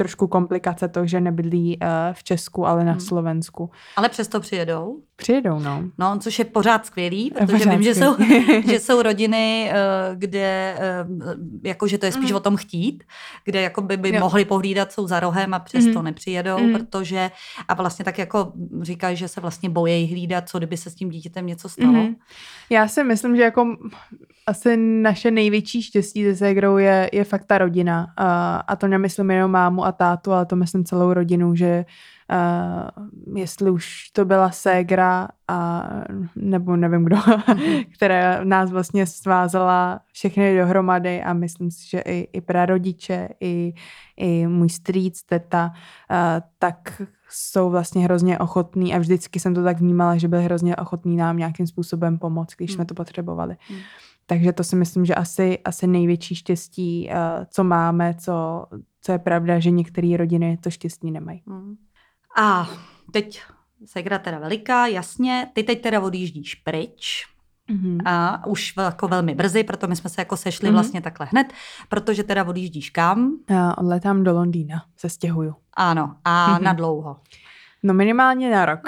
trošku 0.00 0.26
komplikace 0.26 0.88
to, 0.88 1.06
že 1.06 1.20
nebydlí 1.20 1.78
uh, 1.78 1.88
v 2.12 2.24
Česku, 2.24 2.66
ale 2.66 2.84
na 2.84 2.92
hmm. 2.92 3.00
Slovensku. 3.00 3.70
Ale 3.96 4.08
přesto 4.08 4.40
přijedou? 4.40 4.96
Přijedou, 5.20 5.58
no. 5.58 5.84
No, 5.98 6.18
což 6.18 6.38
je 6.38 6.44
pořád 6.44 6.86
skvělý, 6.86 7.30
protože 7.30 7.58
pořád 7.58 7.70
vím, 7.70 7.82
že 7.82 7.94
jsou, 7.94 8.16
že 8.70 8.80
jsou 8.80 9.02
rodiny, 9.02 9.70
eh, 9.72 9.76
kde 10.14 10.76
eh, 10.78 11.06
jako, 11.64 11.86
že 11.86 11.98
to 11.98 12.06
je 12.06 12.12
spíš 12.12 12.30
mm. 12.30 12.36
o 12.36 12.40
tom 12.40 12.56
chtít, 12.56 13.04
kde 13.44 13.60
jako 13.60 13.80
by, 13.80 13.96
by 13.96 14.08
jo. 14.08 14.20
mohli 14.20 14.44
pohlídat, 14.44 14.92
jsou 14.92 15.06
za 15.06 15.20
rohem 15.20 15.54
a 15.54 15.58
přesto 15.58 15.98
mm. 15.98 16.04
nepřijedou, 16.04 16.58
mm. 16.58 16.72
protože 16.72 17.30
a 17.68 17.74
vlastně 17.74 18.04
tak 18.04 18.18
jako 18.18 18.52
říkají, 18.82 19.16
že 19.16 19.28
se 19.28 19.40
vlastně 19.40 19.70
bojejí 19.70 20.10
hlídat, 20.10 20.48
co 20.48 20.58
kdyby 20.58 20.76
se 20.76 20.90
s 20.90 20.94
tím 20.94 21.10
dítětem 21.10 21.46
něco 21.46 21.68
stalo. 21.68 21.92
Mm. 21.92 22.16
Já 22.70 22.88
si 22.88 23.04
myslím, 23.04 23.36
že 23.36 23.42
jako 23.42 23.76
asi 24.46 24.76
naše 24.76 25.30
největší 25.30 25.82
štěstí 25.82 26.24
se 26.24 26.36
ségrou 26.36 26.76
je, 26.76 27.10
je 27.12 27.24
fakt 27.24 27.44
ta 27.44 27.58
rodina. 27.58 28.06
A, 28.16 28.56
a 28.56 28.76
to 28.76 28.86
nemyslím 28.86 29.30
jenom 29.30 29.50
mámu 29.50 29.84
a 29.84 29.92
tátu, 29.92 30.32
ale 30.32 30.46
to 30.46 30.56
myslím 30.56 30.84
celou 30.84 31.12
rodinu, 31.12 31.54
že 31.54 31.84
Uh, 32.30 33.36
jestli 33.36 33.70
už 33.70 34.10
to 34.12 34.24
byla 34.24 34.50
ségra 34.50 35.28
a 35.48 35.88
nebo 36.36 36.76
nevím 36.76 37.04
kdo, 37.04 37.16
která 37.94 38.44
nás 38.44 38.70
vlastně 38.70 39.06
svázala 39.06 40.00
všechny 40.12 40.58
dohromady 40.58 41.22
a 41.22 41.32
myslím 41.32 41.70
si, 41.70 41.88
že 41.88 42.00
i, 42.00 42.28
i 42.32 42.40
prarodiče, 42.40 43.28
i, 43.40 43.74
i 44.16 44.46
můj 44.46 44.68
strýc, 44.68 45.22
teta, 45.22 45.72
uh, 46.10 46.16
tak 46.58 47.02
jsou 47.28 47.70
vlastně 47.70 48.04
hrozně 48.04 48.38
ochotní 48.38 48.94
a 48.94 48.98
vždycky 48.98 49.40
jsem 49.40 49.54
to 49.54 49.64
tak 49.64 49.80
vnímala, 49.80 50.16
že 50.16 50.28
byli 50.28 50.44
hrozně 50.44 50.76
ochotní 50.76 51.16
nám 51.16 51.36
nějakým 51.36 51.66
způsobem 51.66 52.18
pomoct, 52.18 52.54
když 52.56 52.70
hmm. 52.70 52.74
jsme 52.74 52.84
to 52.84 52.94
potřebovali. 52.94 53.56
Hmm. 53.68 53.78
Takže 54.26 54.52
to 54.52 54.64
si 54.64 54.76
myslím, 54.76 55.04
že 55.04 55.14
asi, 55.14 55.58
asi 55.64 55.86
největší 55.86 56.34
štěstí, 56.34 57.08
uh, 57.08 57.44
co 57.50 57.64
máme, 57.64 58.14
co, 58.14 58.66
co 59.00 59.12
je 59.12 59.18
pravda, 59.18 59.58
že 59.58 59.70
některé 59.70 60.16
rodiny 60.16 60.58
to 60.60 60.70
štěstí 60.70 61.10
nemají. 61.10 61.42
Hmm. 61.46 61.76
A 62.36 62.70
teď 63.10 63.42
segra 63.84 64.18
teda 64.18 64.38
veliká, 64.38 64.86
jasně. 64.86 65.48
Ty 65.52 65.62
teď 65.62 65.82
teda 65.82 66.00
odjíždíš 66.00 66.54
pryč. 66.54 67.26
Mm-hmm. 67.70 67.98
A 68.04 68.46
už 68.46 68.74
jako 68.76 69.08
velmi 69.08 69.34
brzy, 69.34 69.64
proto 69.64 69.86
my 69.86 69.96
jsme 69.96 70.10
se 70.10 70.20
jako 70.20 70.36
sešli 70.36 70.68
mm-hmm. 70.68 70.72
vlastně 70.72 71.00
takhle 71.00 71.26
hned, 71.30 71.52
protože 71.88 72.24
teda 72.24 72.44
odjíždíš 72.44 72.90
kam? 72.90 73.32
Já 73.50 73.74
odletám 73.78 74.24
do 74.24 74.32
Londýna, 74.32 74.84
se 74.96 75.08
stěhuju. 75.08 75.54
Ano, 75.74 76.16
a 76.24 76.58
mm-hmm. 76.58 76.62
na 76.62 76.72
dlouho? 76.72 77.16
No 77.82 77.94
minimálně 77.94 78.50
na 78.50 78.66
rok. 78.66 78.80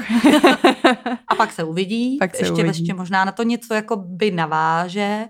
a 1.29 1.35
pak 1.35 1.53
se 1.53 1.65
uvidí, 1.65 2.19
pak 2.19 2.35
se 2.35 2.43
ještě, 2.43 2.53
uvidí. 2.53 2.69
ještě 2.69 2.95
možná 2.95 3.25
na 3.25 3.33
to 3.33 3.43
něco 3.43 3.75
jako 3.75 3.97
by 3.97 4.31
naváže. 4.31 5.25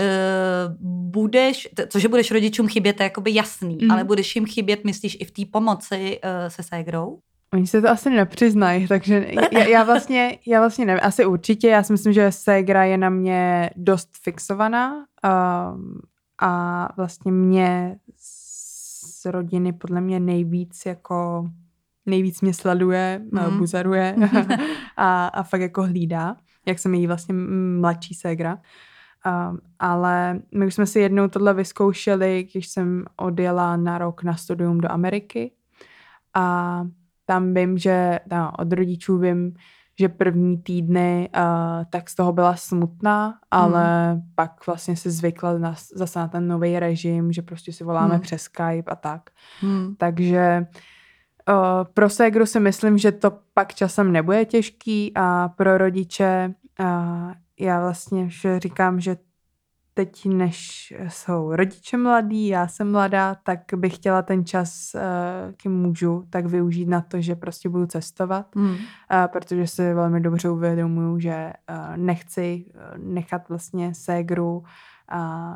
Uh, 0.00 0.76
budeš, 1.10 1.68
cože 1.88 2.08
budeš 2.08 2.30
rodičům 2.30 2.68
chybět, 2.68 3.00
je 3.00 3.04
jakoby 3.04 3.34
jasný, 3.34 3.78
mm. 3.82 3.90
ale 3.90 4.04
budeš 4.04 4.36
jim 4.36 4.46
chybět, 4.46 4.84
myslíš, 4.84 5.16
i 5.20 5.24
v 5.24 5.30
té 5.30 5.42
pomoci 5.52 6.20
uh, 6.24 6.48
se 6.48 6.62
ségrou? 6.62 7.18
Oni 7.54 7.66
se 7.66 7.82
to 7.82 7.90
asi 7.90 8.10
nepřiznají, 8.10 8.88
takže 8.88 9.26
já, 9.52 9.64
já 9.64 9.84
vlastně, 9.84 10.38
já 10.46 10.60
vlastně 10.60 10.86
nevím, 10.86 11.00
asi 11.02 11.26
určitě, 11.26 11.68
já 11.68 11.82
si 11.82 11.92
myslím, 11.92 12.12
že 12.12 12.32
Segra 12.32 12.84
je 12.84 12.98
na 12.98 13.10
mě 13.10 13.70
dost 13.76 14.08
fixovaná 14.22 14.94
um, 14.96 16.00
a 16.38 16.88
vlastně 16.96 17.32
mě 17.32 17.98
z 18.16 19.24
rodiny 19.26 19.72
podle 19.72 20.00
mě 20.00 20.20
nejvíc 20.20 20.86
jako 20.86 21.48
nejvíc 22.06 22.40
mě 22.40 22.54
sleduje, 22.54 23.20
mm. 23.32 23.58
buzaruje 23.58 24.16
a, 24.96 25.26
a 25.26 25.42
fakt 25.42 25.60
jako 25.60 25.82
hlídá, 25.82 26.36
jak 26.66 26.78
jsem 26.78 26.94
její 26.94 27.06
vlastně 27.06 27.34
mladší 27.80 28.14
ségra. 28.14 28.58
Um, 29.26 29.58
ale 29.78 30.40
my 30.54 30.66
už 30.66 30.74
jsme 30.74 30.86
si 30.86 31.00
jednou 31.00 31.28
tohle 31.28 31.54
vyzkoušeli, 31.54 32.48
když 32.52 32.68
jsem 32.68 33.04
odjela 33.16 33.76
na 33.76 33.98
rok 33.98 34.22
na 34.22 34.36
studium 34.36 34.80
do 34.80 34.92
Ameriky 34.92 35.52
a 36.34 36.86
tam 37.26 37.54
vím, 37.54 37.78
že 37.78 38.20
no, 38.30 38.52
od 38.58 38.72
rodičů 38.72 39.18
vím, 39.18 39.54
že 39.98 40.08
první 40.08 40.58
týdny 40.58 41.28
uh, 41.36 41.84
tak 41.90 42.10
z 42.10 42.14
toho 42.14 42.32
byla 42.32 42.56
smutná, 42.56 43.38
ale 43.50 44.12
hmm. 44.12 44.22
pak 44.34 44.66
vlastně 44.66 44.96
si 44.96 45.10
zvykla 45.10 45.58
na, 45.58 45.74
zase 45.94 46.18
na 46.18 46.28
ten 46.28 46.48
nový 46.48 46.78
režim, 46.78 47.32
že 47.32 47.42
prostě 47.42 47.72
si 47.72 47.84
voláme 47.84 48.14
hmm. 48.14 48.20
přes 48.20 48.42
Skype 48.42 48.90
a 48.90 48.96
tak. 48.96 49.30
Hmm. 49.60 49.94
Takže 49.98 50.66
uh, 51.48 51.54
pro 51.94 52.10
ségru 52.10 52.46
si 52.46 52.60
myslím, 52.60 52.98
že 52.98 53.12
to 53.12 53.38
pak 53.54 53.74
časem 53.74 54.12
nebude 54.12 54.44
těžký 54.44 55.12
a 55.14 55.48
pro 55.48 55.78
rodiče 55.78 56.54
uh, 56.80 57.32
já 57.60 57.80
vlastně 57.80 58.28
říkám, 58.58 59.00
že 59.00 59.16
teď, 59.94 60.26
než 60.26 60.92
jsou 61.08 61.56
rodiče 61.56 61.96
mladí, 61.96 62.48
já 62.48 62.68
jsem 62.68 62.92
mladá, 62.92 63.34
tak 63.34 63.60
bych 63.76 63.94
chtěla 63.94 64.22
ten 64.22 64.44
čas, 64.44 64.94
eh, 64.94 65.02
kým 65.56 65.72
můžu, 65.72 66.24
tak 66.30 66.46
využít 66.46 66.88
na 66.88 67.00
to, 67.00 67.20
že 67.20 67.34
prostě 67.34 67.68
budu 67.68 67.86
cestovat, 67.86 68.54
mm. 68.54 68.76
protože 69.26 69.66
si 69.66 69.94
velmi 69.94 70.20
dobře 70.20 70.50
uvědomuju, 70.50 71.18
že 71.18 71.32
eh, 71.32 71.52
nechci 71.96 72.64
nechat 72.96 73.48
vlastně 73.48 73.94
ségru 73.94 74.64
a 75.08 75.54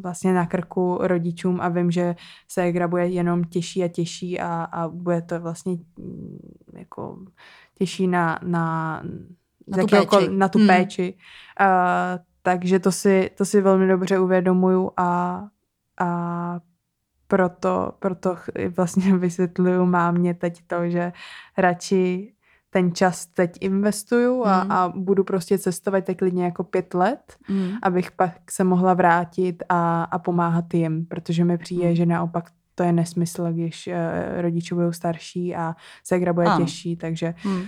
vlastně 0.00 0.32
na 0.34 0.46
krku 0.46 0.98
rodičům 1.00 1.60
a 1.60 1.68
vím, 1.68 1.90
že 1.90 2.16
ségra 2.48 2.88
bude 2.88 3.08
jenom 3.08 3.44
těžší 3.44 3.84
a 3.84 3.88
těžší 3.88 4.40
a, 4.40 4.64
a 4.64 4.88
bude 4.88 5.22
to 5.22 5.40
vlastně 5.40 5.72
mm, 5.72 6.38
jako 6.72 7.18
těžší 7.74 8.06
na, 8.06 8.38
na, 8.42 9.02
na 9.68 9.78
tu 9.78 9.86
péči. 9.86 10.28
Na 10.30 10.48
tu 10.48 10.58
hmm. 10.58 10.66
péči. 10.66 11.14
Uh, 11.60 12.31
takže 12.42 12.78
to 12.78 12.92
si, 12.92 13.30
to 13.34 13.44
si 13.44 13.60
velmi 13.60 13.88
dobře 13.88 14.18
uvědomuju 14.18 14.90
a, 14.96 15.42
a 16.00 16.60
proto, 17.28 17.92
proto 17.98 18.36
vlastně 18.76 19.16
vysvětluju 19.18 19.86
mámě 19.86 20.34
teď 20.34 20.62
to, 20.66 20.90
že 20.90 21.12
radši 21.58 22.32
ten 22.70 22.94
čas 22.94 23.26
teď 23.26 23.56
investuju 23.60 24.44
a, 24.44 24.64
mm. 24.64 24.72
a 24.72 24.92
budu 24.96 25.24
prostě 25.24 25.58
cestovat 25.58 26.04
tak 26.04 26.16
klidně 26.16 26.44
jako 26.44 26.64
pět 26.64 26.94
let, 26.94 27.36
mm. 27.48 27.70
abych 27.82 28.10
pak 28.10 28.50
se 28.50 28.64
mohla 28.64 28.94
vrátit 28.94 29.62
a, 29.68 30.04
a 30.04 30.18
pomáhat 30.18 30.74
jim, 30.74 31.06
protože 31.06 31.44
mi 31.44 31.58
přijde, 31.58 31.88
mm. 31.88 31.94
že 31.94 32.06
naopak 32.06 32.50
to 32.74 32.82
je 32.82 32.92
nesmysl, 32.92 33.52
když 33.52 33.86
uh, 33.86 34.40
rodiče 34.40 34.74
budou 34.74 34.92
starší 34.92 35.56
a 35.56 35.74
segra 36.04 36.32
bude 36.32 36.46
těžší, 36.56 36.96
takže 36.96 37.34
mm. 37.44 37.62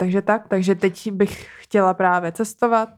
Takže 0.00 0.22
tak, 0.22 0.48
takže 0.48 0.74
teď 0.74 1.12
bych 1.12 1.48
chtěla 1.58 1.94
právě 1.94 2.32
cestovat, 2.32 2.88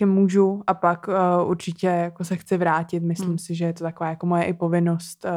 uh, 0.00 0.08
můžu 0.08 0.62
a 0.66 0.74
pak 0.74 1.08
uh, 1.08 1.50
určitě 1.50 1.86
jako 1.86 2.24
se 2.24 2.36
chci 2.36 2.56
vrátit. 2.56 3.02
Myslím 3.02 3.28
hmm. 3.28 3.38
si, 3.38 3.54
že 3.54 3.64
je 3.64 3.72
to 3.72 3.84
taková 3.84 4.10
jako 4.10 4.26
moje 4.26 4.44
i 4.44 4.52
povinnost 4.52 5.24
uh, 5.24 5.30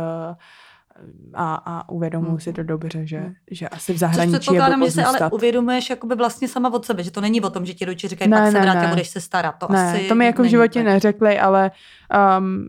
a, 1.34 1.56
a 1.56 1.90
uvědomuji 1.90 2.30
hmm. 2.30 2.40
si 2.40 2.54
to 2.54 2.64
dobře, 2.64 3.08
že, 3.08 3.18
hmm. 3.18 3.34
že 3.52 3.70
asi 3.70 3.94
v 3.94 3.98
zahraničí 3.98 4.54
je 4.54 4.62
že 4.86 4.92
se 4.92 5.04
ale 5.04 5.30
uvědomuješ 5.32 5.90
jakoby 5.90 6.16
vlastně 6.16 6.48
sama 6.48 6.74
od 6.74 6.86
sebe, 6.86 7.04
že 7.04 7.12
to 7.12 7.22
není 7.22 7.42
o 7.42 7.50
tom, 7.50 7.66
že 7.66 7.74
ti 7.74 7.86
rodiče 7.86 8.08
říkají, 8.08 8.32
ne, 8.32 8.38
pak 8.38 8.52
se 8.52 8.62
vrátí 8.62 8.90
budeš 8.90 9.10
se 9.10 9.22
starat. 9.22 9.56
To 9.60 9.68
ne, 9.70 9.94
asi 9.94 10.08
to 10.08 10.16
mi 10.16 10.26
jako 10.26 10.44
v 10.44 10.46
životě 10.46 10.80
tak. 10.80 10.86
neřekli, 10.86 11.40
ale 11.40 11.72
um, 12.40 12.68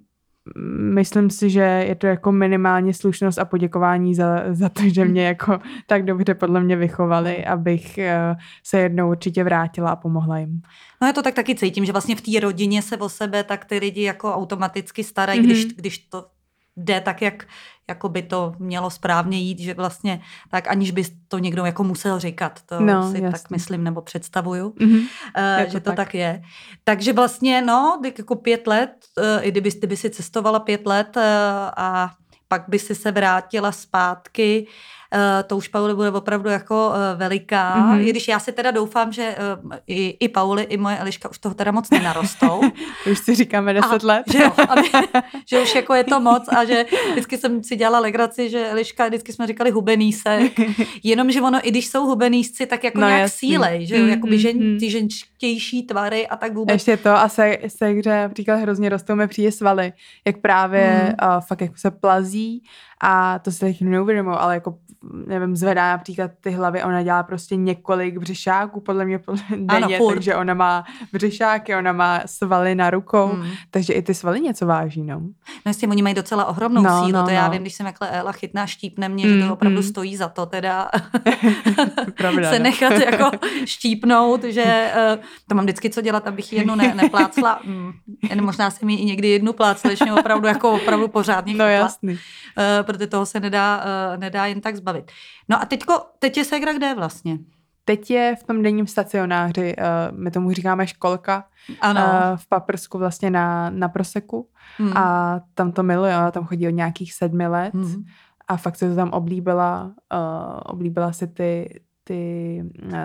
myslím 0.95 1.31
si, 1.31 1.51
že 1.51 1.61
je 1.61 1.95
to 1.95 2.07
jako 2.07 2.33
minimálně 2.33 2.95
slušnost 2.95 3.39
a 3.39 3.45
poděkování 3.45 4.15
za, 4.15 4.43
za 4.51 4.69
to, 4.69 4.83
že 4.87 5.05
mě 5.05 5.27
jako 5.27 5.59
tak 5.87 6.05
dobře 6.05 6.35
podle 6.35 6.61
mě 6.61 6.77
vychovali, 6.77 7.45
abych 7.45 7.99
eh, 7.99 8.37
se 8.63 8.79
jednou 8.79 9.11
určitě 9.11 9.45
vrátila 9.45 9.91
a 9.91 9.97
pomohla 9.97 10.39
jim. 10.39 10.61
No 11.01 11.07
já 11.07 11.13
to 11.13 11.23
tak 11.23 11.35
taky 11.35 11.55
cítím, 11.55 11.85
že 11.85 11.93
vlastně 11.93 12.17
v 12.17 12.21
té 12.21 12.41
rodině 12.41 12.83
se 12.83 12.97
o 12.97 13.09
sebe 13.09 13.45
tak 13.45 13.65
ty 13.65 13.79
lidi 13.79 14.03
jako 14.03 14.35
automaticky 14.35 15.05
starají, 15.05 15.41
mm-hmm. 15.41 15.45
když, 15.45 15.65
když 15.65 15.99
to 15.99 16.25
jde 16.77 17.01
tak, 17.01 17.23
jak 17.23 17.47
jako 17.89 18.09
by 18.09 18.23
to 18.23 18.55
mělo 18.59 18.91
správně 18.91 19.39
jít, 19.39 19.59
že 19.59 19.75
vlastně 19.75 20.21
tak 20.51 20.69
aniž 20.69 20.91
by 20.91 21.05
to 21.29 21.39
někdo 21.39 21.65
jako 21.65 21.85
musel 21.85 22.19
říkat, 22.19 22.61
to 22.67 22.81
no, 22.81 23.11
si 23.11 23.23
jasný. 23.23 23.41
tak 23.41 23.51
myslím 23.51 23.85
nebo 23.85 24.03
představuju, 24.03 24.71
mm-hmm. 24.71 25.01
uh, 25.01 25.71
že 25.71 25.81
to 25.81 25.91
tak. 25.91 25.97
tak 25.97 26.15
je. 26.15 26.43
Takže 26.85 27.13
vlastně 27.13 27.63
no, 27.63 28.01
jako 28.19 28.37
pět 28.37 28.67
let, 28.67 28.91
uh, 29.19 29.47
i 29.47 29.51
kdyby, 29.51 29.71
kdyby 29.79 29.97
si 29.97 30.11
cestovala 30.11 30.61
pět 30.61 30.87
let 30.87 31.17
uh, 31.17 31.23
a 31.77 32.11
pak 32.49 32.65
by 32.69 32.79
si 32.79 32.95
se 32.95 33.13
vrátila 33.13 33.73
zpátky, 33.73 34.67
Eh, 34.67 34.96
to 35.47 35.57
už 35.57 35.69
Pauli 35.69 35.95
bude 35.95 36.11
opravdu 36.11 36.51
jako 36.51 36.93
eh, 36.95 37.17
veliká, 37.17 37.77
mm-hmm. 37.77 38.01
i 38.01 38.11
když 38.11 38.29
já 38.29 38.39
si 38.39 38.53
teda 38.53 38.71
doufám, 38.71 39.13
že 39.13 39.23
eh, 39.23 39.81
i, 39.87 40.17
i 40.21 40.29
Pauli, 40.29 40.63
i 40.63 40.77
moje 40.77 40.99
Eliška 40.99 41.31
už 41.31 41.39
toho 41.39 41.55
teda 41.55 41.73
moc 41.73 41.91
nenarostou. 41.91 42.61
už 43.11 43.19
si 43.19 43.35
říkáme 43.35 43.75
deset 43.75 44.05
a, 44.05 44.07
let. 44.07 44.23
že, 44.33 44.39
jo, 44.43 44.53
aby, 44.69 44.83
že 45.49 45.63
už 45.63 45.75
jako 45.75 45.95
je 45.95 46.05
to 46.05 46.21
moc 46.21 46.49
a 46.49 46.65
že 46.65 46.85
vždycky 47.11 47.39
jsem 47.39 47.65
si 47.65 47.77
dělala 47.77 48.01
legraci, 48.01 48.51
že 48.51 48.71
Eliška, 48.71 49.07
vždycky 49.07 49.33
jsme 49.33 49.47
říkali 49.47 49.71
hubenýsek, 49.71 50.53
jenomže 51.03 51.43
ono, 51.43 51.59
i 51.63 51.71
když 51.71 51.87
jsou 51.87 52.07
hubenýsci, 52.07 52.67
tak 52.67 52.85
jako 52.85 53.01
no, 53.01 53.07
nějak 53.07 53.23
jasný. 53.23 53.49
sílej, 53.49 53.87
že 53.87 53.97
jo, 53.97 54.03
mm, 54.03 54.09
jakoby 54.09 54.39
žen, 54.39 54.73
mm. 54.73 54.79
ty 54.79 54.91
ženštější 54.91 55.83
tvary 55.83 56.27
a 56.27 56.37
tak 56.37 56.55
vůbec. 56.55 56.75
Ještě 56.75 56.97
to 56.97 57.11
a 57.11 57.29
se, 57.29 57.59
se 57.67 57.87
hře 57.87 58.23
například 58.23 58.57
hrozně 58.57 58.89
rostou 58.89 59.15
mi 59.15 59.29
přijde 59.29 59.53
svaly, 59.53 59.93
jak 60.27 60.41
právě 60.41 61.03
mm. 61.03 61.29
uh, 61.29 61.41
fakt 61.41 61.61
jako 61.61 61.75
se 61.77 61.91
plazí 61.91 62.63
A 63.03 63.39
to 63.39 63.53
si 63.53 63.61
teď 63.61 63.81
neuvědomuji, 63.81 64.37
ale 64.37 64.55
jako 64.55 64.79
nevím, 65.27 65.57
zvedá 65.57 65.93
například 65.93 66.31
ty 66.41 66.51
hlavy, 66.51 66.83
ona 66.83 67.03
dělá 67.03 67.23
prostě 67.23 67.57
několik 67.57 68.19
břišáků, 68.19 68.81
podle 68.81 69.05
mě 69.05 69.21
denně, 69.57 69.97
ano, 69.97 70.11
takže 70.15 70.35
ona 70.35 70.55
má 70.55 70.85
břišáky, 71.13 71.75
ona 71.77 71.93
má 71.93 72.21
svaly 72.27 72.75
na 72.75 72.91
rukou, 72.91 73.27
hmm. 73.27 73.51
takže 73.71 73.93
i 73.93 74.03
ty 74.03 74.15
svaly 74.15 74.41
něco 74.41 74.67
váží, 74.67 75.03
no. 75.03 75.21
No 75.21 75.71
jestli 75.71 75.89
oni 75.89 76.03
mají 76.03 76.15
docela 76.15 76.45
ohromnou 76.45 76.83
no, 76.83 77.05
sílu, 77.05 77.13
no, 77.13 77.25
to 77.25 77.31
já 77.31 77.47
no. 77.47 77.53
vím, 77.53 77.63
když 77.63 77.75
jsem 77.75 77.87
jakhle 77.87 78.11
Ela 78.11 78.33
chytná, 78.33 78.67
štípne 78.67 79.09
mě, 79.09 79.25
hmm, 79.25 79.41
že 79.41 79.47
to 79.47 79.53
opravdu 79.53 79.81
hmm. 79.81 79.89
stojí 79.89 80.17
za 80.17 80.29
to 80.29 80.47
teda 80.47 80.91
Pravda, 82.17 82.51
se 82.51 82.59
no. 82.59 82.63
nechat 82.63 82.93
jako 82.93 83.31
štípnout, 83.65 84.45
že 84.45 84.93
uh, 85.15 85.25
to 85.49 85.55
mám 85.55 85.65
vždycky 85.65 85.91
co 85.91 86.01
dělat, 86.01 86.27
abych 86.27 86.53
jednu 86.53 86.75
ne, 86.75 86.95
neplácla, 86.95 87.61
mm, 87.65 87.93
možná 88.41 88.71
jsem 88.71 88.87
mi 88.87 88.95
i 88.95 89.05
někdy 89.05 89.29
jednu 89.29 89.53
plácla, 89.53 89.91
mě 90.03 90.13
opravdu 90.13 90.49
jako 90.49 90.73
opravdu 90.73 91.09
pořádně 91.09 91.55
No 91.55 91.65
jasný. 91.69 92.13
Uh, 92.13 92.86
protože 92.87 93.07
toho 93.07 93.27
se 93.27 93.41
nedá, 93.41 93.77
uh, 93.77 94.21
nedá 94.21 94.47
jen 94.47 94.61
tak 94.61 94.77
zbavit. 94.77 95.11
No 95.49 95.63
a 95.63 95.65
teďko, 95.65 96.01
teď 96.19 96.37
je 96.37 96.45
Segra 96.45 96.73
kde 96.73 96.95
vlastně? 96.95 97.39
Teď 97.85 98.11
je 98.11 98.37
v 98.41 98.43
tom 98.43 98.63
denním 98.63 98.87
stacionáři, 98.87 99.77
uh, 99.77 100.19
my 100.19 100.31
tomu 100.31 100.53
říkáme 100.53 100.87
školka, 100.87 101.45
ano. 101.81 102.01
Uh, 102.01 102.37
v 102.37 102.49
Paprsku 102.49 102.99
vlastně 102.99 103.31
na, 103.31 103.71
na 103.71 103.89
Proseku 103.89 104.49
hmm. 104.79 104.97
a 104.97 105.41
tam 105.55 105.73
to 105.73 105.83
miluje, 105.83 106.17
ona 106.17 106.31
tam 106.31 106.45
chodí 106.45 106.69
od 106.69 106.71
nějakých 106.71 107.13
sedmi 107.13 107.47
let 107.47 107.75
hmm. 107.75 108.05
a 108.49 108.57
fakt 108.57 108.77
se 108.77 108.89
to 108.89 108.97
tam 108.97 109.11
oblíbila, 109.11 109.85
uh, 109.85 110.61
oblíbila 110.65 111.13
si 111.13 111.27
ty, 111.27 111.81
ty, 112.05 112.63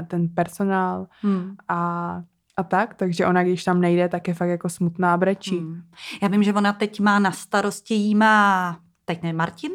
ten 0.08 0.30
personál 0.30 1.08
hmm. 1.22 1.56
a 1.68 2.22
a 2.58 2.64
tak, 2.64 2.94
takže 2.94 3.26
ona, 3.26 3.44
když 3.44 3.64
tam 3.64 3.82
nejde, 3.82 4.10
tak 4.10 4.28
je 4.28 4.34
fakt 4.34 4.50
jako 4.50 4.70
smutná 4.70 5.18
brečí. 5.18 5.60
Hmm. 5.60 5.82
Já 6.22 6.28
vím, 6.28 6.44
že 6.44 6.54
ona 6.54 6.74
teď 6.74 7.00
má 7.00 7.20
na 7.20 7.32
starosti, 7.32 7.94
jí 7.94 8.16
má, 8.16 8.80
teď 9.06 9.24
ne, 9.24 9.34
Martin? 9.34 9.72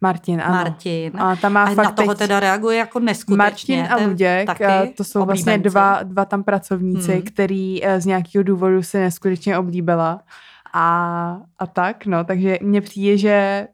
Martin, 0.00 0.40
ano. 0.40 0.54
Martin. 0.54 1.20
A, 1.20 1.36
tam 1.36 1.52
má 1.52 1.64
a 1.64 1.74
fakt 1.74 1.84
na 1.84 1.92
toho 1.92 2.08
teď... 2.08 2.18
teda 2.18 2.40
reaguje 2.40 2.78
jako 2.78 3.00
neskutečně. 3.00 3.82
Martin 3.82 4.04
a 4.04 4.08
Luděk, 4.08 4.46
taky 4.46 4.94
to 4.96 5.04
jsou 5.04 5.22
oblíbenci. 5.22 5.44
vlastně 5.44 5.70
dva, 5.70 6.02
dva 6.02 6.24
tam 6.24 6.42
pracovníci, 6.42 7.12
hmm. 7.12 7.22
který 7.22 7.84
eh, 7.84 8.00
z 8.00 8.06
nějakého 8.06 8.42
důvodu 8.42 8.82
se 8.82 8.98
neskutečně 8.98 9.58
oblíbila. 9.58 10.20
A, 10.72 11.40
a 11.58 11.66
tak, 11.66 12.06
no, 12.06 12.24
takže 12.24 12.58
mně 12.62 12.80
přijde, 12.80 13.18
že 13.18 13.68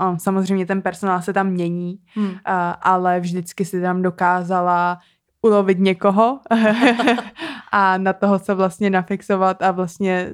uh, 0.00 0.16
samozřejmě 0.16 0.66
ten 0.66 0.82
personál 0.82 1.22
se 1.22 1.32
tam 1.32 1.46
mění, 1.46 1.98
hmm. 2.14 2.26
uh, 2.26 2.32
ale 2.80 3.20
vždycky 3.20 3.64
si 3.64 3.80
tam 3.80 4.02
dokázala 4.02 4.98
ulovit 5.42 5.78
někoho 5.78 6.40
a 7.72 7.98
na 7.98 8.12
toho 8.12 8.38
se 8.38 8.54
vlastně 8.54 8.90
nafixovat 8.90 9.62
a 9.62 9.70
vlastně 9.70 10.30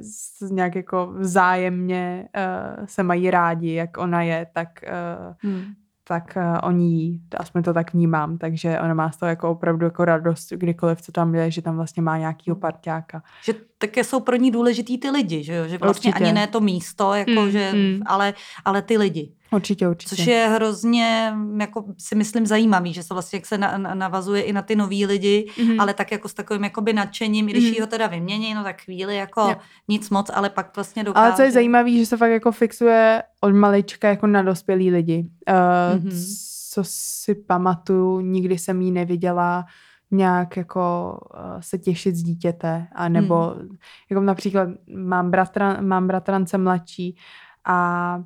nějak 0.50 0.74
jako 0.74 1.14
vzájemně 1.18 2.28
uh, 2.36 2.86
se 2.86 3.02
mají 3.02 3.30
rádi, 3.30 3.72
jak 3.72 3.98
ona 3.98 4.22
je, 4.22 4.46
tak, 4.52 4.68
uh, 4.82 5.50
hmm. 5.50 5.64
tak 6.04 6.36
uh, 6.36 6.58
oni 6.62 6.86
jí, 6.86 7.20
aspoň 7.36 7.62
to 7.62 7.74
tak 7.74 7.92
vnímám, 7.92 8.38
takže 8.38 8.80
ona 8.80 8.94
má 8.94 9.10
z 9.10 9.16
toho 9.16 9.30
jako 9.30 9.50
opravdu 9.50 9.84
jako 9.84 10.04
radost, 10.04 10.52
kdykoliv, 10.52 11.02
co 11.02 11.12
tam 11.12 11.34
je, 11.34 11.50
že 11.50 11.62
tam 11.62 11.76
vlastně 11.76 12.02
má 12.02 12.18
nějakýho 12.18 12.56
parťáka. 12.56 13.22
Že 13.44 13.54
také 13.78 14.04
jsou 14.04 14.20
pro 14.20 14.36
ní 14.36 14.50
důležitý 14.50 14.98
ty 14.98 15.10
lidi, 15.10 15.44
že, 15.44 15.54
jo? 15.54 15.68
že 15.68 15.78
vlastně 15.78 16.10
Určitě. 16.10 16.24
ani 16.24 16.32
ne 16.32 16.46
to 16.46 16.60
místo, 16.60 17.14
jako 17.14 17.40
hmm, 17.40 17.50
že, 17.50 17.70
hmm. 17.70 18.00
Ale, 18.06 18.34
ale 18.64 18.82
ty 18.82 18.98
lidi. 18.98 19.32
Určitě, 19.54 19.88
určitě. 19.88 20.16
Což 20.16 20.26
je 20.26 20.48
hrozně, 20.54 21.34
jako 21.60 21.84
si 21.98 22.14
myslím, 22.14 22.46
zajímavý, 22.46 22.92
že 22.92 23.02
se 23.02 23.14
vlastně 23.14 23.36
jak 23.36 23.46
se 23.46 23.58
na, 23.58 23.78
na, 23.78 23.94
navazuje 23.94 24.42
i 24.42 24.52
na 24.52 24.62
ty 24.62 24.76
nový 24.76 25.06
lidi, 25.06 25.46
mm-hmm. 25.56 25.80
ale 25.80 25.94
tak 25.94 26.12
jako 26.12 26.28
s 26.28 26.34
takovým 26.34 26.64
jakoby 26.64 26.92
nadšením, 26.92 27.46
když 27.46 27.64
mm-hmm. 27.64 27.80
ho 27.80 27.86
teda 27.86 28.06
vymění, 28.06 28.54
no 28.54 28.62
tak 28.62 28.82
chvíli 28.82 29.16
jako 29.16 29.46
yeah. 29.46 29.60
nic 29.88 30.10
moc, 30.10 30.30
ale 30.34 30.50
pak 30.50 30.76
vlastně 30.76 31.04
dokáže. 31.04 31.26
Ale 31.26 31.36
co 31.36 31.42
je 31.42 31.52
zajímavé, 31.52 31.90
že 31.90 32.06
se 32.06 32.16
fakt 32.16 32.30
jako 32.30 32.52
fixuje 32.52 33.22
od 33.40 33.52
malička 33.54 34.08
jako 34.08 34.26
na 34.26 34.42
dospělý 34.42 34.90
lidi. 34.90 35.26
Uh, 35.48 36.00
mm-hmm. 36.00 36.54
Co 36.70 36.84
si 36.84 37.34
pamatuju, 37.34 38.20
nikdy 38.20 38.58
jsem 38.58 38.80
jí 38.82 38.90
neviděla 38.90 39.64
nějak 40.10 40.56
jako 40.56 41.18
uh, 41.34 41.60
se 41.60 41.78
těšit 41.78 42.16
z 42.16 42.22
dítěte, 42.22 42.86
a 42.94 43.08
nebo 43.08 43.54
mm. 43.58 43.76
jako 44.10 44.22
například 44.22 44.68
mám, 44.96 45.30
bratra, 45.30 45.76
mám 45.80 46.06
bratrance 46.06 46.58
mladší 46.58 47.16
a 47.64 48.18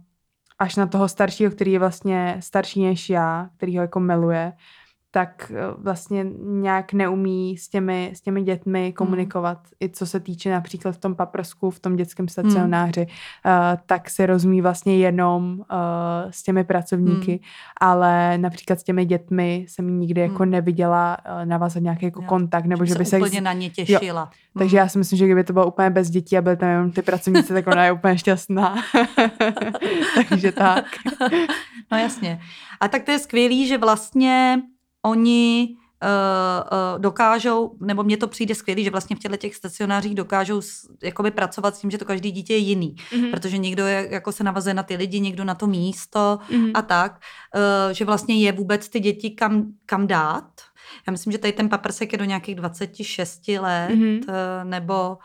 až 0.59 0.77
na 0.77 0.87
toho 0.87 1.09
staršího, 1.09 1.51
který 1.51 1.73
je 1.73 1.79
vlastně 1.79 2.37
starší 2.41 2.85
než 2.85 3.11
já, 3.11 3.51
který 3.57 3.77
ho 3.77 3.83
jako 3.83 4.01
miluje, 4.01 4.53
tak 5.11 5.53
eh, 5.55 5.61
vlastně 5.79 6.27
nějak 6.41 6.93
neumí 6.93 7.57
s 7.57 7.69
těmi, 7.69 8.11
s 8.15 8.21
těmi 8.21 8.43
dětmi 8.43 8.83
hmm. 8.83 8.93
komunikovat. 8.93 9.59
Hmm. 9.59 9.73
I 9.81 9.89
co 9.89 10.07
se 10.07 10.21
týče 10.21 10.51
například 10.51 10.93
v 10.93 10.99
tom 10.99 11.15
paprsku, 11.15 11.71
v 11.71 11.81
tom 11.81 11.97
dětském 11.97 12.25
hmm. 12.25 12.29
stacionáři, 12.29 13.01
hmm. 13.01 13.55
uh, 13.55 13.79
tak 13.87 14.11
se 14.11 14.27
rozumí 14.27 14.61
vlastně 14.61 14.97
jenom 14.97 15.59
uh, 15.59 15.67
s 16.31 16.43
těmi 16.43 16.65
pracovníky, 16.65 17.31
hmm. 17.31 17.41
ale 17.81 18.39
například 18.39 18.81
s 18.81 18.83
těmi 18.83 19.05
dětmi 19.05 19.67
jsem 19.69 20.01
nikdy 20.01 20.21
jako 20.21 20.43
hmm. 20.43 20.53
neviděla 20.53 21.17
uh, 21.19 21.45
navázat 21.45 21.83
nějaký 21.83 22.05
jako 22.05 22.23
jo. 22.23 22.29
kontakt, 22.29 22.65
nebo 22.65 22.85
že, 22.85 22.93
že 22.93 22.99
by 22.99 23.05
se... 23.05 23.19
úplně 23.19 23.41
na 23.41 23.53
ně 23.53 23.71
těšila. 23.71 24.21
Jo. 24.21 24.29
Hmm. 24.55 24.59
Takže 24.59 24.77
já 24.77 24.89
si 24.89 24.99
myslím, 24.99 25.19
že 25.19 25.25
kdyby 25.25 25.45
to 25.45 25.53
bylo 25.53 25.67
úplně 25.67 25.91
bez 25.91 26.11
dětí 26.11 26.39
a 26.39 26.43
byly 26.43 26.57
tam 26.57 26.69
jenom 26.69 26.93
ty 26.93 27.03
pracovníci, 27.03 27.53
tak 27.53 27.67
ona 27.67 27.85
je 27.85 27.93
úplně 27.93 28.19
šťastná. 28.19 28.75
Takže 30.29 30.53
tak. 30.53 30.85
no 31.93 31.99
jasně. 31.99 32.41
A 32.81 32.89
tak 32.89 33.03
to 33.03 33.11
je 33.11 33.19
skvělý, 33.19 33.69
že 33.69 33.79
vlastně 33.79 34.63
oni 35.03 35.69
uh, 36.03 36.09
uh, 36.95 37.01
dokážou, 37.01 37.77
nebo 37.81 38.03
mně 38.03 38.17
to 38.17 38.29
přijde 38.29 38.55
skvělý, 38.55 38.85
že 38.85 38.91
vlastně 38.91 39.17
v 39.17 39.19
těchto 39.19 39.37
těch 39.37 39.55
stacionářích 39.55 40.15
dokážou 40.15 40.61
jakoby 41.03 41.31
pracovat 41.31 41.77
s 41.77 41.81
tím, 41.81 41.91
že 41.91 41.99
to 41.99 42.05
každý 42.05 42.31
dítě 42.31 42.53
je 42.53 42.59
jiný. 42.59 42.95
Mm-hmm. 42.95 43.31
Protože 43.31 43.59
někdo 43.59 43.87
je, 43.87 44.09
jako 44.11 44.33
se 44.33 44.45
navazuje 44.45 44.75
na 44.75 44.83
ty 44.83 44.97
lidi, 44.97 45.21
někdo 45.21 45.45
na 45.45 45.55
to 45.55 45.67
místo 45.67 46.39
mm-hmm. 46.51 46.71
a 46.75 46.83
tak, 46.83 47.21
uh, 47.55 47.93
že 47.93 48.05
vlastně 48.05 48.41
je 48.41 48.53
vůbec 48.53 48.89
ty 48.89 49.01
děti 49.01 49.31
kam, 49.31 49.65
kam 49.87 50.07
dát. 50.07 50.51
Já 51.07 51.11
myslím, 51.11 51.33
že 51.33 51.39
tady 51.39 51.53
ten 51.53 51.69
paprsek 51.69 52.13
je 52.13 52.19
do 52.19 52.25
nějakých 52.25 52.55
26 52.55 53.49
let, 53.49 53.91
mm-hmm. 53.91 54.65
nebo 54.65 55.19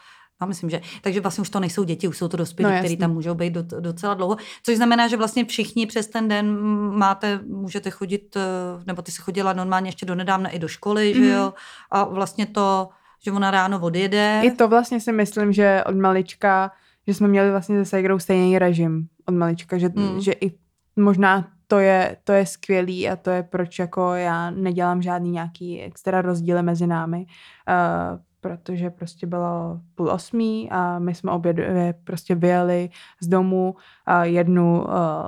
já 0.43 0.47
myslím, 0.47 0.69
že. 0.69 0.81
Takže 1.01 1.21
vlastně 1.21 1.41
už 1.41 1.49
to 1.49 1.59
nejsou 1.59 1.83
děti, 1.83 2.07
už 2.07 2.17
jsou 2.17 2.27
to 2.27 2.37
dospělí, 2.37 2.73
no, 2.73 2.79
kteří 2.79 2.97
tam 2.97 3.13
můžou 3.13 3.35
být 3.35 3.53
do, 3.53 3.63
docela 3.79 4.13
dlouho. 4.13 4.37
Což 4.63 4.75
znamená, 4.75 5.07
že 5.07 5.17
vlastně 5.17 5.45
všichni 5.45 5.85
přes 5.85 6.07
ten 6.07 6.27
den 6.27 6.59
máte, 6.97 7.39
můžete 7.47 7.89
chodit, 7.89 8.35
eh, 8.35 8.83
nebo 8.85 9.01
ty 9.01 9.11
se 9.11 9.21
chodila 9.21 9.53
normálně 9.53 9.87
ještě 9.87 10.05
do 10.05 10.15
nedávna 10.15 10.49
i 10.49 10.59
do 10.59 10.67
školy, 10.67 11.11
mm-hmm. 11.11 11.23
že 11.23 11.31
mhm. 11.31 11.37
jo? 11.37 11.53
A 11.91 12.03
vlastně 12.03 12.45
to, 12.45 12.89
že 13.25 13.31
ona 13.31 13.51
ráno 13.51 13.79
odjede. 13.79 14.41
I 14.43 14.51
to 14.51 14.67
vlastně 14.67 14.99
si 14.99 15.11
myslím, 15.11 15.53
že 15.53 15.83
od 15.85 15.95
malička, 15.95 16.71
že 17.07 17.13
jsme 17.13 17.27
měli 17.27 17.51
vlastně 17.51 17.85
se 17.85 17.89
Segrou 17.89 18.19
stejný 18.19 18.59
režim 18.59 19.07
od 19.25 19.35
malička, 19.35 19.77
že, 19.77 19.89
mm. 19.95 20.21
že 20.21 20.31
i 20.31 20.51
možná 20.95 21.47
to 21.67 21.79
je, 21.79 22.17
to 22.23 22.31
je 22.31 22.45
skvělý 22.45 23.09
a 23.09 23.15
to 23.15 23.29
je 23.29 23.43
proč 23.43 23.79
jako 23.79 24.13
já 24.13 24.49
nedělám 24.51 25.01
žádný 25.01 25.31
nějaký 25.31 25.81
extra 25.81 26.21
rozdíly 26.21 26.63
mezi 26.63 26.87
námi. 26.87 27.25
Uh, 27.69 28.19
protože 28.43 28.89
prostě 28.89 29.27
bylo 29.27 29.79
půl 29.95 30.09
osmí 30.09 30.71
a 30.71 30.99
my 30.99 31.15
jsme 31.15 31.31
obě 31.31 31.53
dvě 31.53 31.93
prostě 32.03 32.35
vyjeli 32.35 32.89
z 33.21 33.27
domu. 33.27 33.75
A 34.05 34.23
jednu, 34.23 34.85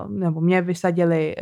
nebo 0.07 0.41
mě 0.41 0.61
vysadili 0.61 1.35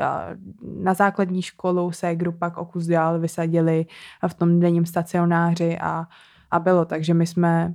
na 0.62 0.94
základní 0.94 1.42
školu, 1.42 1.92
se 1.92 2.16
pak 2.40 2.58
o 2.58 2.66
kus 2.66 2.86
dál 2.86 3.20
vysadili 3.20 3.86
v 4.28 4.34
tom 4.34 4.60
denním 4.60 4.86
stacionáři 4.86 5.78
a, 5.78 6.06
a 6.52 6.60
bylo, 6.60 6.86
takže 6.86 7.14
my 7.14 7.28
jsme 7.28 7.74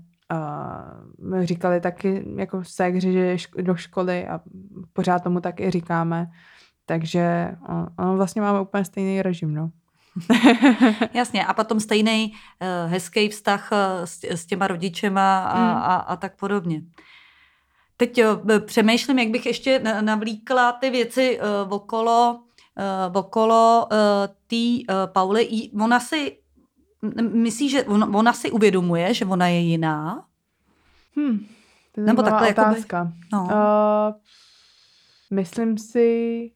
uh, 1.31 1.41
říkali 1.43 1.81
taky 1.81 2.25
jako 2.37 2.65
ségři, 2.65 3.13
že 3.13 3.37
do 3.63 3.75
školy 3.75 4.29
a 4.29 4.41
pořád 4.93 5.23
tomu 5.23 5.41
tak 5.41 5.61
i 5.61 5.71
říkáme. 5.71 6.31
Takže 6.87 7.57
uh, 8.01 8.17
vlastně 8.17 8.43
máme 8.43 8.61
úplně 8.61 8.85
stejný 8.85 9.23
režim, 9.23 9.55
no. 9.55 9.71
Jasně, 11.15 11.47
a 11.47 11.55
potom 11.55 11.81
stejný 11.81 12.33
uh, 12.33 12.93
hezký 12.93 13.29
vztah 13.29 13.69
uh, 13.73 13.79
s, 14.05 14.25
s 14.25 14.47
těma 14.47 14.67
rodičema 14.67 15.45
a, 15.45 15.59
mm. 15.59 15.77
a, 15.77 15.97
a 15.97 16.17
tak 16.17 16.37
podobně. 16.37 16.83
Teď 17.97 18.25
uh, 18.25 18.59
přemýšlím, 18.59 19.19
jak 19.19 19.29
bych 19.29 19.47
ještě 19.47 19.79
navlíkla 20.01 20.73
ty 20.73 20.91
věci 20.91 21.41
uh, 21.41 21.73
okolo, 21.73 22.41
uh, 23.11 23.17
okolo 23.17 23.89
uh, 23.93 23.99
té 24.47 24.57
uh, 24.95 25.13
Pauly. 25.13 25.49
Ona 25.81 26.01
si, 26.01 26.39
myslí, 27.33 27.69
že 27.69 27.85
on, 27.85 28.17
ona 28.17 28.33
si 28.33 28.51
uvědomuje, 28.51 29.15
že 29.15 29.25
ona 29.25 29.49
je 29.49 29.61
jiná? 29.61 30.25
Hmm, 31.17 31.47
to 31.93 32.01
je 32.01 32.07
Nebo 32.07 32.23
takhle 32.23 32.51
otázka. 32.51 32.97
Jakoby, 32.97 33.15
no. 33.33 33.43
uh, 33.43 34.15
myslím 35.31 35.79
si, 35.79 36.51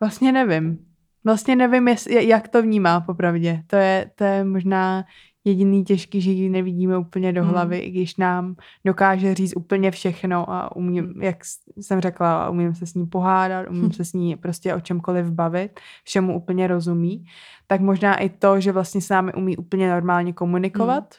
vlastně 0.00 0.32
nevím. 0.32 0.89
Vlastně 1.24 1.56
nevím, 1.56 1.88
jak 2.08 2.48
to 2.48 2.62
vnímá 2.62 3.00
popravdě. 3.00 3.62
To 3.66 3.76
je, 3.76 4.10
to 4.14 4.24
je 4.24 4.44
možná 4.44 5.04
jediný 5.44 5.84
těžký, 5.84 6.20
že 6.20 6.30
ji 6.30 6.48
nevidíme 6.48 6.98
úplně 6.98 7.32
do 7.32 7.42
hmm. 7.42 7.50
hlavy, 7.50 7.76
mm. 7.76 7.82
i 7.82 7.90
když 7.90 8.16
nám 8.16 8.56
dokáže 8.84 9.34
říct 9.34 9.56
úplně 9.56 9.90
všechno 9.90 10.50
a 10.50 10.76
umím, 10.76 11.04
hmm. 11.04 11.22
jak 11.22 11.36
jsem 11.76 12.00
řekla, 12.00 12.50
umím 12.50 12.74
se 12.74 12.86
s 12.86 12.94
ní 12.94 13.06
pohádat, 13.06 13.70
umím 13.70 13.92
se 13.98 14.04
s 14.04 14.12
ní 14.12 14.36
prostě 14.36 14.74
o 14.74 14.80
čemkoliv 14.80 15.30
bavit, 15.30 15.80
všemu 16.04 16.36
úplně 16.36 16.66
rozumí, 16.66 17.24
tak 17.66 17.80
možná 17.80 18.16
i 18.16 18.28
to, 18.28 18.60
že 18.60 18.72
vlastně 18.72 19.00
s 19.00 19.08
námi 19.08 19.32
umí 19.32 19.56
úplně 19.56 19.90
normálně 19.90 20.32
komunikovat, 20.32 21.14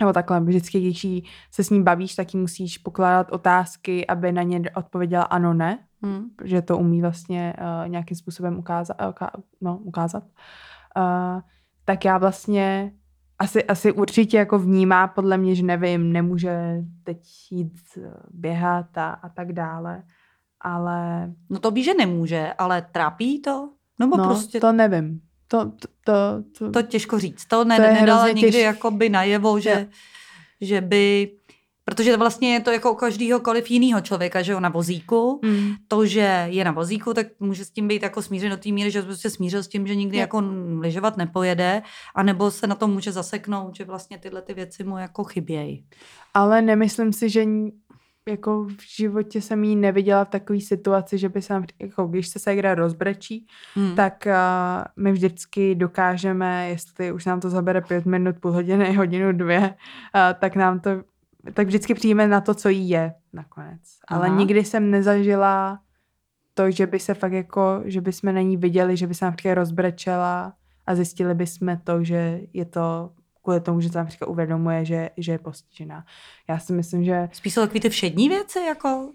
nebo 0.00 0.12
takhle, 0.12 0.40
vždycky, 0.40 0.80
když 0.80 1.06
se 1.50 1.64
s 1.64 1.70
ním 1.70 1.84
bavíš, 1.84 2.14
tak 2.14 2.34
jí 2.34 2.40
musíš 2.40 2.78
pokládat 2.78 3.32
otázky, 3.32 4.06
aby 4.06 4.32
na 4.32 4.42
ně 4.42 4.62
odpověděla 4.76 5.22
ano, 5.22 5.54
ne, 5.54 5.78
hmm. 6.02 6.24
že 6.44 6.62
to 6.62 6.78
umí 6.78 7.02
vlastně 7.02 7.54
uh, 7.58 7.88
nějakým 7.88 8.16
způsobem 8.16 8.58
ukázat. 8.58 8.96
Uh, 9.02 9.28
no, 9.60 9.78
ukázat. 9.78 10.24
Uh, 10.96 11.40
tak 11.84 12.04
já 12.04 12.18
vlastně 12.18 12.92
asi, 13.38 13.64
asi 13.64 13.92
určitě 13.92 14.36
jako 14.36 14.58
vnímá 14.58 15.08
podle 15.08 15.36
mě, 15.36 15.54
že 15.54 15.62
nevím, 15.62 16.12
nemůže 16.12 16.84
teď 17.04 17.18
jít 17.50 17.98
běhat 18.30 18.98
a, 18.98 19.10
a 19.10 19.28
tak 19.28 19.52
dále, 19.52 20.02
ale... 20.60 21.30
No 21.50 21.58
to 21.58 21.70
ví, 21.70 21.84
že 21.84 21.94
nemůže, 21.94 22.52
ale 22.58 22.82
trápí 22.92 23.42
to? 23.42 23.70
No, 24.00 24.06
no 24.06 24.24
prostě... 24.24 24.60
to 24.60 24.72
nevím. 24.72 25.20
To, 25.48 25.64
to, 25.64 25.88
to, 26.04 26.12
to, 26.58 26.70
to 26.70 26.82
těžko 26.82 27.18
říct. 27.18 27.44
To, 27.44 27.64
ne, 27.64 27.76
to 27.76 27.82
nedala 27.82 28.28
nikdy 28.28 28.52
těž... 28.52 28.62
jakoby 28.62 29.08
najevo, 29.08 29.60
že, 29.60 29.88
že 30.60 30.80
by 30.80 31.30
Protože 31.88 32.16
vlastně 32.16 32.52
je 32.52 32.60
to 32.60 32.70
jako 32.70 32.92
u 32.92 32.94
každýhokoliv 32.94 33.70
jiného 33.70 34.00
člověka, 34.00 34.42
že 34.42 34.52
jo, 34.52 34.60
na 34.60 34.68
vozíku. 34.68 35.40
Mm. 35.44 35.74
To, 35.88 36.06
že 36.06 36.46
je 36.50 36.64
na 36.64 36.72
vozíku, 36.72 37.14
tak 37.14 37.26
může 37.40 37.64
s 37.64 37.70
tím 37.70 37.88
být 37.88 38.02
jako 38.02 38.22
smířen 38.22 38.50
do 38.50 38.56
té 38.56 38.72
míry, 38.72 38.90
že 38.90 39.02
prostě 39.02 39.30
smířil 39.30 39.62
s 39.62 39.68
tím, 39.68 39.86
že 39.86 39.94
nikdy 39.94 40.18
jako 40.18 40.42
lyžovat 40.80 41.16
nepojede, 41.16 41.82
anebo 42.14 42.50
se 42.50 42.66
na 42.66 42.74
to 42.74 42.88
může 42.88 43.12
zaseknout, 43.12 43.76
že 43.76 43.84
vlastně 43.84 44.18
tyhle 44.18 44.42
ty 44.42 44.54
věci 44.54 44.84
mu 44.84 44.98
jako 44.98 45.24
chybějí. 45.24 45.84
Ale 46.34 46.62
nemyslím 46.62 47.12
si, 47.12 47.30
že 47.30 47.44
jako 48.28 48.64
v 48.64 48.96
životě 48.96 49.40
jsem 49.40 49.64
jí 49.64 49.76
neviděla 49.76 50.24
v 50.24 50.28
takové 50.28 50.60
situaci, 50.60 51.18
že 51.18 51.28
by 51.28 51.42
se 51.42 51.52
nám, 51.52 51.64
jako 51.78 52.06
když 52.06 52.28
se 52.28 52.38
Segra 52.38 52.74
rozbrečí, 52.74 53.46
hmm. 53.74 53.94
tak 53.94 54.26
uh, 54.26 54.84
my 54.96 55.12
vždycky 55.12 55.74
dokážeme, 55.74 56.68
jestli 56.68 57.12
už 57.12 57.24
nám 57.24 57.40
to 57.40 57.50
zabere 57.50 57.80
pět 57.80 58.06
minut, 58.06 58.36
půl 58.40 58.52
hodiny, 58.52 58.94
hodinu, 58.96 59.32
dvě, 59.32 59.60
uh, 59.60 59.74
tak 60.40 60.56
nám 60.56 60.80
to 60.80 60.90
tak 61.54 61.66
vždycky 61.66 61.94
přijíme 61.94 62.28
na 62.28 62.40
to, 62.40 62.54
co 62.54 62.68
jí 62.68 62.88
je 62.88 63.14
nakonec. 63.32 63.80
Aha. 64.08 64.20
Ale 64.20 64.36
nikdy 64.36 64.64
jsem 64.64 64.90
nezažila 64.90 65.80
to, 66.54 66.70
že 66.70 66.86
by 66.86 66.98
se 66.98 67.14
fakt 67.14 67.32
jako, 67.32 67.82
že 67.84 68.00
by 68.00 68.12
jsme 68.12 68.32
na 68.32 68.40
ní 68.40 68.56
viděli, 68.56 68.96
že 68.96 69.06
by 69.06 69.14
se 69.14 69.24
například 69.24 69.54
rozbrečela 69.54 70.52
a 70.86 70.94
zjistili 70.94 71.34
by 71.34 71.46
jsme 71.46 71.80
to, 71.84 72.04
že 72.04 72.40
je 72.52 72.64
to 72.64 73.10
kvůli 73.48 73.60
tomu, 73.60 73.80
že 73.80 73.88
se 73.88 73.98
například 73.98 74.28
uvědomuje, 74.28 74.84
že, 74.84 75.10
že 75.16 75.32
je 75.32 75.38
postižená. 75.38 76.04
Já 76.48 76.58
si 76.58 76.72
myslím, 76.72 77.04
že... 77.04 77.28
Spíš 77.32 77.54
jsou 77.54 77.60
takové 77.60 77.80
ty 77.80 77.88
všední 77.88 78.28
věci, 78.28 78.58
jako 78.60 79.12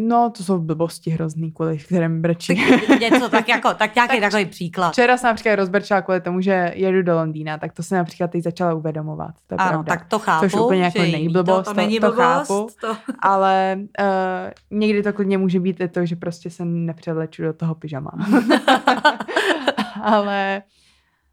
No, 0.00 0.30
to 0.30 0.44
jsou 0.44 0.58
blbosti 0.58 1.10
hrozný, 1.10 1.52
kvůli 1.52 1.78
kterým 1.78 2.22
brečí. 2.22 2.62
Tak 2.88 3.00
něco 3.00 3.28
tak 3.28 3.48
jako, 3.48 3.74
tak 3.74 3.94
nějaký 3.94 4.14
tak 4.20 4.30
takový 4.30 4.44
příklad. 4.44 4.92
Včera 4.92 5.16
jsem 5.16 5.28
například 5.28 5.56
rozbrčila 5.56 6.02
kvůli 6.02 6.20
tomu, 6.20 6.40
že 6.40 6.72
jedu 6.74 7.02
do 7.02 7.14
Londýna, 7.14 7.58
tak 7.58 7.72
to 7.72 7.82
se 7.82 7.96
například 7.96 8.30
teď 8.30 8.42
začala 8.42 8.74
uvědomovat. 8.74 9.34
To 9.46 9.54
je 9.54 9.58
ano, 9.58 9.70
pravda. 9.70 9.96
tak 9.96 10.08
to 10.08 10.18
chápu. 10.18 10.44
Což 10.44 10.54
úplně 10.54 10.82
jako 10.82 10.98
není 10.98 11.28
blbost, 11.28 11.64
to, 11.64 11.74
to, 11.74 11.80
není 11.80 12.00
blbost, 12.00 12.16
to 12.16 12.22
chápu. 12.22 12.68
To... 12.80 12.96
Ale 13.18 13.78
uh, 14.00 14.78
někdy 14.78 15.02
to 15.02 15.12
klidně 15.12 15.38
může 15.38 15.60
být 15.60 15.80
i 15.80 15.88
to, 15.88 16.06
že 16.06 16.16
prostě 16.16 16.50
se 16.50 16.64
nepřevleču 16.64 17.42
do 17.42 17.52
toho 17.52 17.74
pyžama. 17.74 18.10
ale 20.02 20.62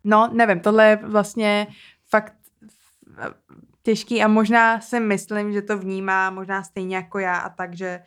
no, 0.03 0.29
nevím, 0.33 0.59
tohle 0.59 0.87
je 0.87 0.95
vlastně 0.95 1.67
fakt 2.11 2.33
těžký 3.83 4.23
a 4.23 4.27
možná 4.27 4.81
si 4.81 4.99
myslím, 4.99 5.53
že 5.53 5.61
to 5.61 5.77
vnímá 5.77 6.29
možná 6.29 6.63
stejně 6.63 6.95
jako 6.95 7.19
já 7.19 7.37
a 7.37 7.49
tak, 7.49 7.75
že 7.75 7.99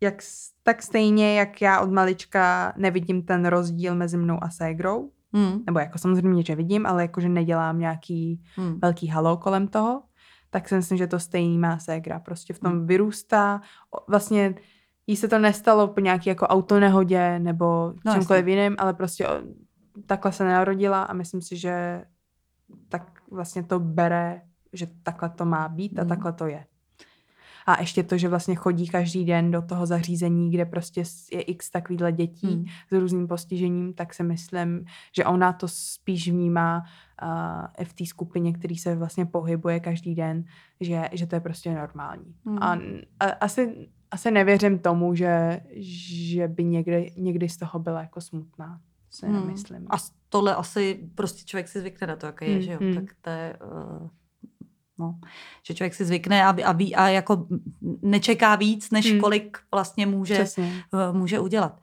jak, 0.00 0.14
tak 0.62 0.82
stejně, 0.82 1.38
jak 1.38 1.62
já 1.62 1.80
od 1.80 1.90
malička 1.90 2.72
nevidím 2.76 3.22
ten 3.22 3.46
rozdíl 3.46 3.94
mezi 3.94 4.16
mnou 4.16 4.38
a 4.42 4.50
ségrou, 4.50 5.10
mm. 5.32 5.62
nebo 5.66 5.78
jako 5.78 5.98
samozřejmě, 5.98 6.42
že 6.42 6.54
vidím, 6.54 6.86
ale 6.86 7.02
jakože 7.02 7.28
nedělám 7.28 7.78
nějaký 7.78 8.42
mm. 8.56 8.78
velký 8.80 9.08
halo 9.08 9.36
kolem 9.36 9.68
toho, 9.68 10.02
tak 10.50 10.68
si 10.68 10.74
myslím, 10.74 10.98
že 10.98 11.06
to 11.06 11.18
stejný 11.18 11.58
má 11.58 11.78
ségra. 11.78 12.20
Prostě 12.20 12.52
v 12.52 12.58
tom 12.58 12.72
mm. 12.72 12.86
vyrůstá, 12.86 13.60
vlastně 14.08 14.54
jí 15.06 15.16
se 15.16 15.28
to 15.28 15.38
nestalo 15.38 15.88
po 15.88 16.00
nějaký 16.00 16.28
jako 16.28 16.46
autonehodě 16.46 17.38
nebo 17.38 17.92
no, 18.06 18.12
čemkoliv 18.14 18.46
jiným, 18.46 18.76
ale 18.78 18.94
prostě 18.94 19.26
takhle 20.06 20.32
se 20.32 20.44
narodila 20.44 21.02
a 21.02 21.12
myslím 21.12 21.42
si, 21.42 21.56
že 21.56 22.04
tak 22.88 23.19
vlastně 23.30 23.62
to 23.62 23.80
bere, 23.80 24.42
že 24.72 24.86
takhle 25.02 25.30
to 25.30 25.44
má 25.44 25.68
být 25.68 25.98
a 25.98 26.02
mm. 26.02 26.08
takhle 26.08 26.32
to 26.32 26.46
je. 26.46 26.64
A 27.66 27.80
ještě 27.80 28.02
to, 28.02 28.18
že 28.18 28.28
vlastně 28.28 28.54
chodí 28.54 28.88
každý 28.88 29.24
den 29.24 29.50
do 29.50 29.62
toho 29.62 29.86
zařízení, 29.86 30.50
kde 30.50 30.64
prostě 30.64 31.02
je 31.32 31.42
x 31.42 31.70
takovýhle 31.70 32.12
dětí 32.12 32.54
hmm. 32.54 32.64
s 32.88 32.92
různým 32.92 33.28
postižením, 33.28 33.92
tak 33.94 34.14
si 34.14 34.22
myslím, 34.22 34.84
že 35.16 35.24
ona 35.24 35.52
to 35.52 35.68
spíš 35.68 36.30
vnímá 36.30 36.82
uh, 37.22 37.84
v 37.84 37.92
té 37.92 38.06
skupině, 38.06 38.52
který 38.52 38.76
se 38.76 38.96
vlastně 38.96 39.26
pohybuje 39.26 39.80
každý 39.80 40.14
den, 40.14 40.44
že, 40.80 41.08
že 41.12 41.26
to 41.26 41.36
je 41.36 41.40
prostě 41.40 41.74
normální. 41.74 42.34
Hmm. 42.46 42.62
A, 42.62 42.78
a 43.20 43.24
asi, 43.24 43.88
asi 44.10 44.30
nevěřím 44.30 44.78
tomu, 44.78 45.14
že, 45.14 45.60
že 45.76 46.48
by 46.48 46.64
někdy, 46.64 47.12
někdy 47.16 47.48
z 47.48 47.56
toho 47.56 47.78
byla 47.78 48.00
jako 48.00 48.20
smutná. 48.20 48.80
Si 49.20 49.26
hmm. 49.26 49.34
nemyslím. 49.34 49.86
A 49.90 49.96
tohle 50.28 50.54
asi 50.54 51.08
prostě 51.14 51.44
člověk 51.44 51.68
si 51.68 51.80
zvykne 51.80 52.06
na 52.06 52.16
to, 52.16 52.26
jaké 52.26 52.46
je, 52.46 52.52
hmm. 52.52 52.62
že 52.62 52.72
jo? 52.72 52.78
Hmm. 52.80 52.94
Tak 52.94 53.04
to 53.20 53.30
je... 53.30 53.56
Uh 53.64 54.08
No. 55.00 55.18
Že 55.62 55.74
člověk 55.74 55.94
si 55.94 56.04
zvykne 56.04 56.44
a, 56.44 56.56
a, 56.64 56.76
a 56.96 57.08
jako 57.08 57.46
nečeká 58.02 58.56
víc, 58.56 58.90
než 58.90 59.10
hmm. 59.10 59.20
kolik 59.20 59.58
vlastně 59.74 60.06
může, 60.06 60.34
Přesně. 60.34 60.72
Eh, 60.94 61.12
může 61.12 61.40
udělat. 61.40 61.80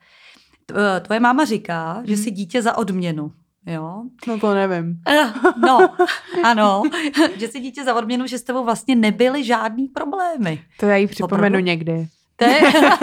Eh, 0.74 1.00
tvoje 1.00 1.20
máma 1.20 1.44
říká, 1.44 1.92
hmm. 1.92 2.06
že 2.06 2.16
si 2.16 2.30
dítě 2.30 2.62
za 2.62 2.78
odměnu. 2.78 3.32
Jo? 3.66 4.02
No 4.26 4.40
to 4.40 4.54
nevím. 4.54 5.00
No, 5.66 5.94
ano, 6.44 6.82
že 7.36 7.48
si 7.48 7.60
dítě 7.60 7.84
za 7.84 7.94
odměnu, 7.94 8.26
že 8.26 8.38
s 8.38 8.42
tebou 8.42 8.64
vlastně 8.64 8.96
nebyly 8.96 9.44
žádný 9.44 9.88
problémy. 9.88 10.62
To 10.80 10.86
já 10.86 10.96
jí 10.96 11.06
připomenu 11.06 11.46
Opravdu? 11.46 11.66
někdy. 11.66 12.08
To 12.38 12.44
je, 12.44 12.60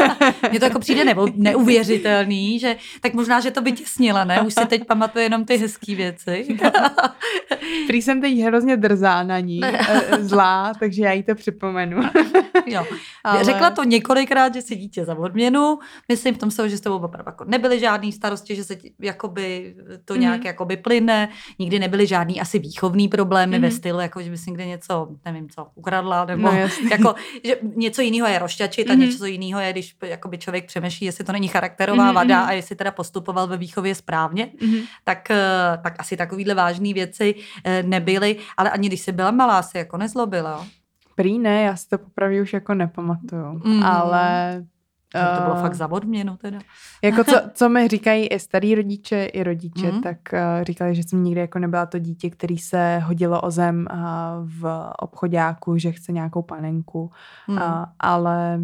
mně 0.50 0.60
to 0.60 0.66
jako 0.66 0.80
přijde 0.80 1.06
nebo 1.06 1.28
neuvěřitelný, 1.36 2.60
že 2.60 2.76
tak 3.02 3.14
možná, 3.14 3.40
že 3.40 3.52
to 3.52 3.62
by 3.62 3.72
těsnila, 3.72 4.24
ne? 4.24 4.42
Už 4.42 4.54
si 4.54 4.66
teď 4.66 4.86
pamatuje 4.86 5.26
jenom 5.26 5.46
ty 5.46 5.58
hezké 5.58 5.96
věci. 5.96 6.58
Prý 7.88 8.02
jsem 8.02 8.22
teď 8.22 8.40
hrozně 8.40 8.78
drzá 8.78 9.24
na 9.24 9.40
ní, 9.40 9.62
eh, 9.64 10.24
zlá, 10.24 10.74
takže 10.80 11.04
já 11.04 11.12
jí 11.12 11.24
to 11.24 11.36
připomenu. 11.36 12.02
jo. 12.66 12.86
Ale... 13.24 13.44
Řekla 13.44 13.70
to 13.70 13.84
několikrát, 13.84 14.54
že 14.54 14.62
si 14.62 14.76
dítě 14.76 15.06
za 15.06 15.18
odměnu. 15.18 15.80
Myslím 16.10 16.36
v 16.36 16.38
tom 16.38 16.52
se, 16.52 16.70
že 16.70 16.78
s 16.78 16.82
tebou 16.82 16.96
opravdu 16.96 17.30
jako 17.30 17.46
nebyly 17.48 17.80
žádný 17.80 18.12
starosti, 18.12 18.56
že 18.56 18.64
se 18.64 18.78
jakoby 19.00 19.76
to 20.06 20.14
mm. 20.14 20.20
nějak 20.20 20.46
jakoby 20.46 20.78
plyne. 20.78 21.30
Nikdy 21.60 21.80
nebyly 21.80 22.08
žádný 22.08 22.42
asi 22.42 22.60
výchovný 22.60 23.08
problémy 23.08 23.58
mm. 23.58 23.62
ve 23.62 23.72
stylu, 23.72 24.00
jako 24.00 24.22
že 24.22 24.30
bys 24.30 24.46
někde 24.46 24.66
něco, 24.66 25.08
nevím 25.26 25.50
co, 25.50 25.68
ukradla, 25.76 26.26
nebo 26.26 26.42
no, 26.42 26.58
jako, 26.92 27.16
že 27.44 27.58
něco 27.76 28.02
jiného 28.02 28.28
je 28.28 28.40
rošťačit 28.40 28.90
a 28.90 28.94
mm. 28.94 29.00
Něco 29.26 29.42
jiného 29.44 29.60
je, 29.60 29.72
když 29.72 29.96
jakoby 30.04 30.38
člověk 30.38 30.66
přemýšlí, 30.66 31.06
jestli 31.06 31.24
to 31.24 31.32
není 31.32 31.48
charakterová 31.48 32.08
mm. 32.08 32.16
vada 32.16 32.42
a 32.42 32.52
jestli 32.52 32.76
teda 32.76 32.92
postupoval 32.92 33.48
ve 33.48 33.58
výchově 33.58 33.96
správně, 33.96 34.52
mm. 34.62 34.76
tak, 35.04 35.32
eh, 35.32 35.78
tak 35.84 36.00
asi 36.00 36.18
takovýhle 36.18 36.54
vážné 36.54 36.94
věci 36.94 37.36
eh, 37.64 37.84
nebyly, 37.84 38.38
ale 38.58 38.70
ani 38.70 38.88
když 38.88 39.02
jsi 39.02 39.12
byla 39.12 39.32
malá, 39.32 39.62
si 39.62 39.78
jako 39.78 39.98
nezlobila. 39.98 40.66
Prý 41.16 41.40
ne, 41.40 41.64
já 41.64 41.76
si 41.76 41.90
to 41.90 41.98
popravdě 41.98 42.42
už 42.42 42.54
jako 42.54 42.74
nepamatuju, 42.74 43.62
mm. 43.66 43.84
ale... 43.84 44.64
To 45.16 45.44
bylo 45.44 45.56
uh, 45.56 45.62
fakt 45.62 45.76
za 45.76 45.92
odměnu 45.92 46.38
teda. 46.38 46.60
Jako 47.04 47.24
co, 47.24 47.36
co 47.54 47.70
mi 47.70 47.88
říkají 47.88 48.28
i 48.28 48.40
starý 48.40 48.76
rodiče, 48.76 49.26
i 49.26 49.44
rodiče, 49.44 49.92
mm. 49.92 50.02
tak 50.02 50.18
uh, 50.34 50.64
říkali, 50.64 50.96
že 50.96 51.04
jsem 51.04 51.24
nikdy 51.24 51.42
jako 51.42 51.60
nebyla 51.60 51.86
to 51.86 52.00
dítě, 52.00 52.30
který 52.30 52.58
se 52.58 53.00
hodilo 53.00 53.42
o 53.42 53.52
zem 53.52 53.88
uh, 53.92 53.98
v 54.44 54.92
obchodáku, 55.00 55.78
že 55.78 55.92
chce 55.92 56.12
nějakou 56.12 56.42
panenku, 56.42 57.12
mm. 57.48 57.58
uh, 57.58 57.62
ale 58.00 58.60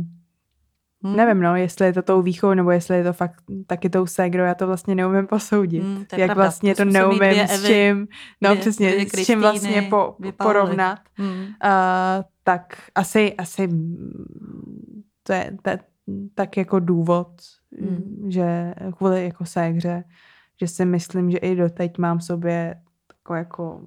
Hmm. 1.04 1.16
Nevím, 1.16 1.42
no, 1.42 1.56
jestli 1.56 1.86
je 1.86 1.94
to 1.94 2.02
tou 2.02 2.22
výchovou, 2.22 2.54
nebo 2.54 2.72
jestli 2.72 2.98
je 2.98 3.04
to 3.04 3.14
fakt 3.14 3.44
taky 3.68 3.90
tou 3.90 4.06
ségrou, 4.06 4.44
já 4.44 4.56
to 4.56 4.68
vlastně 4.68 4.96
neumím 4.96 5.28
posoudit. 5.28 5.84
Hmm, 5.84 6.06
to 6.06 6.16
Jak 6.16 6.28
pravda. 6.28 6.44
vlastně 6.44 6.76
to, 6.76 6.86
to 6.86 6.92
neumím 6.92 7.48
s 7.48 7.66
čím, 7.66 8.08
no 8.42 8.50
dvě, 8.50 8.62
přesně, 8.62 8.92
dvě 8.92 9.06
s 9.06 9.26
čím 9.26 9.40
vlastně 9.40 9.82
po, 9.82 10.16
porovnat. 10.38 11.00
Hmm. 11.14 11.42
Uh, 11.42 12.24
tak 12.44 12.78
asi, 12.96 13.34
asi 13.34 13.70
to 15.24 15.34
je 15.34 15.58
to, 15.62 15.72
tak 16.36 16.58
jako 16.58 16.80
důvod, 16.80 17.28
hmm. 17.80 18.26
že 18.28 18.74
kvůli 18.98 19.26
jako 19.26 19.46
ségře, 19.46 20.04
že 20.62 20.68
si 20.68 20.86
myslím, 20.86 21.32
že 21.32 21.38
i 21.38 21.56
doteď 21.56 21.98
mám 21.98 22.18
v 22.18 22.24
sobě 22.24 22.76
jako, 23.14 23.36
jako 23.36 23.82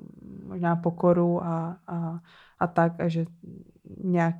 možná 0.46 0.76
pokoru 0.76 1.44
a, 1.44 1.76
a, 1.86 2.18
a 2.58 2.66
tak, 2.66 3.00
a 3.00 3.08
že 3.08 3.24
nějak 4.04 4.36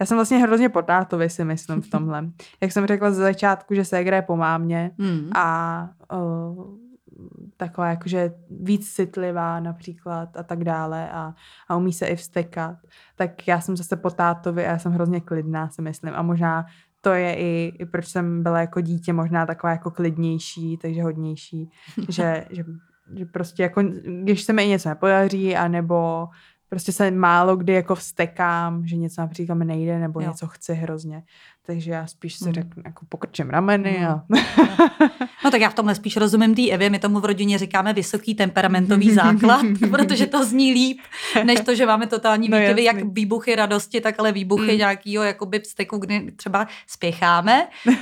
já 0.00 0.06
jsem 0.06 0.16
vlastně 0.16 0.38
hrozně 0.38 0.68
po 0.68 0.82
tátovi, 0.82 1.30
si 1.30 1.44
myslím, 1.44 1.82
v 1.82 1.90
tomhle. 1.90 2.24
Jak 2.60 2.72
jsem 2.72 2.86
řekla 2.86 3.10
ze 3.10 3.22
začátku, 3.22 3.74
že 3.74 3.84
se 3.84 4.02
je 4.02 4.22
po 4.22 4.36
mámě 4.36 4.90
mm. 4.98 5.30
a 5.34 5.88
uh, 6.12 6.84
taková 7.56 7.88
jakože 7.88 8.34
víc 8.50 8.94
citlivá 8.94 9.60
například 9.60 10.36
a 10.36 10.42
tak 10.42 10.64
dále 10.64 11.10
a, 11.10 11.34
a 11.68 11.76
umí 11.76 11.92
se 11.92 12.06
i 12.06 12.16
vstekat, 12.16 12.76
tak 13.16 13.48
já 13.48 13.60
jsem 13.60 13.76
zase 13.76 13.96
po 13.96 14.10
tátovi 14.10 14.66
a 14.66 14.70
já 14.70 14.78
jsem 14.78 14.92
hrozně 14.92 15.20
klidná, 15.20 15.68
si 15.68 15.82
myslím. 15.82 16.14
A 16.14 16.22
možná 16.22 16.66
to 17.00 17.12
je 17.12 17.34
i, 17.34 17.72
i 17.78 17.86
proč 17.86 18.08
jsem 18.08 18.42
byla 18.42 18.60
jako 18.60 18.80
dítě 18.80 19.12
možná 19.12 19.46
taková 19.46 19.70
jako 19.70 19.90
klidnější, 19.90 20.76
takže 20.76 21.02
hodnější, 21.02 21.70
že, 22.08 22.46
že, 22.50 22.64
že 23.16 23.24
prostě 23.24 23.62
jako, 23.62 23.82
když 24.22 24.42
se 24.42 24.52
mi 24.52 24.66
něco 24.66 24.88
nepodaří, 24.88 25.56
anebo 25.56 26.28
prostě 26.74 26.92
se 26.92 27.10
málo 27.10 27.56
kdy 27.56 27.72
jako 27.72 27.94
vstekám, 27.94 28.86
že 28.86 28.96
něco 28.96 29.20
například 29.20 29.54
mi 29.54 29.64
nejde 29.64 29.98
nebo 29.98 30.20
jo. 30.20 30.28
něco 30.28 30.46
chci 30.46 30.74
hrozně. 30.74 31.22
Takže 31.66 31.90
já 31.90 32.06
spíš 32.06 32.34
si 32.34 32.44
hmm. 32.44 32.54
řeknu, 32.54 32.82
jako 32.86 33.06
pokrčím 33.08 33.50
rameny 33.50 33.90
hmm. 33.90 34.06
a... 34.06 34.24
no 35.44 35.50
tak 35.50 35.60
já 35.60 35.70
v 35.70 35.74
tomhle 35.74 35.94
spíš 35.94 36.16
rozumím 36.16 36.54
té 36.54 36.68
Evě, 36.68 36.90
my 36.90 36.98
tomu 36.98 37.20
v 37.20 37.24
rodině 37.24 37.58
říkáme 37.58 37.92
vysoký 37.92 38.34
temperamentový 38.34 39.10
základ, 39.14 39.66
protože 39.90 40.26
to 40.26 40.44
zní 40.44 40.72
líp, 40.72 40.98
než 41.44 41.60
to, 41.60 41.74
že 41.74 41.86
máme 41.86 42.06
totální 42.06 42.48
no, 42.50 42.58
výkyvy, 42.58 42.84
jak 42.84 42.96
výbuchy 43.04 43.54
radosti, 43.54 44.00
tak 44.00 44.14
ale 44.18 44.32
výbuchy 44.32 44.68
hmm. 44.68 44.78
nějakého 44.78 45.24
jakoby 45.24 45.60
vzteku, 45.60 45.98
kdy 45.98 46.32
třeba 46.36 46.66
spěcháme. 46.86 47.66
uh, 47.86 47.94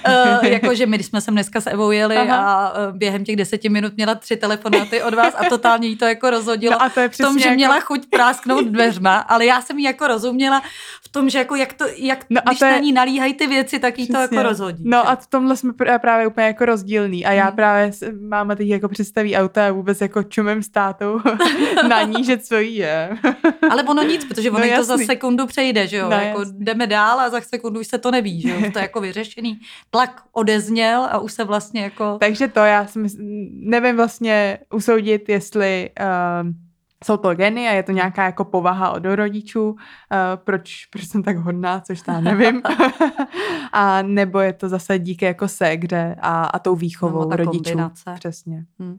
jakože 0.42 0.86
my, 0.86 0.96
když 0.96 1.06
jsme 1.06 1.20
sem 1.20 1.34
dneska 1.34 1.60
s 1.60 1.70
Evou 1.70 1.90
jeli 1.90 2.16
Aha. 2.16 2.36
a 2.36 2.72
uh, 2.88 2.96
během 2.96 3.24
těch 3.24 3.36
deseti 3.36 3.68
minut 3.68 3.92
měla 3.96 4.14
tři 4.14 4.36
telefonáty 4.36 5.02
od 5.02 5.14
vás 5.14 5.34
a 5.38 5.44
totálně 5.48 5.88
jí 5.88 5.96
to 5.96 6.04
jako 6.04 6.30
rozhodilo 6.30 6.72
no 6.72 6.82
a 6.82 6.88
to 6.88 7.00
je 7.00 7.08
v 7.08 7.16
tom, 7.16 7.38
že 7.38 7.44
jako... 7.44 7.54
měla 7.54 7.80
chuť 7.80 8.06
prásknout 8.10 8.64
dveřma, 8.64 9.16
ale 9.18 9.46
já 9.46 9.62
jsem 9.62 9.78
jí 9.78 9.84
jako 9.84 10.06
rozuměla 10.06 10.62
v 11.02 11.08
tom, 11.08 11.30
že 11.30 11.38
jako 11.38 11.54
jak 11.54 11.72
to, 11.72 11.84
jak, 11.96 12.24
no 12.30 12.40
když 12.48 12.60
je... 12.60 12.70
na 12.70 12.78
ní 12.78 12.92
nalíhají 12.92 13.34
ty 13.34 13.51
věci, 13.52 13.78
tak 13.78 13.98
jí 13.98 14.08
to 14.08 14.16
jako 14.16 14.42
rozhodí. 14.42 14.82
No 14.86 15.08
a 15.08 15.16
v 15.16 15.26
tomhle 15.26 15.56
jsme 15.56 15.72
právě 16.00 16.26
úplně 16.26 16.46
jako 16.46 16.64
rozdílný 16.64 17.26
a 17.26 17.32
já 17.32 17.46
hmm. 17.46 17.56
právě 17.56 17.90
máme 18.20 18.56
teď 18.56 18.68
jako 18.68 18.88
představí 18.88 19.36
auta 19.36 19.66
a 19.66 19.72
vůbec 19.72 20.00
jako 20.00 20.22
čumem 20.22 20.62
státou 20.62 21.20
na 21.88 22.02
ní, 22.02 22.24
že 22.24 22.38
co 22.38 22.58
jí 22.58 22.76
je. 22.76 23.18
Ale 23.70 23.82
ono 23.82 24.02
nic, 24.02 24.24
protože 24.24 24.50
ono 24.50 24.66
no, 24.66 24.76
to 24.76 24.84
za 24.84 24.98
sekundu 24.98 25.46
přejde, 25.46 25.86
že 25.86 25.96
jo, 25.96 26.10
no, 26.10 26.16
jako 26.16 26.44
jdeme 26.58 26.86
dál 26.86 27.20
a 27.20 27.30
za 27.30 27.40
sekundu 27.40 27.80
už 27.80 27.86
se 27.86 27.98
to 27.98 28.10
neví, 28.10 28.40
že 28.40 28.48
jo, 28.48 28.70
to 28.72 28.78
je 28.78 28.82
jako 28.82 29.00
vyřešený. 29.00 29.60
Tlak 29.90 30.22
odezněl 30.32 31.08
a 31.10 31.18
už 31.18 31.32
se 31.32 31.44
vlastně 31.44 31.82
jako... 31.82 32.16
Takže 32.20 32.48
to 32.48 32.60
já 32.60 32.86
myslím, 32.96 33.48
nevím 33.52 33.96
vlastně 33.96 34.58
usoudit, 34.74 35.28
jestli 35.28 35.90
uh, 36.00 36.52
jsou 37.02 37.16
to 37.16 37.34
geny 37.34 37.68
a 37.68 37.72
je 37.72 37.82
to 37.82 37.92
nějaká 37.92 38.24
jako 38.24 38.44
povaha 38.44 38.90
od 38.90 39.04
rodičů, 39.04 39.70
uh, 39.70 39.76
proč, 40.34 40.86
proč 40.86 41.04
jsem 41.04 41.22
tak 41.22 41.36
hodná, 41.36 41.80
což 41.80 42.00
tam 42.00 42.24
nevím. 42.24 42.62
a 43.72 44.02
nebo 44.02 44.40
je 44.40 44.52
to 44.52 44.68
zase 44.68 44.98
díky 44.98 45.24
jako 45.24 45.48
segře 45.48 46.16
a, 46.20 46.44
a 46.44 46.58
tou 46.58 46.74
výchovou 46.74 47.30
no, 47.30 47.36
rodičů. 47.36 47.62
Kombinace. 47.62 48.14
Přesně. 48.14 48.64
Hmm. 48.78 48.98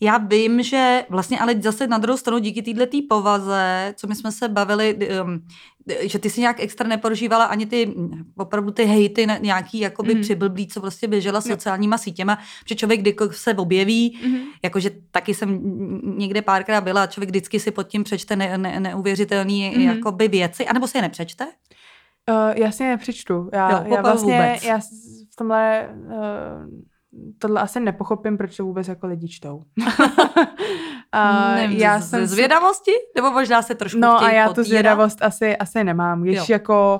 Já 0.00 0.18
vím, 0.18 0.62
že 0.62 1.04
vlastně, 1.08 1.40
ale 1.40 1.54
zase 1.62 1.86
na 1.86 1.98
druhou 1.98 2.16
stranu 2.16 2.38
díky 2.38 2.62
této 2.62 2.98
povaze, 3.08 3.94
co 3.96 4.06
my 4.06 4.14
jsme 4.14 4.32
se 4.32 4.48
bavili, 4.48 4.98
um, 5.22 5.46
že 6.00 6.18
ty 6.18 6.30
si 6.30 6.40
nějak 6.40 6.60
extra 6.60 6.88
neprožívala 6.88 7.44
ani 7.44 7.66
ty 7.66 7.94
opravdu 8.36 8.70
ty 8.70 8.84
hejty 8.84 9.26
nějaký 9.40 9.80
jakoby 9.80 10.14
mm. 10.14 10.20
přiblblí, 10.20 10.68
co 10.68 10.80
prostě 10.80 11.08
běžela 11.08 11.38
no. 11.38 11.42
sociálníma 11.42 11.98
sítěma, 11.98 12.38
že 12.68 12.74
člověk 12.74 13.00
kdy 13.00 13.16
se 13.30 13.54
objeví, 13.54 14.18
mm. 14.26 14.36
jakože 14.62 14.90
taky 15.10 15.34
jsem 15.34 15.60
někde 16.18 16.42
párkrát 16.42 16.80
byla, 16.80 17.06
člověk 17.06 17.30
vždycky 17.30 17.60
si 17.60 17.70
pod 17.70 17.88
tím 17.88 18.04
přečte 18.04 18.36
ne, 18.36 18.58
ne, 18.58 18.80
neuvěřitelný 18.80 19.70
mm. 19.76 19.82
jakoby 19.82 20.28
věci, 20.28 20.66
anebo 20.66 20.86
si 20.86 20.98
je 20.98 21.02
nepřečte? 21.02 21.46
Uh, 22.30 22.62
já 22.62 22.72
si 22.72 22.82
je 22.82 22.88
nepřečtu. 22.88 23.50
Já, 23.52 23.70
jo, 23.70 23.94
já 23.94 24.02
vlastně, 24.02 24.32
vůbec. 24.32 24.64
já 24.64 24.78
v 25.32 25.36
tomhle 25.36 25.88
uh, 26.06 26.14
tohle 27.38 27.60
asi 27.60 27.80
nepochopím, 27.80 28.38
proč 28.38 28.56
to 28.56 28.64
vůbec 28.64 28.88
jako 28.88 29.06
lidi 29.06 29.28
čtou. 29.28 29.62
a 31.12 31.54
Nevím, 31.54 31.78
já 31.78 32.00
z, 32.00 32.10
jsem 32.10 32.26
zvědavosti? 32.26 32.90
Nebo 33.16 33.30
možná 33.30 33.62
se 33.62 33.74
trošku 33.74 34.00
No 34.00 34.22
a 34.22 34.30
já 34.30 34.48
potírat? 34.48 34.54
tu 34.54 34.62
zvědavost 34.62 35.22
asi, 35.22 35.56
asi 35.56 35.84
nemám. 35.84 36.22
Když 36.22 36.36
jo. 36.36 36.44
jako 36.48 36.98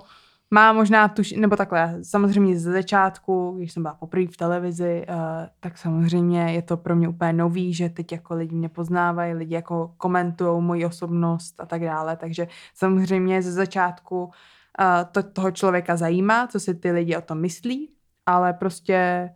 má 0.51 0.73
možná 0.73 1.09
tuž, 1.09 1.33
nebo 1.33 1.57
takhle, 1.57 1.99
samozřejmě 2.03 2.59
ze 2.59 2.73
začátku, 2.73 3.55
když 3.57 3.73
jsem 3.73 3.83
byla 3.83 3.95
poprvé 3.95 4.27
v 4.27 4.37
televizi, 4.37 5.07
uh, 5.09 5.15
tak 5.61 5.79
samozřejmě 5.79 6.53
je 6.53 6.63
to 6.63 6.77
pro 6.77 6.97
mě 6.97 7.09
úplně 7.09 7.33
nový, 7.33 7.75
že 7.75 7.89
teď 7.89 8.13
jako 8.13 8.35
lidi 8.35 8.57
mě 8.57 8.69
poznávají, 8.69 9.35
lidi 9.35 9.55
jako 9.55 9.95
komentují 9.97 10.63
moji 10.63 10.85
osobnost 10.87 11.55
a 11.61 11.67
tak 11.67 11.83
dále, 11.83 12.17
takže 12.17 12.49
samozřejmě 12.75 13.43
ze 13.43 13.53
začátku 13.53 14.25
uh, 14.25 14.31
to 15.13 15.23
toho 15.23 15.51
člověka 15.51 15.97
zajímá, 15.97 16.47
co 16.47 16.61
si 16.61 16.75
ty 16.75 16.91
lidi 16.91 17.17
o 17.17 17.21
tom 17.21 17.41
myslí, 17.41 17.91
ale 18.27 18.53
prostě 18.53 19.31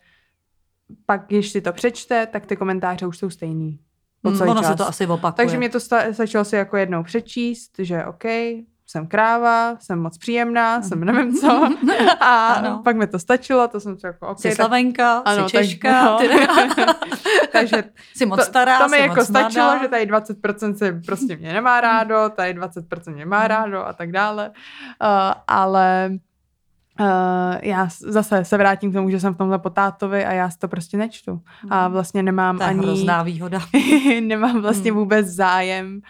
pak, 1.07 1.27
když 1.27 1.51
si 1.51 1.61
to 1.61 1.73
přečte, 1.73 2.27
tak 2.27 2.47
ty 2.47 2.57
komentáře 2.57 3.07
už 3.07 3.19
jsou 3.19 3.31
stejný. 3.31 3.79
Po 4.23 4.31
mm, 4.31 4.41
ono 4.41 4.61
čas. 4.61 4.71
se 4.71 4.77
to 4.77 4.89
asi 4.89 5.07
opakuje. 5.07 5.33
Takže 5.33 5.59
mě 5.59 5.69
to 5.69 5.81
sta- 5.81 6.13
stačilo 6.13 6.45
si 6.45 6.57
jako 6.57 6.77
jednou 6.77 7.03
přečíst, 7.03 7.71
že 7.79 8.05
OK, 8.05 8.25
jsem 8.91 9.07
kráva, 9.07 9.77
jsem 9.81 9.99
moc 9.99 10.19
příjemná, 10.19 10.83
jsem 10.83 11.05
nevím 11.05 11.35
co. 11.35 11.69
A 12.21 12.53
ano. 12.53 12.81
pak 12.85 12.97
mi 12.97 13.07
to 13.07 13.19
stačilo, 13.19 13.69
to 13.69 13.81
jsem 13.81 13.99
si 13.99 14.07
jako 14.07 14.29
OK. 14.29 14.39
Jsi 14.39 14.55
Slavenka, 14.55 15.19
ano, 15.19 15.49
jsi 15.49 15.57
Češka. 15.57 16.17
Tak, 16.17 16.77
no. 16.87 16.95
takže 17.53 17.85
jsi 18.17 18.27
moc 18.27 18.43
stará, 18.43 18.79
to, 18.79 18.85
to 18.85 18.91
mi 18.91 18.99
jako 18.99 19.25
stačilo, 19.25 19.65
mladá. 19.65 19.83
že 19.83 19.89
tady 19.89 20.07
20% 20.07 20.75
se 20.75 21.01
prostě 21.07 21.37
mě 21.37 21.53
nemá 21.53 21.81
rádo, 21.81 22.31
tady 22.37 22.55
20% 22.55 23.15
mě 23.15 23.27
má 23.27 23.49
rádo 23.49 23.87
a 23.87 23.93
tak 23.93 24.13
dále. 24.13 24.49
Uh, 24.49 25.33
ale 25.47 26.11
Uh, 27.01 27.07
já 27.63 27.89
zase 28.01 28.45
se 28.45 28.57
vrátím 28.57 28.91
k 28.91 28.95
tomu, 28.95 29.11
že 29.11 29.21
jsem 29.21 29.35
v 29.35 29.39
tomhle 29.39 29.59
potátovi 29.59 30.25
a 30.25 30.33
já 30.33 30.51
si 30.51 30.59
to 30.59 30.69
prostě 30.69 30.97
nečtu. 30.97 31.41
A 31.71 31.85
mhm. 31.85 31.93
vlastně 31.93 32.23
nemám 32.23 32.57
to 32.57 32.63
je 32.63 32.69
ani... 32.69 32.79
hrozná 32.79 33.23
výhoda. 33.23 33.61
nemám 34.21 34.63
vlastně 34.63 34.91
hmm. 34.91 35.01
vůbec 35.01 35.27
zájem 35.27 36.01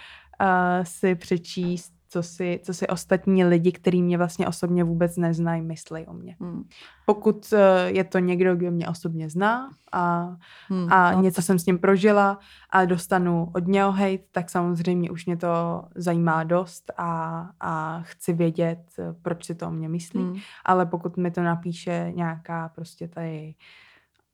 uh, 0.41 0.49
si 0.83 1.15
přečíst 1.15 1.98
co 2.09 2.23
si, 2.23 2.61
co 2.63 2.75
si 2.75 2.87
ostatní 2.87 3.45
lidi, 3.45 3.73
kteří 3.73 4.03
mě 4.03 4.19
vlastně 4.19 4.49
osobně 4.49 4.85
vůbec 4.85 5.17
neznají, 5.17 5.63
myslí 5.63 6.07
o 6.07 6.13
mě. 6.13 6.37
Hmm. 6.41 6.65
Pokud 7.07 7.53
uh, 7.53 7.59
je 7.87 8.05
to 8.05 8.19
někdo, 8.19 8.57
kdo 8.57 8.71
mě 8.71 8.89
osobně 8.89 9.31
zná 9.31 9.71
a, 9.93 10.37
hmm, 10.69 10.93
a 10.93 11.13
no, 11.13 11.23
něco 11.23 11.37
tak. 11.37 11.45
jsem 11.45 11.59
s 11.59 11.67
ním 11.67 11.79
prožila 11.79 12.39
a 12.71 12.85
dostanu 12.85 13.51
od 13.55 13.67
něho 13.67 13.93
hejt, 13.93 14.23
tak 14.33 14.51
samozřejmě 14.51 15.11
už 15.11 15.27
mě 15.27 15.37
to 15.37 15.83
zajímá 15.95 16.45
dost 16.45 16.93
a, 16.97 17.51
a 17.61 18.03
chci 18.03 18.33
vědět, 18.33 18.81
proč 19.23 19.45
si 19.45 19.55
to 19.55 19.67
o 19.67 19.71
mě 19.71 19.89
myslí. 19.89 20.23
Hmm. 20.23 20.37
Ale 20.65 20.87
pokud 20.87 21.17
mi 21.17 21.31
to 21.31 21.43
napíše 21.43 22.13
nějaká 22.15 22.69
prostě 22.69 23.09
tady 23.09 23.55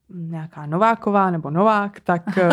nějaká 0.09 0.67
Nováková 0.67 1.31
nebo 1.31 1.51
Novák, 1.51 2.01
tak 2.01 2.39
eh, 2.39 2.51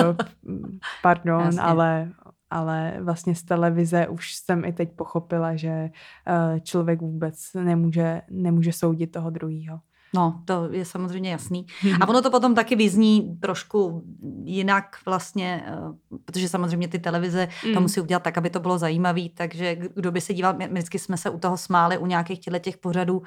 pardon, 1.01 1.59
ale 1.61 2.09
ale 2.52 2.97
vlastně 3.02 3.36
z 3.36 3.43
televize 3.43 4.08
už 4.08 4.36
jsem 4.36 4.66
i 4.66 4.74
teď 4.74 4.91
pochopila, 4.95 5.56
že 5.56 5.70
eh, 5.70 6.60
člověk 6.60 7.02
vůbec 7.02 7.54
nemůže, 7.54 8.22
nemůže 8.30 8.74
soudit 8.74 9.12
toho 9.12 9.30
druhého. 9.30 9.80
No, 10.16 10.41
to 10.45 10.70
je 10.72 10.86
samozřejmě 10.86 11.32
jasný. 11.32 11.66
A 12.02 12.10
ono 12.10 12.22
to 12.22 12.32
potom 12.32 12.56
taky 12.56 12.76
vyzní 12.76 13.38
trošku 13.39 14.04
jinak 14.43 14.97
vlastně, 15.06 15.64
eh, 15.68 16.18
protože 16.26 16.49
samozřejmě 16.49 16.88
ty 16.88 16.99
televize 16.99 17.47
mm. 17.68 17.74
to 17.74 17.82
musí 17.82 18.02
udělat 18.02 18.24
tak, 18.24 18.38
aby 18.38 18.49
to 18.49 18.60
bylo 18.60 18.78
zajímavé, 18.78 19.22
takže 19.34 19.76
kdo 19.76 20.12
by 20.12 20.22
se 20.22 20.34
díval, 20.34 20.54
my 20.58 20.68
vždycky 20.68 20.99
jsme 20.99 21.18
se 21.18 21.30
u 21.30 21.39
toho 21.39 21.58
smáli, 21.58 21.97
u 21.97 22.06
nějakých 22.06 22.39
těch 22.60 22.78
pořadů, 22.78 23.22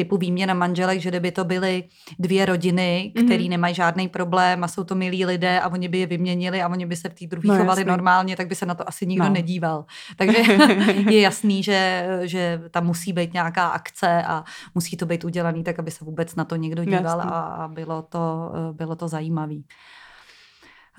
typu 0.00 0.16
výměna 0.16 0.54
manželek, 0.54 1.00
že 1.00 1.08
kdyby 1.08 1.30
to 1.32 1.44
byly 1.44 1.84
dvě 2.18 2.46
rodiny, 2.46 3.12
které 3.14 3.44
mm-hmm. 3.44 3.48
nemají 3.48 3.74
žádný 3.74 4.08
problém 4.08 4.64
a 4.64 4.68
jsou 4.68 4.84
to 4.84 4.94
milí 4.94 5.24
lidé 5.24 5.60
a 5.60 5.68
oni 5.68 5.88
by 5.88 5.98
je 5.98 6.06
vyměnili 6.06 6.62
a 6.62 6.68
oni 6.68 6.86
by 6.86 6.96
se 6.96 7.08
v 7.08 7.14
té 7.14 7.26
druhé 7.26 7.48
no, 7.48 7.56
chovali 7.56 7.80
jasný. 7.80 7.90
normálně, 7.90 8.36
tak 8.36 8.48
by 8.48 8.54
se 8.54 8.66
na 8.66 8.74
to 8.74 8.88
asi 8.88 9.06
nikdo 9.06 9.24
no. 9.24 9.32
nedíval. 9.32 9.84
Takže 10.16 10.38
je 11.10 11.20
jasný, 11.20 11.62
že, 11.62 12.08
že 12.22 12.62
tam 12.70 12.86
musí 12.86 13.12
být 13.12 13.32
nějaká 13.32 13.68
akce 13.68 14.22
a 14.22 14.44
musí 14.74 14.96
to 14.96 15.06
být 15.06 15.24
udělaný 15.24 15.64
tak, 15.64 15.78
aby 15.78 15.90
se 15.90 16.04
vůbec 16.04 16.34
na 16.34 16.44
to 16.44 16.56
někdo 16.56 16.84
díval 16.84 17.20
a, 17.20 17.24
a 17.24 17.68
bylo 17.68 18.02
to, 18.02 18.52
bylo 18.72 18.96
to 18.96 19.08
zajímavé. 19.08 19.60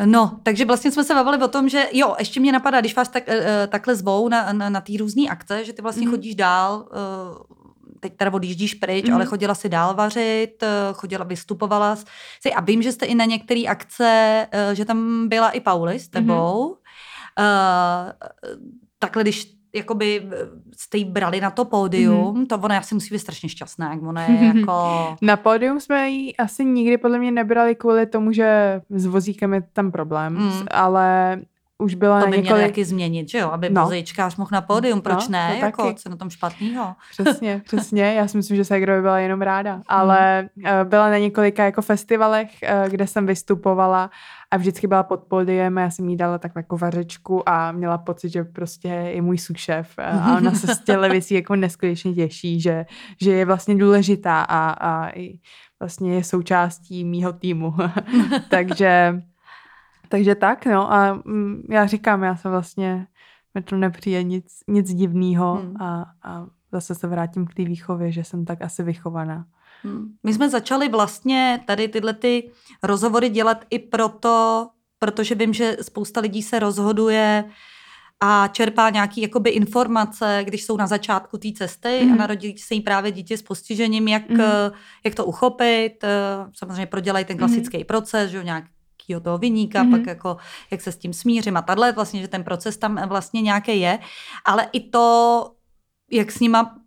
No, 0.06 0.40
takže 0.44 0.66
vlastně 0.66 0.92
jsme 0.92 1.04
se 1.04 1.14
bavili 1.14 1.44
o 1.44 1.48
tom, 1.48 1.70
že 1.70 1.88
jo, 1.92 2.16
ještě 2.20 2.40
mě 2.40 2.52
napadá, 2.52 2.80
když 2.80 2.96
vás 2.96 3.10
tak, 3.10 3.24
eh, 3.28 3.68
takhle 3.68 3.96
zvou 3.96 4.30
na, 4.30 4.54
na, 4.54 4.70
na 4.70 4.82
té 4.82 4.94
různé 5.00 5.24
akce, 5.30 5.66
že 5.66 5.74
ty 5.74 5.82
vlastně 5.82 6.06
mm. 6.06 6.12
chodíš 6.12 6.36
dál, 6.36 6.86
eh, 6.92 7.61
teď 8.02 8.18
teda 8.18 8.34
odjíždíš 8.34 8.74
pryč, 8.74 9.06
mm-hmm. 9.06 9.14
ale 9.14 9.26
chodila 9.26 9.56
si 9.56 9.70
dál 9.70 9.96
vařit, 9.96 10.64
eh, 10.64 10.68
chodila, 10.94 11.24
vystupovala 11.24 11.96
si 12.42 12.54
a 12.56 12.62
vím, 12.62 12.82
že 12.82 12.92
jste 12.92 13.06
i 13.06 13.16
na 13.16 13.26
některé 13.26 13.62
akce, 13.62 14.48
eh, 14.52 14.76
že 14.76 14.86
tam 14.86 15.28
byla 15.28 15.50
i 15.50 15.60
Pauli 15.60 16.00
s 16.00 16.08
tebou. 16.08 16.70
Mm-hmm. 16.70 16.78
Uh, 17.40 18.12
takhle, 19.00 19.24
když 19.24 19.54
jakoby 19.76 20.30
jste 20.78 20.98
jí 20.98 21.06
brali 21.06 21.42
na 21.42 21.50
to 21.52 21.66
pódium, 21.66 22.38
mm. 22.38 22.46
to 22.46 22.58
ona 22.58 22.78
asi 22.78 22.96
musí 22.96 23.14
být 23.14 23.20
strašně 23.20 23.50
šťastná, 23.50 23.94
jak 23.94 24.04
ona 24.04 24.24
je 24.24 24.46
jako... 24.56 25.16
Na 25.22 25.38
pódium 25.38 25.80
jsme 25.80 26.10
ji 26.10 26.36
asi 26.36 26.66
nikdy 26.66 26.98
podle 26.98 27.20
mě 27.20 27.32
nebrali 27.32 27.76
kvůli 27.76 28.06
tomu, 28.06 28.32
že 28.32 28.82
s 28.90 29.06
vozíkem 29.06 29.54
je 29.54 29.62
tam 29.74 29.92
problém, 29.92 30.34
mm. 30.34 30.66
ale 30.72 31.38
už 31.82 31.96
byla 31.96 32.20
to 32.20 32.26
by 32.26 32.38
několik... 32.38 32.56
měl 32.56 32.68
taky 32.68 32.86
změnit, 32.86 33.30
že 33.30 33.38
jo? 33.38 33.50
Aby 33.50 33.70
no. 33.70 33.82
mozaičkář 33.82 34.36
mohl 34.36 34.50
na 34.52 34.62
pódium, 34.62 34.96
no, 34.96 35.02
proč 35.02 35.28
no, 35.28 35.32
ne? 35.32 35.58
Jako, 35.62 35.84
taky. 35.84 35.96
co 35.96 36.10
na 36.10 36.16
tom 36.16 36.30
špatného? 36.30 36.96
Přesně, 37.12 37.62
přesně. 37.66 38.14
Já 38.14 38.28
si 38.28 38.38
myslím, 38.38 38.58
že 38.58 38.66
Segra 38.66 38.96
by 38.96 39.02
byla 39.02 39.20
jenom 39.20 39.42
ráda. 39.42 39.74
Hmm. 39.74 39.84
Ale 39.88 40.50
hmm. 40.58 40.90
byla 40.90 41.10
na 41.10 41.18
několika 41.18 41.66
jako 41.66 41.82
festivalech, 41.82 42.50
eh, 42.64 42.86
kde 42.90 43.08
jsem 43.08 43.26
vystupovala 43.26 44.10
a 44.52 44.58
vždycky 44.58 44.88
byla 44.88 45.04
pod 45.04 45.24
pódiem 45.24 45.78
a 45.78 45.82
já 45.82 45.90
jsem 45.90 46.10
jí 46.10 46.18
dala 46.18 46.38
tak 46.38 46.52
jako 46.56 46.78
vařečku 46.78 47.50
a 47.50 47.72
měla 47.72 47.98
pocit, 47.98 48.30
že 48.30 48.44
prostě 48.44 48.88
je 48.88 49.22
můj 49.22 49.38
sušef 49.38 50.00
a 50.00 50.38
ona 50.38 50.52
se 50.52 50.76
z 50.76 50.80
těle 50.86 51.10
věcí 51.10 51.34
jako 51.34 51.56
neskutečně 51.56 52.14
těší, 52.14 52.62
že, 52.62 52.86
že 53.22 53.32
je 53.32 53.46
vlastně 53.46 53.76
důležitá 53.76 54.42
a, 54.42 54.70
a 54.72 55.12
vlastně 55.80 56.16
je 56.16 56.24
součástí 56.24 57.04
mýho 57.04 57.34
týmu. 57.34 57.74
Takže 58.50 59.22
takže 60.12 60.36
tak, 60.36 60.66
no 60.66 60.94
a 60.94 61.14
mm, 61.14 61.64
já 61.70 61.86
říkám, 61.86 62.24
já 62.24 62.36
jsem 62.36 62.52
vlastně 62.52 63.08
mi 63.54 63.62
to 63.62 63.76
nepřijde 63.76 64.24
nic, 64.24 64.46
nic 64.68 64.94
divného 64.94 65.54
hmm. 65.54 65.82
a, 65.82 66.06
a 66.24 66.46
zase 66.72 66.96
se 66.96 67.08
vrátím 67.08 67.46
k 67.46 67.54
té 67.54 67.64
výchově, 67.64 68.12
že 68.12 68.24
jsem 68.24 68.46
tak 68.46 68.62
asi 68.62 68.84
vychovaná. 68.84 69.46
Hmm. 69.84 70.08
My 70.24 70.34
jsme 70.34 70.50
začali 70.50 70.90
vlastně 70.90 71.60
tady 71.68 71.88
tyhle 71.88 72.14
ty 72.14 72.52
rozhovory 72.84 73.30
dělat 73.30 73.66
i 73.70 73.80
proto, 73.80 74.68
protože 75.00 75.36
vím, 75.36 75.54
že 75.54 75.78
spousta 75.82 76.22
lidí 76.22 76.44
se 76.44 76.60
rozhoduje 76.60 77.44
a 78.20 78.48
čerpá 78.48 78.90
nějaké 78.90 79.22
jakoby 79.22 79.50
informace, 79.50 80.42
když 80.44 80.64
jsou 80.64 80.78
na 80.78 80.88
začátku 80.88 81.38
té 81.38 81.52
cesty 81.52 82.00
mm. 82.02 82.08
a 82.08 82.10
mhm. 82.10 82.18
narodí 82.18 82.58
se 82.58 82.74
jí 82.74 82.82
právě 82.82 83.12
dítě 83.12 83.38
s 83.38 83.42
postižením, 83.42 84.08
jak, 84.08 84.30
mm. 84.30 84.42
jak 85.06 85.16
to 85.16 85.26
uchopit. 85.26 86.06
Samozřejmě 86.54 86.86
prodělají 86.86 87.26
ten 87.26 87.38
klasický 87.38 87.78
mm. 87.78 87.84
proces, 87.84 88.32
že 88.32 88.40
nějakého 89.12 89.24
toho 89.24 89.38
vyníka, 89.38 89.84
mm. 89.84 89.92
pak 89.92 90.08
jako 90.08 90.38
jak 90.72 90.82
se 90.82 90.92
s 90.92 90.98
tím 90.98 91.14
smířím 91.14 91.58
a 91.58 91.62
tahle 91.62 91.92
vlastně, 91.92 92.22
že 92.22 92.28
ten 92.28 92.44
proces 92.44 92.78
tam 92.78 93.00
vlastně 93.08 93.42
nějaký 93.42 93.80
je, 93.80 94.00
ale 94.46 94.70
i 94.74 94.80
to, 94.90 95.52
jak 96.12 96.32
s 96.32 96.40
nima 96.40 96.78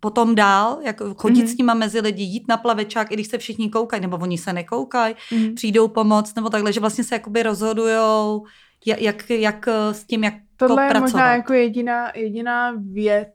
potom 0.00 0.34
dál, 0.34 0.78
jak 0.84 1.02
chodit 1.16 1.44
mm-hmm. 1.44 1.54
s 1.54 1.58
nima 1.58 1.74
mezi 1.74 2.00
lidi, 2.00 2.22
jít 2.22 2.48
na 2.48 2.56
plavečák, 2.56 3.10
i 3.10 3.14
když 3.14 3.26
se 3.26 3.38
všichni 3.38 3.70
koukají, 3.70 4.02
nebo 4.02 4.16
oni 4.16 4.38
se 4.38 4.52
nekoukají, 4.52 5.14
mm-hmm. 5.14 5.54
přijdou 5.54 5.88
pomoct, 5.88 6.36
nebo 6.36 6.50
takhle, 6.50 6.72
že 6.72 6.80
vlastně 6.80 7.04
se 7.04 7.14
jakoby 7.14 7.42
rozhodujou, 7.42 8.46
jak, 8.86 9.30
jak 9.30 9.68
s 9.92 10.04
tím, 10.04 10.24
jak 10.24 10.34
Tohle 10.56 10.84
je 10.84 10.90
pracovat. 10.90 11.10
možná 11.10 11.34
jako 11.34 11.52
jediná, 11.52 12.12
jediná 12.14 12.74
věc, 12.78 13.34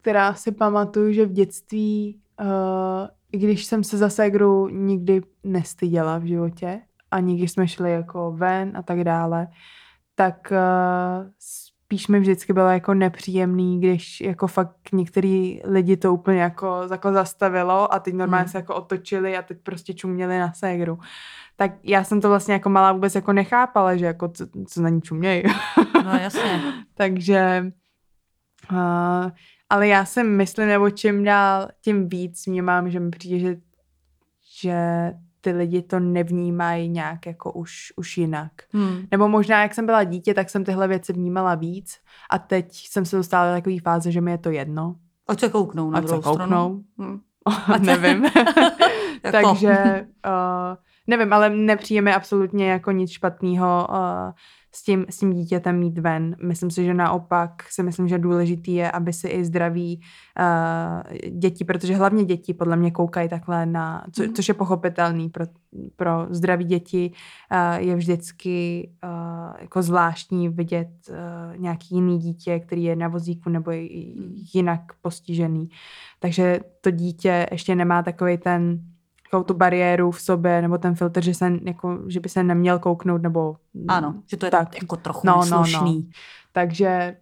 která 0.00 0.34
si 0.34 0.52
pamatuju, 0.52 1.12
že 1.12 1.26
v 1.26 1.32
dětství, 1.32 2.20
uh, 2.40 3.06
i 3.32 3.38
když 3.38 3.64
jsem 3.64 3.84
se 3.84 3.98
za 3.98 4.08
ségru 4.08 4.68
nikdy 4.68 5.22
nestyděla 5.44 6.18
v 6.18 6.24
životě, 6.24 6.80
ani 7.10 7.36
když 7.36 7.52
jsme 7.52 7.68
šli 7.68 7.92
jako 7.92 8.32
ven 8.32 8.72
a 8.76 8.82
tak 8.82 9.04
dále, 9.04 9.48
tak 10.14 10.52
uh, 10.52 11.30
spíš 11.38 12.08
mi 12.08 12.20
vždycky 12.20 12.52
bylo 12.52 12.68
jako 12.68 12.94
nepříjemný, 12.94 13.80
když 13.80 14.20
jako 14.20 14.46
fakt 14.46 14.92
některý 14.92 15.60
lidi 15.64 15.96
to 15.96 16.14
úplně 16.14 16.40
jako, 16.40 16.86
jako 16.90 17.12
zastavilo 17.12 17.94
a 17.94 17.98
teď 17.98 18.14
normálně 18.14 18.42
hmm. 18.42 18.50
se 18.50 18.58
jako 18.58 18.74
otočili 18.74 19.36
a 19.36 19.42
teď 19.42 19.58
prostě 19.62 19.94
čuměli 19.94 20.38
na 20.38 20.52
ségru. 20.52 20.98
Tak 21.56 21.72
já 21.82 22.04
jsem 22.04 22.20
to 22.20 22.28
vlastně 22.28 22.54
jako 22.54 22.70
malá 22.70 22.92
vůbec 22.92 23.14
jako 23.14 23.32
nechápala, 23.32 23.96
že 23.96 24.06
jako 24.06 24.28
co, 24.28 24.46
co 24.68 24.82
na 24.82 24.88
ní 24.88 25.02
čumějí. 25.02 25.42
no 26.04 26.10
jasně. 26.20 26.62
Takže 26.94 27.72
uh, 28.72 29.30
ale 29.70 29.88
já 29.88 30.04
si 30.04 30.24
myslím, 30.24 30.68
nebo 30.68 30.90
čím 30.90 31.24
dál, 31.24 31.68
tím 31.80 32.08
víc 32.08 32.46
mě 32.46 32.62
mám, 32.62 32.90
že 32.90 33.00
mi 33.00 33.10
přijde, 33.10 33.38
že, 33.38 33.56
že 34.60 35.12
ty 35.40 35.52
lidi 35.52 35.82
to 35.82 36.00
nevnímají 36.00 36.88
nějak 36.88 37.26
jako 37.26 37.52
už, 37.52 37.92
už 37.96 38.18
jinak. 38.18 38.52
Hmm. 38.72 39.06
Nebo 39.10 39.28
možná, 39.28 39.62
jak 39.62 39.74
jsem 39.74 39.86
byla 39.86 40.04
dítě, 40.04 40.34
tak 40.34 40.50
jsem 40.50 40.64
tyhle 40.64 40.88
věci 40.88 41.12
vnímala 41.12 41.54
víc 41.54 41.98
a 42.30 42.38
teď 42.38 42.66
jsem 42.72 43.04
se 43.04 43.16
dostala 43.16 43.46
do 43.46 43.56
takové 43.56 43.76
fáze, 43.80 44.12
že 44.12 44.20
mi 44.20 44.30
je 44.30 44.38
to 44.38 44.50
jedno. 44.50 44.96
Ať 45.28 45.40
se 45.40 45.48
kouknou 45.48 45.90
na 45.90 45.98
Ať 45.98 46.04
druhou 46.04 46.22
se 46.22 46.28
kouknou. 46.28 46.82
Hmm. 46.98 47.20
nevím. 47.80 48.26
Takže 49.32 50.06
uh, 50.26 50.76
nevím, 51.06 51.32
ale 51.32 51.50
nepřijeme 51.50 52.14
absolutně 52.14 52.70
jako 52.70 52.90
nic 52.90 53.10
špatného 53.10 53.88
uh, 53.90 53.96
s 54.72 54.82
tím, 54.82 55.06
s 55.08 55.18
tím 55.18 55.32
dítětem 55.32 55.78
mít 55.78 55.98
ven. 55.98 56.36
Myslím 56.42 56.70
si, 56.70 56.84
že 56.84 56.94
naopak 56.94 57.62
si 57.70 57.82
myslím, 57.82 58.08
že 58.08 58.18
důležitý 58.18 58.74
je, 58.74 58.90
aby 58.90 59.12
si 59.12 59.28
i 59.28 59.44
zdraví 59.44 60.00
uh, 60.40 61.30
děti, 61.38 61.64
protože 61.64 61.96
hlavně 61.96 62.24
děti 62.24 62.54
podle 62.54 62.76
mě 62.76 62.90
koukají 62.90 63.28
takhle 63.28 63.66
na, 63.66 64.04
co, 64.12 64.22
mm. 64.22 64.34
což 64.34 64.48
je 64.48 64.54
pochopitelný 64.54 65.28
pro, 65.28 65.44
pro 65.96 66.26
zdraví 66.30 66.64
děti, 66.64 67.12
uh, 67.52 67.84
je 67.86 67.96
vždycky 67.96 68.88
uh, 69.04 69.60
jako 69.60 69.82
zvláštní 69.82 70.48
vidět 70.48 70.88
uh, 71.08 71.16
nějaký 71.56 71.94
jiný 71.94 72.18
dítě, 72.18 72.60
který 72.60 72.84
je 72.84 72.96
na 72.96 73.08
vozíku 73.08 73.50
nebo 73.50 73.70
je 73.70 73.82
jinak 74.54 74.80
postižený. 75.02 75.68
Takže 76.18 76.60
to 76.80 76.90
dítě 76.90 77.46
ještě 77.50 77.74
nemá 77.74 78.02
takový 78.02 78.38
ten 78.38 78.80
takovou 79.30 79.44
tu 79.44 79.54
bariéru 79.54 80.10
v 80.10 80.20
sobě, 80.20 80.62
nebo 80.62 80.78
ten 80.78 80.94
filtr, 80.94 81.24
že, 81.24 81.34
se, 81.34 81.52
jako, 81.62 81.98
že 82.06 82.20
by 82.20 82.28
se 82.28 82.42
neměl 82.42 82.78
kouknout, 82.78 83.22
nebo... 83.22 83.56
Ano, 83.88 84.14
že 84.26 84.36
to 84.36 84.46
je 84.46 84.50
tak. 84.50 84.82
jako 84.82 84.96
trochu 84.96 85.26
no, 85.26 85.42
no, 85.50 85.64
no. 85.72 86.02
Takže 86.52 87.16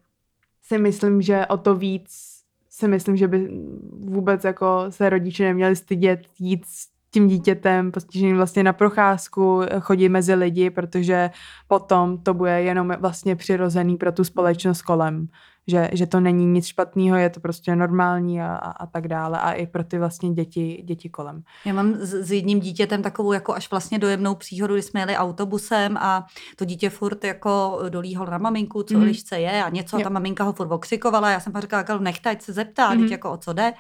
si 0.63 0.79
myslím, 0.79 1.23
že 1.23 1.47
o 1.47 1.57
to 1.57 1.75
víc 1.75 2.39
si 2.71 2.89
myslím, 2.89 3.17
že 3.17 3.29
by 3.29 3.51
vůbec 3.93 4.45
jako 4.45 4.87
se 4.89 5.11
rodiče 5.11 5.45
neměli 5.45 5.77
stydět 5.77 6.21
jít 6.39 6.65
s 6.67 6.89
tím 7.11 7.29
dítětem 7.29 7.93
postiženým 7.93 8.37
vlastně 8.37 8.63
na 8.63 8.73
procházku, 8.73 9.61
chodit 9.81 10.09
mezi 10.09 10.35
lidi, 10.35 10.71
protože 10.71 11.31
potom 11.69 12.19
to 12.19 12.35
bude 12.35 12.63
jenom 12.63 12.97
vlastně 13.01 13.37
přirozený 13.37 13.97
pro 13.97 14.13
tu 14.13 14.25
společnost 14.25 14.83
kolem 14.83 15.29
že, 15.69 15.89
že 15.93 16.07
to 16.07 16.21
není 16.21 16.47
nic 16.47 16.67
špatného, 16.67 17.17
je 17.17 17.31
to 17.31 17.41
prostě 17.41 17.77
normální 17.77 18.43
a, 18.43 18.47
a, 18.47 18.71
a 18.71 18.87
tak 18.87 19.09
dále 19.09 19.41
a 19.41 19.53
i 19.53 19.67
pro 19.67 19.85
ty 19.85 19.99
vlastně 19.99 20.31
děti, 20.31 20.83
děti 20.85 21.09
kolem. 21.09 21.43
Já 21.65 21.75
mám 21.75 21.95
s, 21.95 22.15
s 22.15 22.33
jedním 22.33 22.61
dítětem 22.61 23.03
takovou 23.03 23.33
jako 23.33 23.55
až 23.55 23.71
vlastně 23.71 23.99
dojemnou 23.99 24.35
příhodu, 24.35 24.75
kdy 24.75 24.83
jsme 24.83 25.01
jeli 25.01 25.17
autobusem 25.17 25.97
a 25.97 26.27
to 26.57 26.65
dítě 26.65 26.91
furt 26.91 27.25
jako 27.25 27.81
dolíhal 27.89 28.27
na 28.27 28.39
maminku, 28.39 28.83
co 28.83 28.95
mm. 28.95 29.03
lišce 29.03 29.41
je 29.41 29.65
a 29.65 29.69
něco, 29.69 29.97
a 29.97 30.01
ta 30.01 30.09
maminka 30.09 30.45
ho 30.45 30.53
furt 30.53 30.73
okřikovala, 30.73 31.31
já 31.31 31.41
jsem 31.41 31.53
pak 31.53 31.63
říkala, 31.63 31.85
nechte, 32.01 32.31
ať 32.31 32.43
se 32.43 32.53
zeptá, 32.53 32.95
mm. 32.95 33.01
teď 33.01 33.11
jako 33.11 33.33
o 33.33 33.37
co 33.37 33.53
jde. 33.53 33.73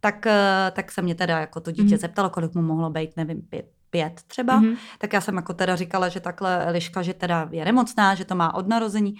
Tak, 0.00 0.26
eh, 0.26 0.72
tak 0.72 0.92
se 0.92 1.02
mě 1.02 1.14
teda 1.14 1.38
jako 1.38 1.60
to 1.60 1.70
dítě 1.70 1.94
mm. 1.94 2.00
zeptalo, 2.00 2.30
kolik 2.30 2.54
mu 2.54 2.62
mohlo 2.62 2.90
být, 2.90 3.16
nevím, 3.16 3.42
pět, 3.42 3.66
pět 3.90 4.20
třeba, 4.26 4.60
mm-hmm. 4.60 4.76
tak 4.98 5.12
já 5.12 5.20
jsem 5.20 5.36
jako 5.36 5.54
teda 5.54 5.76
říkala, 5.76 6.08
že 6.08 6.20
takhle 6.20 6.70
Liška, 6.70 7.02
že 7.02 7.14
teda 7.14 7.48
je 7.50 7.64
nemocná, 7.64 8.14
že 8.14 8.24
to 8.24 8.34
má 8.34 8.54
od 8.54 8.68
narození 8.68 9.14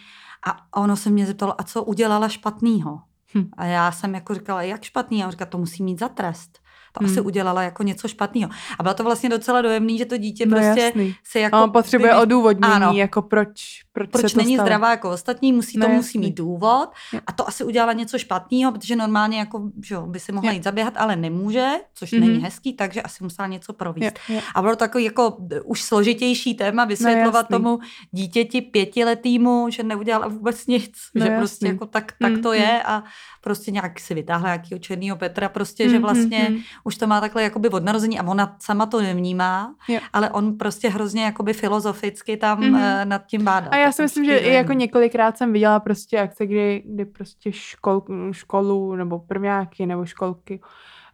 a 0.46 0.80
ono 0.80 0.96
se 0.96 1.10
mě 1.10 1.26
zeptalo, 1.26 1.60
a 1.60 1.64
co 1.64 1.84
udělala 1.84 2.28
špatného? 2.28 3.00
Hm. 3.34 3.50
A 3.56 3.64
já 3.64 3.92
jsem 3.92 4.14
jako 4.14 4.34
říkala, 4.34 4.62
jak 4.62 4.82
špatný? 4.82 5.22
A 5.22 5.26
on 5.26 5.30
říkal, 5.30 5.46
to 5.46 5.58
musí 5.58 5.82
mít 5.82 6.00
za 6.00 6.08
trest 6.08 6.58
to 6.92 7.04
hmm. 7.04 7.10
asi 7.10 7.20
udělala 7.20 7.62
jako 7.62 7.82
něco 7.82 8.08
špatného. 8.08 8.50
A 8.78 8.82
bylo 8.82 8.94
to 8.94 9.04
vlastně 9.04 9.28
docela 9.28 9.62
dojemný, 9.62 9.98
že 9.98 10.04
to 10.04 10.16
dítě 10.16 10.46
no, 10.46 10.56
prostě 10.56 10.80
jasný. 10.80 11.14
se 11.24 11.40
jako... 11.40 11.62
On 11.62 11.72
potřebuje 11.72 12.10
vymysl... 12.10 12.22
odůvodnění, 12.22 12.72
ano. 12.72 12.92
jako 12.92 13.22
proč, 13.22 13.82
proč, 13.92 14.10
proč 14.10 14.34
není 14.34 14.56
to 14.56 14.62
zdravá 14.62 14.90
jako 14.90 15.10
ostatní, 15.10 15.52
musí 15.52 15.78
no, 15.78 15.86
to 15.86 15.92
jasný. 15.92 15.96
musí 15.96 16.18
mít 16.18 16.36
důvod. 16.36 16.88
A 17.26 17.32
to 17.32 17.48
asi 17.48 17.64
udělala 17.64 17.92
něco 17.92 18.18
špatného, 18.18 18.72
protože 18.72 18.96
normálně 18.96 19.38
jako, 19.38 19.70
že 19.84 19.94
jo, 19.94 20.06
by 20.06 20.20
si 20.20 20.32
mohla 20.32 20.52
jít 20.52 20.64
zaběhat, 20.64 20.94
ale 20.96 21.16
nemůže, 21.16 21.68
což 21.94 22.12
mm-hmm. 22.12 22.20
není 22.20 22.38
hezký, 22.38 22.72
takže 22.72 23.02
asi 23.02 23.24
musela 23.24 23.48
něco 23.48 23.72
províst. 23.72 24.18
Je, 24.28 24.34
je. 24.34 24.42
A 24.54 24.60
bylo 24.60 24.72
to 24.72 24.76
takový 24.76 25.04
jako 25.04 25.36
už 25.64 25.82
složitější 25.82 26.54
téma 26.54 26.84
vysvětlovat 26.84 27.50
no, 27.50 27.58
tomu 27.58 27.78
dítěti 28.10 28.60
pětiletýmu, 28.60 29.70
že 29.70 29.82
neudělala 29.82 30.28
vůbec 30.28 30.66
nic, 30.66 30.92
no, 31.14 31.24
že 31.24 31.30
jasný. 31.30 31.38
prostě 31.38 31.66
jako 31.66 31.86
tak, 31.86 32.12
tak 32.20 32.32
to 32.32 32.50
mm-hmm. 32.50 32.52
je 32.52 32.82
a 32.82 33.02
prostě 33.40 33.70
nějak 33.70 34.00
si 34.00 34.14
vytáhla 34.14 34.48
nějakého 34.48 34.78
černého 34.78 35.16
Petra, 35.16 35.48
prostě, 35.48 35.84
mm, 35.84 35.90
že 35.90 35.98
vlastně 35.98 36.46
mm, 36.50 36.58
už 36.84 36.96
to 36.96 37.06
má 37.06 37.20
takhle 37.20 37.42
jakoby 37.42 37.68
od 37.68 37.84
narození 37.84 38.18
a 38.18 38.26
ona 38.26 38.56
sama 38.58 38.86
to 38.86 39.00
nevnímá, 39.00 39.74
jo. 39.88 40.00
ale 40.12 40.30
on 40.30 40.58
prostě 40.58 40.88
hrozně 40.88 41.24
jakoby 41.24 41.52
filozoficky 41.52 42.36
tam 42.36 42.60
mm. 42.60 42.80
nad 43.04 43.26
tím 43.26 43.44
bádá. 43.44 43.68
A 43.70 43.76
já 43.76 43.92
si 43.92 44.02
myslím, 44.02 44.24
že 44.24 44.38
i 44.38 44.52
jako 44.52 44.72
několikrát 44.72 45.38
jsem 45.38 45.52
viděla 45.52 45.80
prostě 45.80 46.18
akce, 46.18 46.46
kdy, 46.46 46.82
kdy 46.86 47.04
prostě 47.04 47.52
škol, 47.52 48.02
školu 48.30 48.96
nebo 48.96 49.18
prvňáky 49.18 49.86
nebo 49.86 50.06
školky 50.06 50.60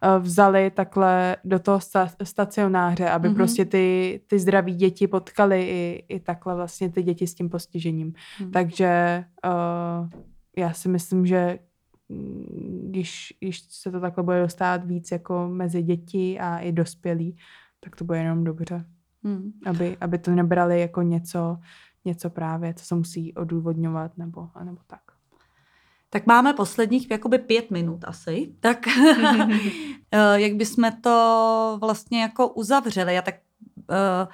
eh, 0.01 0.19
vzali 0.19 0.71
takhle 0.71 1.35
do 1.43 1.59
toho 1.59 1.79
stacionáře, 2.23 3.09
aby 3.09 3.29
mm-hmm. 3.29 3.35
prostě 3.35 3.65
ty, 3.65 4.19
ty 4.27 4.39
zdraví 4.39 4.75
děti 4.75 5.07
potkali 5.07 5.63
i, 5.63 6.05
i 6.09 6.19
takhle 6.19 6.55
vlastně 6.55 6.89
ty 6.89 7.03
děti 7.03 7.27
s 7.27 7.35
tím 7.35 7.49
postižením. 7.49 8.13
Mm. 8.39 8.51
Takže 8.51 9.23
uh, 9.45 10.09
já 10.57 10.73
si 10.73 10.89
myslím, 10.89 11.25
že 11.25 11.59
když, 12.83 13.33
když 13.39 13.61
se 13.69 13.91
to 13.91 13.99
takhle 13.99 14.23
bude 14.23 14.41
dostávat 14.41 14.85
víc 14.85 15.11
jako 15.11 15.47
mezi 15.47 15.81
děti 15.81 16.39
a 16.39 16.59
i 16.59 16.71
dospělí, 16.71 17.37
tak 17.79 17.95
to 17.95 18.05
bude 18.05 18.17
jenom 18.19 18.43
dobře. 18.43 18.85
Hmm. 19.23 19.51
Aby, 19.65 19.97
aby 20.01 20.17
to 20.17 20.31
nebrali 20.31 20.81
jako 20.81 21.01
něco, 21.01 21.57
něco 22.05 22.29
právě, 22.29 22.73
co 22.73 22.85
se 22.85 22.95
musí 22.95 23.33
odůvodňovat 23.33 24.17
nebo, 24.17 24.49
nebo 24.63 24.77
tak. 24.87 25.01
Tak 26.09 26.25
máme 26.25 26.53
posledních 26.53 27.11
jakoby 27.11 27.37
pět 27.37 27.71
minut 27.71 28.03
asi. 28.03 28.53
Tak 28.59 28.87
eh, 30.11 30.41
jak 30.41 30.53
bychom 30.53 30.91
to 31.01 31.77
vlastně 31.81 32.21
jako 32.21 32.47
uzavřeli? 32.47 33.13
Já 33.13 33.21
tak 33.21 33.35
uh, 33.89 34.31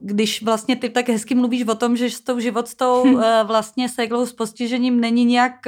když 0.00 0.42
vlastně 0.42 0.76
ty 0.76 0.88
tak 0.88 1.08
hezky 1.08 1.34
mluvíš 1.34 1.66
o 1.66 1.74
tom, 1.74 1.96
že 1.96 2.10
s 2.10 2.20
tou 2.20 2.40
životstou 2.40 3.02
uh, 3.02 3.22
vlastně 3.46 3.88
seglou 3.88 4.26
s 4.26 4.32
postižením 4.32 5.00
není 5.00 5.24
nějak 5.24 5.66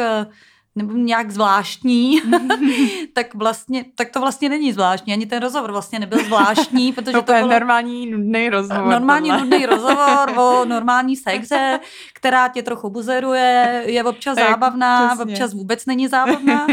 nebo 0.83 0.99
nějak 0.99 1.31
zvláštní, 1.31 2.21
tak 3.13 3.35
vlastně, 3.35 3.85
tak 3.95 4.11
to 4.11 4.21
vlastně 4.21 4.49
není 4.49 4.73
zvláštní. 4.73 5.13
Ani 5.13 5.27
ten 5.27 5.43
rozhovor 5.43 5.73
vlastně 5.73 5.99
nebyl 5.99 6.25
zvláštní, 6.25 6.93
protože 6.97 7.13
to, 7.13 7.23
to 7.23 7.33
je 7.33 7.43
normální 7.47 8.11
nudný 8.11 8.51
rozhovor. 8.51 8.87
Normální 8.87 9.31
tohle. 9.31 9.45
nudný 9.45 9.67
rozhovor 9.67 10.31
o 10.37 10.65
normální 10.69 11.17
sexe, 11.17 11.81
která 12.15 12.49
tě 12.49 12.63
trochu 12.63 12.91
buzeruje, 12.91 13.83
je 13.87 14.05
občas 14.05 14.39
zábavná, 14.39 15.19
občas 15.21 15.55
vůbec 15.55 15.87
není 15.87 16.09
zábavná. 16.09 16.67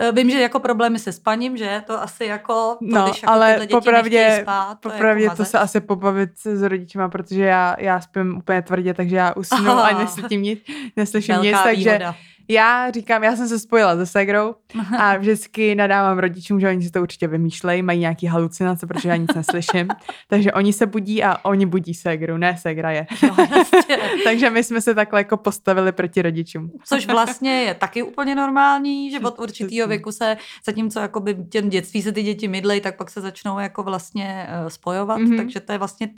Eh, 0.00 0.12
vím, 0.12 0.30
že 0.30 0.40
jako 0.40 0.60
problémy 0.60 0.98
se 0.98 1.12
spaním, 1.12 1.56
že 1.56 1.82
to 1.86 2.02
asi 2.02 2.24
jako, 2.24 2.52
to, 2.52 2.76
no, 2.80 3.04
když 3.04 3.22
jako 3.22 3.32
ale 3.32 3.56
děti 3.60 3.70
popravdě, 3.70 4.38
spát, 4.42 4.80
to 4.80 4.90
popravdě 4.90 5.24
jako 5.24 5.36
to 5.36 5.44
se 5.44 5.58
asi 5.58 5.80
pobavit 5.80 6.30
s 6.44 6.62
rodičima, 6.62 7.08
protože 7.08 7.44
já, 7.44 7.76
já 7.78 8.00
spím 8.00 8.36
úplně 8.36 8.62
tvrdě, 8.62 8.94
takže 8.94 9.16
já 9.16 9.32
usnu 9.32 9.70
Aha. 9.70 9.88
a 9.88 9.98
neslyším 9.98 10.42
nic, 10.42 10.58
neslyším 10.96 11.34
Velká 11.34 11.48
nic, 11.48 11.58
takže 11.62 11.90
výhoda. 11.90 12.14
Já 12.48 12.90
říkám, 12.90 13.24
já 13.24 13.36
jsem 13.36 13.48
se 13.48 13.58
spojila 13.58 13.96
se 13.96 14.06
Segrou 14.06 14.54
a 14.98 15.16
vždycky 15.16 15.74
nadávám 15.74 16.18
rodičům, 16.18 16.60
že 16.60 16.68
oni 16.68 16.82
si 16.82 16.90
to 16.90 17.02
určitě 17.02 17.28
vymýšlejí, 17.28 17.82
mají 17.82 18.00
nějaký 18.00 18.26
halucinace, 18.26 18.86
protože 18.86 19.08
já 19.08 19.16
nic 19.16 19.34
neslyším. 19.34 19.88
takže 20.28 20.52
oni 20.52 20.72
se 20.72 20.86
budí 20.86 21.22
a 21.24 21.44
oni 21.44 21.66
budí 21.66 21.94
Segru, 21.94 22.36
ne 22.36 22.56
Segra 22.58 22.90
je. 22.90 23.06
No, 23.22 23.36
takže 24.24 24.50
my 24.50 24.64
jsme 24.64 24.80
se 24.80 24.94
takhle 24.94 25.20
jako 25.20 25.36
postavili 25.36 25.92
proti 25.92 26.22
rodičům. 26.22 26.70
Což 26.84 27.06
vlastně 27.06 27.50
je 27.62 27.74
taky 27.74 28.02
úplně 28.02 28.34
normální, 28.34 29.10
že 29.10 29.20
od 29.20 29.38
určitého 29.38 29.88
věku 29.88 30.12
se, 30.12 30.36
zatímco 30.66 31.00
jakoby 31.00 31.36
těm 31.50 31.68
dětství 31.68 32.02
se 32.02 32.12
ty 32.12 32.22
děti 32.22 32.48
mydlej, 32.48 32.80
tak 32.80 32.96
pak 32.96 33.10
se 33.10 33.20
začnou 33.20 33.58
jako 33.58 33.82
vlastně 33.82 34.46
eh, 34.48 34.70
spojovat, 34.70 35.18
Mhm. 35.18 35.36
takže 35.36 35.60
to 35.60 35.72
je 35.72 35.78
vlastně 35.78 36.08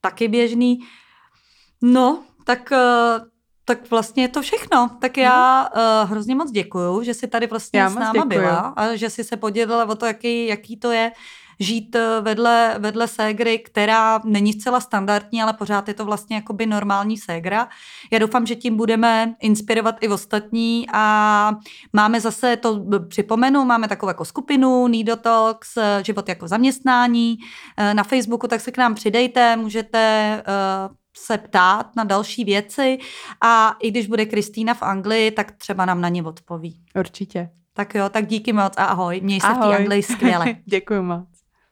taky 0.00 0.28
běžný. 0.28 0.78
No, 1.82 2.22
tak 2.44 2.72
eh, 2.72 2.78
tak 3.64 3.90
vlastně 3.90 4.24
je 4.24 4.28
to 4.28 4.42
všechno. 4.42 4.90
Tak 5.00 5.16
já 5.16 5.68
uh, 5.76 6.10
hrozně 6.10 6.34
moc 6.34 6.50
děkuju, 6.50 7.02
že 7.02 7.14
jsi 7.14 7.26
tady 7.26 7.46
vlastně 7.46 7.80
Já 7.80 7.90
s 7.90 7.94
náma 7.94 8.12
děkuju. 8.12 8.28
byla 8.28 8.58
a 8.76 8.96
že 8.96 9.10
jsi 9.10 9.24
se 9.24 9.36
podělila 9.36 9.84
o 9.84 9.94
to, 9.94 10.06
jaký, 10.06 10.46
jaký 10.46 10.76
to 10.76 10.92
je 10.92 11.12
žít 11.60 11.96
eh, 11.96 12.20
vedle, 12.20 12.74
vedle 12.78 13.08
ségry, 13.08 13.58
která 13.58 14.20
není 14.24 14.52
zcela 14.52 14.80
standardní, 14.80 15.42
ale 15.42 15.52
pořád 15.52 15.88
je 15.88 15.94
to 15.94 16.04
vlastně 16.04 16.36
jakoby 16.36 16.66
normální 16.66 17.18
ségra. 17.18 17.68
Já 18.12 18.18
doufám, 18.18 18.46
že 18.46 18.56
tím 18.56 18.76
budeme 18.76 19.34
inspirovat 19.40 19.96
i 20.00 20.08
ostatní 20.08 20.86
a 20.92 21.52
máme 21.92 22.20
zase, 22.20 22.56
to 22.56 22.84
připomenu, 23.08 23.64
máme 23.64 23.88
takovou 23.88 24.10
jako 24.10 24.24
skupinu 24.24 24.88
Nidotalks, 24.88 25.76
eh, 25.76 26.02
život 26.04 26.28
jako 26.28 26.48
zaměstnání 26.48 27.36
na 27.92 28.02
Facebooku, 28.02 28.48
tak 28.48 28.60
se 28.60 28.72
k 28.72 28.78
nám 28.78 28.94
přidejte, 28.94 29.56
můžete 29.56 29.98
eh, 30.46 31.03
se 31.16 31.38
ptát 31.38 31.96
na 31.96 32.04
další 32.04 32.44
věci 32.44 32.98
a 33.40 33.76
i 33.80 33.90
když 33.90 34.06
bude 34.06 34.26
Kristýna 34.26 34.74
v 34.74 34.82
Anglii, 34.82 35.30
tak 35.30 35.52
třeba 35.52 35.84
nám 35.84 36.00
na 36.00 36.08
ně 36.08 36.22
odpoví. 36.22 36.80
Určitě. 36.98 37.50
Tak 37.76 37.94
jo, 37.94 38.08
tak 38.08 38.26
díky 38.26 38.52
moc 38.52 38.72
a 38.76 38.84
ahoj, 38.84 39.20
měj 39.20 39.40
se 39.40 39.46
v 39.46 39.50
Ahoj. 39.50 39.72
té 39.72 39.78
Anglii 39.78 40.02
skvěle. 40.02 40.46
Děkuju, 40.64 41.02
ma. 41.02 41.26